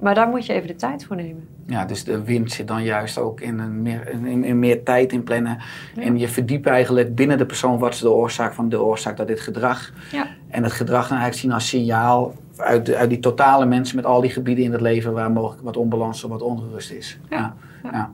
maar 0.00 0.14
daar 0.14 0.28
moet 0.28 0.46
je 0.46 0.52
even 0.52 0.68
de 0.68 0.74
tijd 0.74 1.04
voor 1.04 1.16
nemen. 1.16 1.48
Ja, 1.66 1.84
dus 1.84 2.04
de 2.04 2.24
winst 2.24 2.54
zit 2.54 2.68
dan 2.68 2.82
juist 2.82 3.18
ook 3.18 3.40
in, 3.40 3.58
een 3.58 3.82
meer, 3.82 4.08
in, 4.08 4.44
in 4.44 4.58
meer 4.58 4.82
tijd 4.82 5.12
in 5.12 5.22
plannen. 5.22 5.58
Ja. 5.94 6.02
En 6.02 6.18
je 6.18 6.28
verdiept 6.28 6.66
eigenlijk 6.66 7.14
binnen 7.14 7.38
de 7.38 7.46
persoon 7.46 7.78
wat 7.78 7.92
is 7.92 8.00
de 8.00 8.10
oorzaak 8.10 8.52
van 8.52 8.68
de 8.68 8.82
oorzaak 8.82 9.16
dat 9.16 9.26
dit 9.26 9.40
gedrag. 9.40 9.92
Ja. 10.12 10.26
En 10.48 10.62
het 10.62 10.72
gedrag 10.72 11.08
dan 11.08 11.18
eigenlijk 11.18 11.40
zien 11.40 11.52
als 11.52 11.68
signaal 11.68 12.34
uit, 12.56 12.86
de- 12.86 12.96
uit 12.96 13.08
die 13.10 13.18
totale 13.20 13.66
mensen 13.66 13.96
met 13.96 14.04
al 14.04 14.20
die 14.20 14.30
gebieden 14.30 14.64
in 14.64 14.72
het 14.72 14.80
leven 14.80 15.12
waar 15.12 15.30
mogelijk 15.30 15.62
wat 15.62 15.76
onbalans 15.76 16.24
of 16.24 16.30
wat 16.30 16.42
onrust 16.42 16.90
is. 16.92 17.18
Ja. 17.30 17.54
ja. 17.82 18.10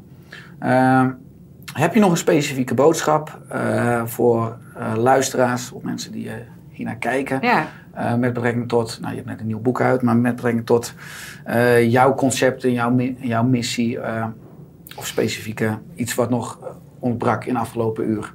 Ehm, 0.59 1.11
heb 1.73 1.95
je 1.95 2.01
nog 2.01 2.11
een 2.11 2.17
specifieke 2.17 2.75
boodschap 2.75 3.41
eh, 3.49 4.05
voor 4.05 4.57
eh, 4.77 4.95
luisteraars 4.97 5.73
of 5.73 5.83
mensen 5.83 6.13
die 6.13 6.29
eh, 6.29 6.35
hiernaar 6.71 6.97
kijken? 6.97 7.39
Ja, 7.41 7.67
Eh, 7.97 8.15
met 8.15 8.33
betrekking 8.33 8.69
tot, 8.69 8.99
nou 9.01 9.11
je 9.11 9.17
hebt 9.17 9.29
net 9.29 9.41
een 9.41 9.47
nieuw 9.47 9.61
boek 9.61 9.81
uit, 9.81 10.03
maar 10.03 10.17
met 10.17 10.35
betrekking 10.35 10.67
tot 10.67 10.95
eh, 11.45 11.91
jouw 11.91 12.15
concept 12.15 12.65
en 12.65 12.73
jouw, 12.73 12.97
jouw 13.19 13.45
missie. 13.45 14.01
eh, 14.01 14.27
of 14.97 15.07
specifieke 15.07 15.79
iets 15.95 16.15
wat 16.15 16.31
nog 16.31 16.59
ontbrak 16.99 17.45
in 17.45 17.55
de 17.55 17.61
afgelopen 17.61 18.09
uur. 18.09 18.35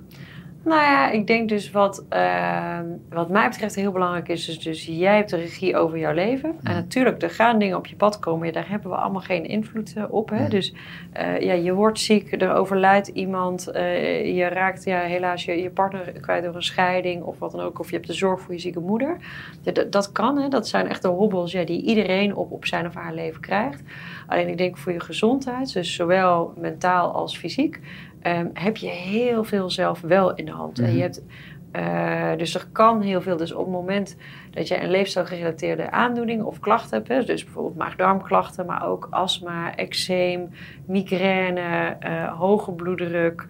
Nou 0.63 0.81
ja, 0.81 1.09
ik 1.09 1.27
denk 1.27 1.49
dus 1.49 1.71
wat, 1.71 2.05
ehm, 2.09 2.85
wat 3.09 3.29
mij 3.29 3.49
betreft 3.49 3.75
heel 3.75 3.91
belangrijk 3.91 4.27
is, 4.27 4.49
is 4.49 4.59
dus 4.59 4.85
jij 4.85 5.15
hebt 5.15 5.29
de 5.29 5.37
regie 5.37 5.77
over 5.77 5.97
jouw 5.97 6.13
leven. 6.13 6.55
En 6.63 6.73
natuurlijk, 6.73 7.21
er 7.21 7.29
gaan 7.29 7.59
dingen 7.59 7.77
op 7.77 7.85
je 7.85 7.95
pad 7.95 8.19
komen, 8.19 8.53
daar 8.53 8.69
hebben 8.69 8.89
we 8.89 8.95
allemaal 8.95 9.21
geen 9.21 9.45
invloed 9.45 9.93
eh, 9.95 10.03
op. 10.09 10.29
Hè? 10.29 10.47
Dus 10.47 10.73
eh, 11.11 11.39
ja, 11.39 11.53
je 11.53 11.73
wordt 11.73 11.99
ziek, 11.99 12.41
er 12.41 12.53
overlijdt 12.53 13.07
iemand, 13.07 13.67
eh, 13.67 14.35
je 14.35 14.47
raakt 14.47 14.83
ja, 14.83 14.99
helaas 14.99 15.45
je, 15.45 15.61
je 15.61 15.69
partner 15.69 16.11
kwijt 16.21 16.43
door 16.43 16.55
een 16.55 16.63
scheiding 16.63 17.23
of 17.23 17.39
wat 17.39 17.51
dan 17.51 17.61
ook, 17.61 17.79
of 17.79 17.89
je 17.89 17.95
hebt 17.95 18.07
de 18.07 18.13
zorg 18.13 18.41
voor 18.41 18.53
je 18.53 18.59
zieke 18.59 18.79
moeder. 18.79 19.17
Ja, 19.61 19.83
dat 19.89 20.11
kan, 20.11 20.37
hè? 20.37 20.47
dat 20.47 20.67
zijn 20.67 20.87
echt 20.87 21.01
de 21.01 21.07
hobbels 21.07 21.51
ja, 21.51 21.63
die 21.63 21.81
iedereen 21.81 22.35
op, 22.35 22.51
op 22.51 22.65
zijn 22.65 22.85
of 22.85 22.93
haar 22.93 23.13
leven 23.13 23.41
krijgt. 23.41 23.83
Alleen 24.27 24.47
ik 24.47 24.57
denk 24.57 24.77
voor 24.77 24.91
je 24.91 24.99
gezondheid, 24.99 25.73
dus 25.73 25.95
zowel 25.95 26.53
mentaal 26.57 27.11
als 27.11 27.37
fysiek, 27.37 27.79
ehm, 28.21 28.47
heb 28.53 28.77
je 28.77 28.87
heel 28.89 29.43
veel 29.43 29.69
zelf 29.69 30.01
wel 30.01 30.35
in 30.35 30.45
de 30.45 30.51
hand. 30.51 30.79
En 30.79 30.85
Mhm. 30.85 30.95
je 30.95 31.01
hebt, 31.01 31.23
eh, 31.71 32.37
dus 32.37 32.55
er 32.55 32.67
kan 32.71 33.01
heel 33.01 33.21
veel. 33.21 33.37
Dus 33.37 33.53
op 33.53 33.65
het 33.65 33.73
moment 33.73 34.17
dat 34.51 34.67
je 34.67 34.81
een 34.83 34.89
leefstijlgerelateerde 34.91 35.91
aandoening 35.91 36.43
of 36.43 36.59
klachten 36.59 36.97
hebt, 36.97 37.07
hè, 37.07 37.23
dus 37.23 37.43
bijvoorbeeld 37.43 37.75
maag-darmklachten, 37.77 38.65
maar 38.65 38.87
ook 38.87 39.07
astma, 39.09 39.75
eczeem, 39.75 40.49
migraine, 40.87 41.95
eh, 41.99 42.37
hoge 42.39 42.71
bloeddruk, 42.71 43.47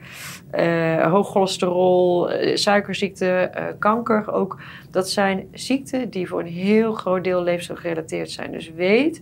eh, 0.51 1.11
hoog 1.11 1.27
cholesterol, 1.29 2.29
suikerziekte, 2.53 3.51
kanker 3.79 4.31
ook. 4.33 4.59
Dat 4.91 5.09
zijn 5.09 5.47
ziekten 5.51 6.09
die 6.09 6.27
voor 6.27 6.39
een 6.39 6.45
heel 6.45 6.93
groot 6.93 7.23
deel 7.23 7.43
leefstijlgerelateerd 7.43 8.31
zijn. 8.31 8.51
Dus 8.51 8.71
weet 8.73 9.21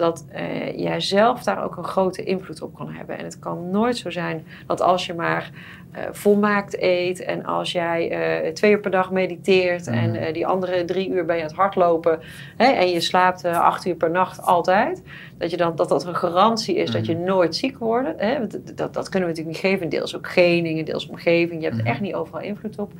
dat 0.00 0.26
eh, 0.28 0.78
jij 0.78 1.00
zelf 1.00 1.42
daar 1.42 1.64
ook 1.64 1.76
een 1.76 1.84
grote 1.84 2.22
invloed 2.22 2.62
op 2.62 2.74
kan 2.74 2.90
hebben. 2.90 3.18
En 3.18 3.24
het 3.24 3.38
kan 3.38 3.70
nooit 3.70 3.96
zo 3.96 4.10
zijn 4.10 4.46
dat 4.66 4.80
als 4.80 5.06
je 5.06 5.14
maar 5.14 5.50
eh, 5.90 6.02
volmaakt 6.10 6.82
eet 6.82 7.24
en 7.24 7.44
als 7.44 7.72
jij 7.72 8.10
eh, 8.10 8.52
twee 8.52 8.70
uur 8.70 8.80
per 8.80 8.90
dag 8.90 9.10
mediteert 9.10 9.86
en 9.86 10.14
eh, 10.14 10.32
die 10.32 10.46
andere 10.46 10.84
drie 10.84 11.10
uur 11.10 11.24
ben 11.24 11.36
je 11.36 11.42
aan 11.42 11.48
het 11.48 11.56
hardlopen 11.56 12.18
hè, 12.56 12.64
en 12.64 12.90
je 12.90 13.00
slaapt 13.00 13.44
acht 13.44 13.86
uur 13.86 13.94
per 13.94 14.10
nacht 14.10 14.42
altijd, 14.42 15.02
dat 15.38 15.50
je 15.50 15.56
dan, 15.56 15.76
dat, 15.76 15.88
dat 15.88 16.06
een 16.06 16.14
garantie 16.14 16.76
is 16.76 16.90
dat 16.90 17.06
je 17.06 17.16
nooit 17.16 17.56
ziek 17.56 17.78
wordt. 17.78 18.08
Hè? 18.16 18.46
Dat, 18.46 18.76
dat, 18.76 18.94
dat 18.94 19.08
kunnen 19.08 19.28
we 19.28 19.34
natuurlijk 19.34 19.62
niet 19.62 19.72
geven. 19.72 19.88
Deels 19.88 20.16
ook 20.16 20.28
geningen, 20.28 20.84
deels 20.84 21.08
omgeving. 21.08 21.62
Je 21.62 21.68
hebt 21.68 21.80
er 21.80 21.86
echt 21.86 22.00
niet 22.00 22.14
overal 22.14 22.40
invloed 22.40 22.78
op. 22.78 22.92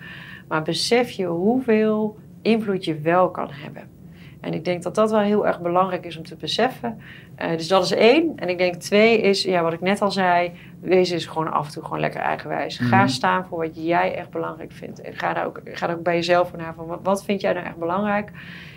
Maar 0.49 0.63
besef 0.63 1.11
je 1.11 1.27
hoeveel 1.27 2.17
invloed 2.43 2.85
je 2.85 3.01
wel 3.01 3.31
kan 3.31 3.49
hebben. 3.51 4.00
En 4.41 4.55
ik 4.55 4.65
denk 4.65 4.83
dat 4.83 4.95
dat 4.95 5.11
wel 5.11 5.21
heel 5.21 5.47
erg 5.47 5.61
belangrijk 5.61 6.07
is 6.07 6.17
om 6.17 6.23
te 6.25 6.37
beseffen. 6.37 7.01
Eh, 7.35 7.51
dus 7.51 7.69
dat 7.69 7.85
is 7.85 7.91
één. 7.93 8.33
En 8.37 8.49
ik 8.49 8.59
denk 8.59 8.75
twee 8.75 9.21
is, 9.21 9.43
ja, 9.43 9.63
wat 9.63 9.73
ik 9.73 9.81
net 9.81 10.03
al 10.03 10.11
zei, 10.11 10.53
wees 10.81 11.11
eens 11.11 11.27
gewoon 11.27 11.53
af 11.53 11.67
en 11.67 11.73
toe 11.73 11.83
gewoon 11.85 12.01
lekker 12.01 12.21
eigenwijs. 12.21 12.79
Ga 12.79 12.99
Mhm. 12.99 13.09
staan 13.09 13.47
voor 13.47 13.59
wat 13.59 13.85
jij 13.85 14.15
echt 14.15 14.31
belangrijk 14.31 14.73
vindt. 14.73 15.01
En 15.01 15.13
ga 15.15 15.33
daar 15.33 15.47
ook, 15.47 15.61
ga 15.65 15.87
daar 15.87 15.97
ook 15.97 16.03
bij 16.03 16.15
jezelf 16.15 16.49
voor 16.49 16.59
na 16.59 16.75
van, 16.75 16.87
wat, 16.87 17.01
wat 17.03 17.25
vind 17.25 17.41
jij 17.41 17.53
nou 17.53 17.67
echt 17.67 17.77
belangrijk? 17.77 18.31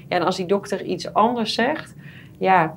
Ja, 0.07 0.16
en 0.16 0.24
als 0.24 0.36
die 0.36 0.45
dokter 0.45 0.82
iets 0.84 1.14
anders 1.14 1.53
zegt, 1.53 1.95
ja, 2.38 2.76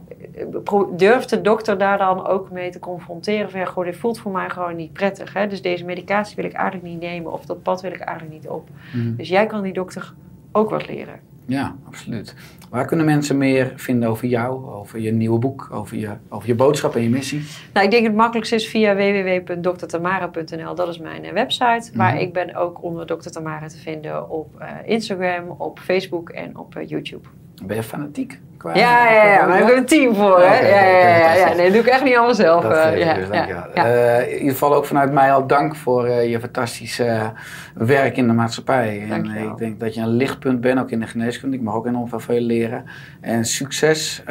eh, 0.64 0.80
durft 0.96 1.30
de 1.30 1.40
dokter 1.40 1.78
daar 1.78 1.98
dan 1.98 2.26
ook 2.26 2.50
mee 2.50 2.70
te 2.70 2.78
confronteren? 2.78 3.50
Van 3.50 3.60
ja, 3.60 3.66
goh, 3.66 3.84
dit 3.84 3.96
voelt 3.96 4.18
voor 4.18 4.32
mij 4.32 4.50
gewoon 4.50 4.76
niet 4.76 4.92
prettig. 4.92 5.32
Hè? 5.32 5.46
Dus 5.46 5.62
deze 5.62 5.84
medicatie 5.84 6.36
wil 6.36 6.44
ik 6.44 6.52
eigenlijk 6.52 6.86
niet 6.92 7.00
nemen 7.00 7.32
of 7.32 7.44
dat 7.46 7.62
pad 7.62 7.80
wil 7.80 7.92
ik 7.92 8.00
eigenlijk 8.00 8.36
niet 8.40 8.48
op. 8.48 8.68
Mhm. 8.94 9.16
Dus 9.16 9.28
jij 9.28 9.46
kan 9.46 9.62
die 9.62 9.72
dokter 9.72 10.14
ook 10.52 10.70
wat 10.70 10.88
leren. 10.88 11.20
Ja, 11.46 11.74
absoluut. 11.86 12.34
Waar 12.70 12.86
kunnen 12.86 13.06
mensen 13.06 13.38
meer 13.38 13.72
vinden 13.76 14.08
over 14.08 14.26
jou, 14.28 14.64
over 14.66 14.98
je 15.00 15.12
nieuwe 15.12 15.38
boek, 15.38 15.68
over 15.72 15.96
je, 15.96 16.10
over 16.28 16.48
je 16.48 16.54
boodschap 16.54 16.94
en 16.96 17.02
je 17.02 17.08
missie? 17.08 17.42
Nou, 17.72 17.84
ik 17.86 17.92
denk 17.92 18.06
het 18.06 18.14
makkelijkste 18.14 18.54
is 18.54 18.68
via 18.68 18.94
www.drtamara.nl. 18.96 20.74
Dat 20.74 20.88
is 20.88 20.98
mijn 20.98 21.24
eh, 21.24 21.32
website. 21.32 21.90
Maar 21.94 22.12
Mhm. 22.12 22.22
ik 22.22 22.32
ben 22.32 22.54
ook 22.54 22.82
onder 22.82 23.06
Dr. 23.06 23.28
Tamara 23.28 23.68
te 23.68 23.78
vinden 23.78 24.30
op 24.30 24.60
eh, 24.60 24.68
Instagram, 24.84 25.48
op 25.58 25.78
Facebook 25.78 26.28
en 26.30 26.58
op 26.58 26.76
eh, 26.76 26.88
YouTube. 26.88 27.28
Ben 27.64 27.76
je 27.76 27.82
fanatiek? 27.82 28.40
Qua, 28.56 28.74
Ja, 28.74 29.12
ja, 29.12 29.24
ja, 29.24 29.38
maar 29.38 29.48
daar 29.48 29.58
heb 29.58 29.68
ik 29.68 29.76
een 29.76 29.86
team 29.86 30.14
voor. 30.14 30.40
Hè? 30.40 30.68
Ja, 30.68 30.84
ja, 30.84 31.18
ja, 31.18 31.34
ja. 31.34 31.54
Nee, 31.54 31.64
dat 31.64 31.72
doe 31.72 31.82
ik 31.82 31.86
echt 31.86 32.04
niet 32.04 32.14
allemaal 32.14 32.34
zelf. 32.34 32.62
Dat 32.62 32.92
ik 32.92 32.98
ja, 32.98 33.14
dus, 33.14 33.28
ja. 33.30 33.68
Eh, 33.74 34.32
in 34.32 34.38
ieder 34.38 34.52
geval 34.52 34.74
ook 34.74 34.86
vanuit 34.86 35.12
mij 35.12 35.32
al 35.32 35.46
dank 35.46 35.76
voor 35.76 36.08
je 36.08 36.40
fantastische 36.40 37.32
werk 37.74 38.16
in 38.16 38.26
de 38.26 38.32
maatschappij. 38.32 39.06
En 39.10 39.24
ik 39.24 39.58
denk 39.58 39.80
dat 39.80 39.94
je 39.94 40.00
een 40.00 40.16
lichtpunt 40.16 40.60
bent, 40.60 40.80
ook 40.80 40.90
in 40.90 41.00
de 41.00 41.06
geneeskunde. 41.06 41.56
Ik 41.56 41.62
mag 41.62 41.74
ook 41.74 41.86
enorm 41.86 42.08
veel 42.20 42.40
leren. 42.40 42.84
En 43.20 43.44
succes, 43.44 44.22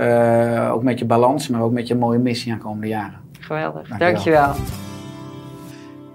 ook 0.71 0.83
met 0.83 0.99
je 0.99 1.05
balans, 1.05 1.47
maar 1.47 1.61
ook 1.61 1.71
met 1.71 1.87
je 1.87 1.95
mooie 1.95 2.19
missie 2.19 2.51
aan 2.51 2.59
komende 2.59 2.87
jaren. 2.87 3.19
Geweldig. 3.39 3.87
Dankjewel. 3.87 4.11
Dankjewel. 4.13 4.94